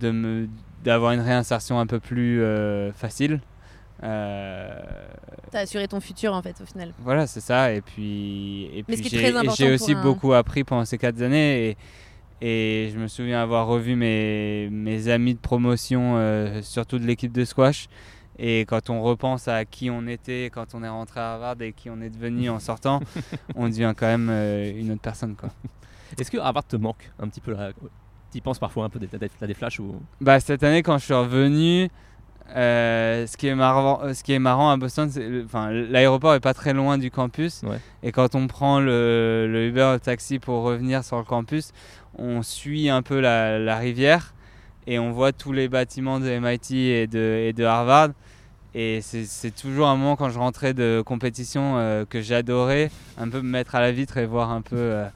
de 0.00 0.10
me, 0.10 0.48
d'avoir 0.84 1.12
une 1.12 1.20
réinsertion 1.20 1.78
un 1.78 1.86
peu 1.86 2.00
plus 2.00 2.42
euh, 2.42 2.92
facile. 2.92 3.40
Euh... 4.02 4.80
T'as 5.50 5.60
assuré 5.60 5.86
ton 5.86 6.00
futur 6.00 6.32
en 6.32 6.42
fait 6.42 6.56
au 6.62 6.66
final. 6.66 6.94
Voilà, 7.00 7.26
c'est 7.26 7.40
ça. 7.40 7.72
Et 7.72 7.82
puis, 7.82 8.70
et 8.74 8.82
puis 8.82 9.02
j'ai, 9.56 9.72
aussi 9.72 9.94
beaucoup 9.94 10.32
appris 10.32 10.64
pendant 10.64 10.84
ces 10.84 10.96
quatre 10.96 11.20
années. 11.20 11.68
Et, 11.68 11.76
et 12.42 12.90
je 12.90 12.98
me 12.98 13.08
souviens 13.08 13.42
avoir 13.42 13.66
revu 13.66 13.96
mes, 13.96 14.68
mes 14.70 15.08
amis 15.08 15.34
de 15.34 15.40
promotion, 15.40 16.14
euh, 16.16 16.62
surtout 16.62 16.98
de 16.98 17.04
l'équipe 17.04 17.32
de 17.32 17.44
squash. 17.44 17.88
Et 18.42 18.60
quand 18.62 18.88
on 18.88 19.02
repense 19.02 19.48
à 19.48 19.66
qui 19.66 19.90
on 19.90 20.06
était 20.06 20.50
quand 20.52 20.74
on 20.74 20.82
est 20.82 20.88
rentré 20.88 21.20
à 21.20 21.34
Harvard 21.34 21.56
et 21.60 21.74
qui 21.74 21.90
on 21.90 22.00
est 22.00 22.08
devenu 22.08 22.48
en 22.48 22.58
sortant, 22.58 23.00
on 23.54 23.68
devient 23.68 23.92
quand 23.94 24.06
même 24.06 24.28
euh, 24.30 24.72
une 24.74 24.92
autre 24.92 25.02
personne. 25.02 25.36
Quoi. 25.36 25.50
Est-ce 26.18 26.30
que 26.30 26.38
Harvard 26.38 26.66
te 26.66 26.76
manque 26.76 27.10
un 27.18 27.28
petit 27.28 27.40
peu 27.40 27.52
là? 27.52 27.70
Tu 28.32 28.40
penses 28.40 28.58
parfois 28.58 28.84
un 28.84 28.88
peu, 28.88 28.98
t'as 29.00 29.46
des 29.46 29.54
flashs 29.54 29.78
ou... 29.80 29.96
bah, 30.20 30.40
Cette 30.40 30.62
année, 30.62 30.82
quand 30.82 30.96
je 30.98 31.04
suis 31.04 31.14
revenu, 31.14 31.90
euh, 32.56 33.26
ce, 33.26 33.36
qui 33.36 33.48
est 33.48 33.54
marrant, 33.54 34.14
ce 34.14 34.22
qui 34.22 34.32
est 34.32 34.38
marrant 34.38 34.70
à 34.70 34.76
Boston, 34.76 35.10
enfin, 35.44 35.70
l'aéroport 35.70 36.34
est 36.34 36.40
pas 36.40 36.54
très 36.54 36.72
loin 36.72 36.96
du 36.96 37.10
campus. 37.10 37.62
Et 38.02 38.12
quand 38.12 38.34
on 38.34 38.46
prend 38.46 38.80
le, 38.80 39.48
le 39.50 39.66
Uber, 39.66 39.90
le 39.94 40.00
taxi 40.00 40.38
pour 40.38 40.62
revenir 40.62 41.04
sur 41.04 41.18
le 41.18 41.24
campus, 41.24 41.72
on 42.16 42.42
suit 42.42 42.88
un 42.88 43.02
peu 43.02 43.20
la, 43.20 43.58
la 43.58 43.76
rivière 43.76 44.32
et 44.86 44.98
on 44.98 45.12
voit 45.12 45.32
tous 45.32 45.52
les 45.52 45.68
bâtiments 45.68 46.20
de 46.20 46.38
MIT 46.38 46.76
et 46.76 47.06
de, 47.06 47.44
et 47.48 47.52
de 47.52 47.64
Harvard. 47.64 48.10
Et 48.74 49.00
c'est 49.02 49.50
toujours 49.50 49.88
un 49.88 49.96
moment 49.96 50.14
quand 50.16 50.28
je 50.28 50.38
rentrais 50.38 50.74
de 50.74 51.02
compétition 51.04 51.76
euh, 51.76 52.04
que 52.08 52.20
j'adorais, 52.20 52.90
un 53.18 53.28
peu 53.28 53.40
me 53.40 53.50
mettre 53.50 53.74
à 53.74 53.80
la 53.80 53.90
vitre 53.90 54.16
et 54.18 54.26
voir 54.26 54.50
un 54.52 54.62
peu 54.62 54.76
euh, 54.76 55.06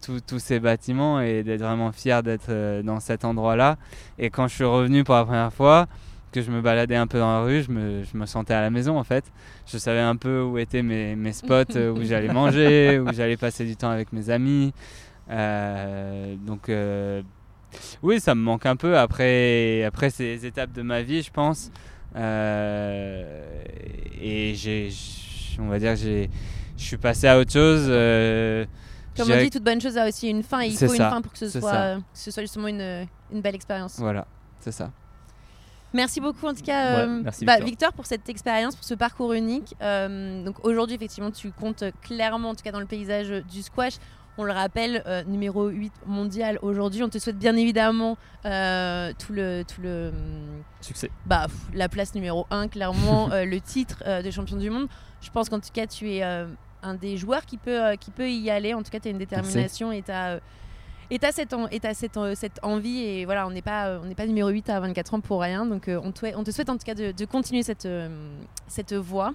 tous 0.00 0.38
ces 0.38 0.60
bâtiments 0.60 1.20
et 1.20 1.42
d'être 1.42 1.62
vraiment 1.62 1.90
fier 1.90 2.22
d'être 2.22 2.50
euh, 2.50 2.82
dans 2.82 3.00
cet 3.00 3.24
endroit-là. 3.24 3.78
Et 4.18 4.30
quand 4.30 4.46
je 4.46 4.54
suis 4.54 4.64
revenu 4.64 5.02
pour 5.02 5.16
la 5.16 5.24
première 5.24 5.52
fois, 5.52 5.88
que 6.30 6.40
je 6.40 6.50
me 6.50 6.60
baladais 6.60 6.96
un 6.96 7.06
peu 7.06 7.18
dans 7.18 7.32
la 7.32 7.42
rue, 7.42 7.62
je 7.62 7.70
me, 7.70 8.02
je 8.04 8.16
me 8.16 8.26
sentais 8.26 8.54
à 8.54 8.60
la 8.60 8.70
maison 8.70 8.98
en 8.98 9.04
fait. 9.04 9.24
Je 9.66 9.78
savais 9.78 10.00
un 10.00 10.16
peu 10.16 10.42
où 10.42 10.58
étaient 10.58 10.82
mes, 10.82 11.16
mes 11.16 11.32
spots, 11.32 11.76
où 11.76 12.02
j'allais 12.02 12.32
manger, 12.32 13.00
où 13.00 13.12
j'allais 13.12 13.36
passer 13.36 13.64
du 13.64 13.76
temps 13.76 13.90
avec 13.90 14.12
mes 14.12 14.30
amis. 14.30 14.72
donc 15.28 16.70
oui, 18.02 18.20
ça 18.20 18.34
me 18.34 18.40
manque 18.40 18.66
un 18.66 18.76
peu 18.76 18.98
après, 18.98 19.84
après 19.84 20.10
ces 20.10 20.46
étapes 20.46 20.72
de 20.72 20.82
ma 20.82 21.02
vie, 21.02 21.22
je 21.22 21.30
pense. 21.30 21.70
Euh, 22.16 23.62
et 24.20 24.54
j'ai, 24.54 24.90
on 25.58 25.68
va 25.68 25.78
dire, 25.78 25.96
j'ai, 25.96 26.30
je 26.76 26.84
suis 26.84 26.96
passé 26.96 27.26
à 27.26 27.38
autre 27.38 27.52
chose. 27.52 27.86
Euh, 27.88 28.64
Comme 29.16 29.30
on 29.30 29.38
dit, 29.38 29.50
toute 29.50 29.64
bonne 29.64 29.80
chose 29.80 29.96
a 29.96 30.08
aussi 30.08 30.28
une 30.28 30.42
fin. 30.42 30.62
il 30.62 30.76
faut 30.76 30.92
une 30.92 30.98
fin 30.98 31.22
pour 31.22 31.32
que 31.32 31.38
ce, 31.38 31.48
soit, 31.48 31.98
ce 32.12 32.30
soit 32.30 32.42
justement 32.42 32.68
une, 32.68 33.06
une 33.32 33.40
belle 33.40 33.54
expérience. 33.54 33.98
Voilà, 33.98 34.26
c'est 34.60 34.72
ça. 34.72 34.90
Merci 35.92 36.20
beaucoup 36.20 36.48
en 36.48 36.54
tout 36.54 36.62
cas, 36.64 37.06
euh, 37.06 37.22
bah, 37.42 37.60
Victor. 37.60 37.92
pour 37.92 38.06
cette 38.06 38.28
expérience, 38.28 38.74
pour 38.74 38.84
ce 38.84 38.94
parcours 38.94 39.32
unique. 39.32 39.76
donc 39.80 40.64
aujourd'hui, 40.64 40.96
effectivement, 40.96 41.30
tu 41.30 41.50
comptes 41.52 41.84
clairement, 42.02 42.50
en 42.50 42.54
tout 42.54 42.64
cas 42.64 42.72
dans 42.72 42.80
le 42.80 42.86
paysage 42.86 43.30
du 43.50 43.62
squash. 43.62 43.94
On 44.36 44.44
le 44.44 44.52
rappelle, 44.52 45.04
numéro 45.26 45.68
8 45.68 45.92
mondial 46.06 46.58
aujourd'hui. 46.62 47.02
On 47.02 47.08
te 47.08 47.18
souhaite 47.18 47.38
bien 47.38 47.56
évidemment 47.56 48.16
tout 48.42 49.32
le, 49.32 49.62
tout 49.62 49.80
le 49.80 50.12
succès. 50.84 51.10
Bah, 51.26 51.46
la 51.72 51.88
place 51.88 52.14
numéro 52.14 52.46
1, 52.50 52.68
clairement, 52.68 53.30
euh, 53.32 53.44
le 53.44 53.60
titre 53.60 54.02
euh, 54.06 54.22
de 54.22 54.30
champion 54.30 54.56
du 54.56 54.70
monde. 54.70 54.88
Je 55.20 55.30
pense 55.30 55.48
qu'en 55.48 55.60
tout 55.60 55.70
cas, 55.72 55.86
tu 55.86 56.10
es 56.10 56.22
euh, 56.22 56.46
un 56.82 56.94
des 56.94 57.16
joueurs 57.16 57.46
qui 57.46 57.56
peut, 57.56 57.96
qui 57.98 58.10
peut 58.10 58.30
y 58.30 58.50
aller. 58.50 58.74
En 58.74 58.82
tout 58.82 58.90
cas, 58.90 59.00
tu 59.00 59.08
as 59.08 59.10
une 59.10 59.18
détermination 59.18 59.90
et 59.90 60.02
tu 60.02 60.12
as. 60.12 60.40
Et 61.10 61.18
tu 61.18 61.26
cette, 61.32 61.54
cette, 61.92 62.18
cette, 62.34 62.58
envie, 62.62 63.00
et 63.00 63.24
voilà, 63.26 63.46
on 63.46 63.50
n'est 63.50 63.62
pas, 63.62 64.00
on 64.02 64.12
pas 64.14 64.26
numéro 64.26 64.48
8 64.48 64.70
à 64.70 64.80
24 64.80 65.14
ans 65.14 65.20
pour 65.20 65.42
rien. 65.42 65.66
Donc, 65.66 65.84
on 65.88 66.12
te, 66.12 66.34
on, 66.34 66.42
te, 66.42 66.50
souhaite 66.50 66.70
en 66.70 66.78
tout 66.78 66.84
cas 66.86 66.94
de, 66.94 67.12
de 67.12 67.24
continuer 67.26 67.62
cette, 67.62 67.86
cette 68.66 68.94
voie. 68.94 69.34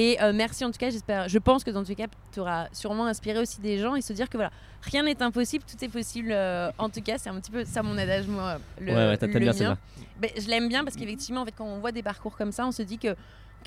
Et 0.00 0.16
merci 0.32 0.64
en 0.64 0.70
tout 0.70 0.78
cas, 0.78 0.90
j'espère, 0.90 1.28
je 1.28 1.38
pense 1.38 1.64
que 1.64 1.70
dans 1.70 1.82
tous 1.82 1.88
les 1.88 1.96
cas, 1.96 2.06
tu 2.32 2.38
auras 2.38 2.68
sûrement 2.72 3.06
inspiré 3.06 3.40
aussi 3.40 3.60
des 3.60 3.78
gens 3.78 3.96
et 3.96 4.00
se 4.00 4.12
dire 4.12 4.28
que 4.28 4.36
voilà, 4.36 4.52
rien 4.82 5.02
n'est 5.02 5.20
impossible, 5.20 5.64
tout 5.64 5.84
est 5.84 5.88
possible. 5.88 6.32
en 6.78 6.88
tout 6.88 7.00
cas, 7.00 7.18
c'est 7.18 7.30
un 7.30 7.40
petit 7.40 7.50
peu 7.50 7.64
ça 7.64 7.82
mon 7.82 7.98
adage, 7.98 8.28
moi. 8.28 8.58
Le, 8.80 8.92
ouais, 8.92 9.18
ouais, 9.20 9.40
bien 9.40 9.52
mien. 9.52 9.78
Ben, 10.20 10.30
je 10.36 10.48
l'aime 10.48 10.68
bien 10.68 10.84
parce 10.84 10.96
qu'effectivement, 10.96 11.40
en 11.42 11.44
fait, 11.44 11.54
quand 11.56 11.66
on 11.66 11.80
voit 11.80 11.92
des 11.92 12.04
parcours 12.04 12.36
comme 12.36 12.52
ça, 12.52 12.64
on 12.66 12.72
se 12.72 12.82
dit 12.82 12.98
que 12.98 13.16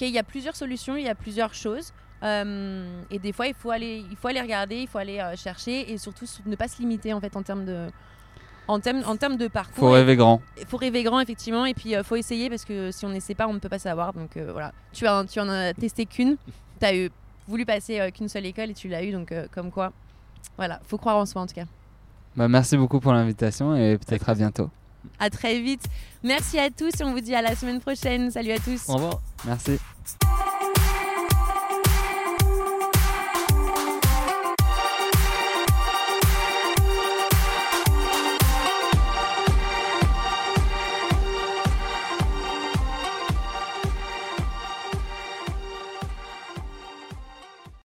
il 0.07 0.13
y 0.13 0.19
a 0.19 0.23
plusieurs 0.23 0.55
solutions, 0.55 0.95
il 0.95 1.03
y 1.03 1.09
a 1.09 1.15
plusieurs 1.15 1.53
choses. 1.53 1.93
Euh, 2.23 3.01
et 3.09 3.19
des 3.19 3.33
fois, 3.33 3.47
il 3.47 3.53
faut 3.53 3.71
aller, 3.71 4.03
il 4.09 4.15
faut 4.15 4.27
aller 4.27 4.41
regarder, 4.41 4.77
il 4.77 4.87
faut 4.87 4.99
aller 4.99 5.19
euh, 5.19 5.35
chercher 5.35 5.91
et 5.91 5.97
surtout 5.97 6.25
ne 6.45 6.55
pas 6.55 6.67
se 6.67 6.79
limiter 6.79 7.13
en 7.13 7.19
fait 7.19 7.35
en 7.35 7.41
termes 7.41 7.65
de, 7.65 7.87
en 8.71 8.79
termes, 8.79 9.03
en 9.05 9.17
termes 9.17 9.37
de 9.37 9.47
parcours. 9.47 9.87
Faut 9.87 9.91
rêver 9.91 10.15
grand. 10.15 10.41
Il 10.59 10.65
faut 10.65 10.77
rêver 10.77 11.03
grand 11.03 11.19
effectivement 11.19 11.65
et 11.65 11.73
puis 11.73 11.89
il 11.89 11.95
euh, 11.95 12.03
faut 12.03 12.15
essayer 12.15 12.49
parce 12.49 12.65
que 12.65 12.91
si 12.91 13.05
on 13.05 13.09
n'essaie 13.09 13.35
pas, 13.35 13.47
on 13.47 13.53
ne 13.53 13.59
peut 13.59 13.69
pas 13.69 13.79
savoir. 13.79 14.13
Donc 14.13 14.37
voilà, 14.37 14.71
tu 14.93 15.05
as, 15.07 15.25
tu 15.25 15.39
en 15.39 15.49
as 15.49 15.73
testé 15.73 16.05
qu'une, 16.05 16.37
tu 16.79 16.85
as 16.85 16.95
eu, 16.95 17.09
voulu 17.47 17.65
passer 17.65 18.11
qu'une 18.13 18.29
seule 18.29 18.45
école 18.45 18.71
et 18.71 18.73
tu 18.73 18.87
l'as 18.87 19.03
eu 19.03 19.11
donc 19.11 19.33
comme 19.53 19.71
quoi, 19.71 19.91
voilà, 20.57 20.79
faut 20.87 20.97
croire 20.97 21.17
en 21.17 21.25
soi 21.25 21.41
en 21.41 21.47
tout 21.47 21.55
cas. 21.55 21.65
Bah, 22.35 22.47
merci 22.47 22.77
beaucoup 22.77 22.99
pour 22.99 23.13
l'invitation 23.13 23.75
et 23.75 23.97
peut-être 23.97 24.29
à 24.29 24.35
bientôt. 24.35 24.69
À 25.19 25.29
très 25.29 25.59
vite. 25.59 25.83
Merci 26.23 26.59
à 26.59 26.69
tous 26.69 26.99
et 26.99 27.03
on 27.03 27.11
vous 27.11 27.21
dit 27.21 27.35
à 27.35 27.41
la 27.41 27.55
semaine 27.55 27.81
prochaine. 27.81 28.31
Salut 28.31 28.51
à 28.51 28.59
tous. 28.59 28.87
Au 28.87 28.93
revoir. 28.93 29.21
Merci. 29.45 29.79